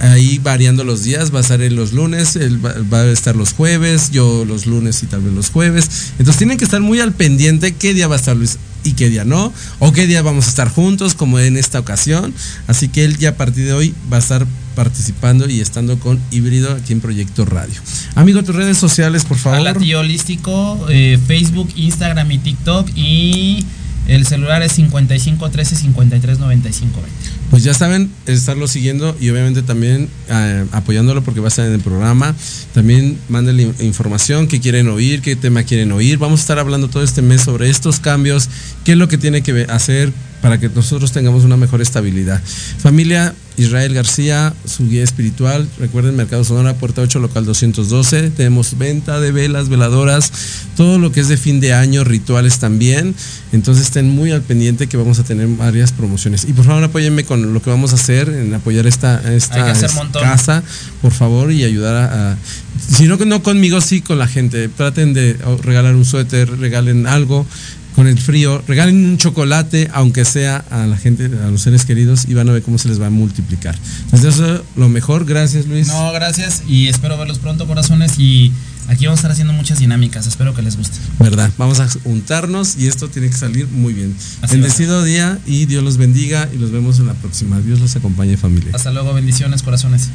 ahí 0.00 0.38
variando 0.38 0.84
los 0.84 1.02
días, 1.02 1.32
va 1.34 1.38
a 1.38 1.42
estar 1.42 1.60
él 1.60 1.76
los 1.76 1.92
lunes, 1.92 2.36
él 2.36 2.64
va, 2.64 2.74
va, 2.92 3.00
a 3.00 3.10
estar 3.10 3.36
los 3.36 3.52
jueves, 3.52 4.10
yo 4.10 4.44
los 4.44 4.66
lunes 4.66 5.02
y 5.02 5.06
tal 5.06 5.22
vez 5.22 5.32
los 5.32 5.50
jueves. 5.50 5.88
Entonces 6.18 6.38
tienen 6.38 6.58
que 6.58 6.64
estar 6.64 6.80
muy 6.80 7.00
al 7.00 7.12
pendiente 7.12 7.74
qué 7.74 7.94
día 7.94 8.08
va 8.08 8.16
a 8.16 8.18
estar 8.18 8.36
Luis 8.36 8.58
y 8.84 8.92
qué 8.92 9.08
día 9.08 9.24
no, 9.24 9.52
o 9.78 9.92
qué 9.92 10.06
día 10.06 10.22
vamos 10.22 10.46
a 10.46 10.48
estar 10.48 10.68
juntos 10.68 11.14
como 11.14 11.38
en 11.38 11.56
esta 11.56 11.78
ocasión. 11.78 12.34
Así 12.66 12.88
que 12.88 13.04
él 13.04 13.18
ya 13.18 13.30
a 13.30 13.36
partir 13.36 13.64
de 13.64 13.72
hoy 13.72 13.94
va 14.12 14.16
a 14.16 14.20
estar 14.20 14.46
participando 14.74 15.48
y 15.48 15.60
estando 15.60 15.98
con 15.98 16.20
híbrido 16.30 16.72
aquí 16.72 16.92
en 16.92 17.00
Proyecto 17.00 17.44
Radio. 17.44 17.74
Amigo, 18.14 18.42
tus 18.42 18.54
redes 18.54 18.78
sociales, 18.78 19.24
por 19.24 19.38
favor. 19.38 19.60
Hola, 19.60 19.74
tío 19.74 20.00
holístico, 20.00 20.86
eh, 20.90 21.18
Facebook, 21.26 21.68
Instagram 21.76 22.30
y 22.32 22.38
TikTok 22.38 22.88
y 22.96 23.64
el 24.08 24.26
celular 24.26 24.62
es 24.62 24.72
55 24.72 25.50
13 25.50 25.76
53 25.76 26.38
95 26.38 27.00
20. 27.00 27.12
Pues 27.50 27.62
ya 27.62 27.74
saben, 27.74 28.10
estarlo 28.26 28.66
siguiendo 28.66 29.16
y 29.20 29.28
obviamente 29.30 29.62
también 29.62 30.08
eh, 30.28 30.64
apoyándolo 30.72 31.22
porque 31.22 31.40
va 31.40 31.46
a 31.46 31.48
estar 31.48 31.66
en 31.66 31.72
el 31.74 31.80
programa. 31.80 32.34
También 32.74 33.18
mándenle 33.28 33.72
información, 33.80 34.48
qué 34.48 34.60
quieren 34.60 34.88
oír, 34.88 35.20
qué 35.20 35.36
tema 35.36 35.62
quieren 35.62 35.92
oír. 35.92 36.18
Vamos 36.18 36.40
a 36.40 36.42
estar 36.42 36.58
hablando 36.58 36.88
todo 36.88 37.04
este 37.04 37.22
mes 37.22 37.42
sobre 37.42 37.70
estos 37.70 38.00
cambios, 38.00 38.48
qué 38.84 38.92
es 38.92 38.98
lo 38.98 39.08
que 39.08 39.18
tiene 39.18 39.42
que 39.42 39.66
hacer 39.68 40.12
para 40.42 40.58
que 40.58 40.68
nosotros 40.68 41.12
tengamos 41.12 41.44
una 41.44 41.56
mejor 41.56 41.80
estabilidad. 41.80 42.42
Familia 42.78 43.32
Israel 43.56 43.94
García, 43.94 44.54
su 44.64 44.88
guía 44.88 45.04
espiritual. 45.04 45.68
Recuerden, 45.78 46.16
Mercado 46.16 46.42
Sonora, 46.42 46.74
Puerta 46.74 47.02
8, 47.02 47.18
local 47.20 47.44
212. 47.44 48.30
Tenemos 48.30 48.78
venta 48.78 49.20
de 49.20 49.30
velas, 49.30 49.68
veladoras, 49.68 50.32
todo 50.76 50.98
lo 50.98 51.12
que 51.12 51.20
es 51.20 51.28
de 51.28 51.36
fin 51.36 51.60
de 51.60 51.72
año, 51.72 52.02
rituales 52.02 52.58
también. 52.58 53.14
Entonces 53.52 53.86
estén 53.86 54.08
muy 54.08 54.32
al 54.32 54.42
pendiente 54.42 54.86
que 54.86 54.96
vamos 54.96 55.18
a 55.18 55.24
tener 55.24 55.46
varias 55.48 55.92
promociones. 55.92 56.44
Y 56.48 56.52
por 56.52 56.64
favor 56.64 56.82
apóyenme 56.82 57.24
con 57.24 57.52
lo 57.52 57.62
que 57.62 57.70
vamos 57.70 57.92
a 57.92 57.96
hacer, 57.96 58.28
en 58.28 58.54
apoyar 58.54 58.86
esta, 58.86 59.34
esta 59.34 59.72
casa, 60.12 60.62
por 61.00 61.12
favor, 61.12 61.52
y 61.52 61.64
ayudar 61.64 61.94
a, 61.94 62.32
a 62.32 62.36
si 62.90 63.04
no, 63.04 63.16
no 63.16 63.42
conmigo, 63.42 63.80
sí 63.80 64.00
con 64.00 64.18
la 64.18 64.26
gente. 64.26 64.68
Traten 64.68 65.12
de 65.12 65.36
regalar 65.62 65.94
un 65.94 66.04
suéter, 66.04 66.58
regalen 66.58 67.06
algo 67.06 67.46
con 67.94 68.06
el 68.06 68.18
frío, 68.18 68.62
regalen 68.66 69.04
un 69.04 69.18
chocolate, 69.18 69.90
aunque 69.92 70.24
sea 70.24 70.64
a 70.70 70.86
la 70.86 70.96
gente, 70.96 71.26
a 71.26 71.50
los 71.50 71.62
seres 71.62 71.84
queridos, 71.84 72.26
y 72.28 72.34
van 72.34 72.48
a 72.48 72.52
ver 72.52 72.62
cómo 72.62 72.78
se 72.78 72.88
les 72.88 73.00
va 73.00 73.06
a 73.06 73.10
multiplicar. 73.10 73.76
Entonces, 74.04 74.34
eso 74.34 74.64
lo 74.76 74.88
mejor. 74.88 75.24
Gracias, 75.24 75.66
Luis. 75.66 75.88
No, 75.88 76.12
gracias, 76.12 76.62
y 76.68 76.88
espero 76.88 77.18
verlos 77.18 77.38
pronto, 77.38 77.66
corazones, 77.66 78.18
y 78.18 78.52
aquí 78.88 79.06
vamos 79.06 79.18
a 79.18 79.20
estar 79.20 79.30
haciendo 79.30 79.52
muchas 79.52 79.78
dinámicas. 79.78 80.26
Espero 80.26 80.54
que 80.54 80.62
les 80.62 80.76
guste. 80.76 80.96
Verdad, 81.18 81.50
vamos 81.58 81.80
a 81.80 81.88
juntarnos 81.88 82.76
y 82.78 82.86
esto 82.86 83.08
tiene 83.08 83.28
que 83.28 83.36
salir 83.36 83.68
muy 83.68 83.92
bien. 83.92 84.14
Así 84.40 84.54
Bendecido 84.54 85.02
día 85.02 85.38
y 85.46 85.66
Dios 85.66 85.84
los 85.84 85.96
bendiga 85.96 86.48
y 86.52 86.58
los 86.58 86.72
vemos 86.72 86.98
en 86.98 87.06
la 87.06 87.14
próxima. 87.14 87.60
Dios 87.60 87.80
los 87.80 87.94
acompañe, 87.96 88.36
familia. 88.36 88.72
Hasta 88.74 88.90
luego, 88.90 89.14
bendiciones, 89.14 89.62
corazones. 89.62 90.08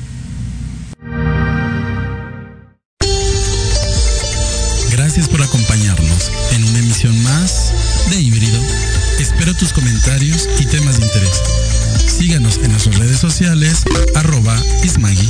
Comentarios 9.97 10.47
y 10.59 10.65
temas 10.65 10.99
de 10.99 11.05
interés. 11.05 11.41
Síganos 12.05 12.57
en 12.57 12.71
nuestras 12.71 12.97
redes 12.97 13.19
sociales, 13.19 13.83
arroba 14.15 14.55
Ismagui. 14.83 15.27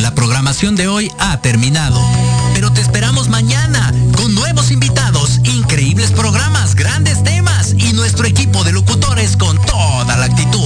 La 0.00 0.12
programación 0.14 0.74
de 0.74 0.88
hoy 0.88 1.12
ha 1.18 1.40
terminado, 1.40 2.00
pero 2.52 2.72
te 2.72 2.80
esperamos 2.80 3.28
mañana 3.28 3.92
con 4.16 4.34
nuevos 4.34 4.72
invitados, 4.72 5.38
increíbles 5.44 6.10
programas, 6.10 6.74
grandes 6.74 7.22
temas 7.22 7.74
y 7.78 7.92
nuestro 7.92 8.26
equipo 8.26 8.64
de 8.64 8.72
locutores 8.72 9.36
con 9.36 9.56
toda 9.66 10.16
la 10.16 10.24
actitud. 10.24 10.65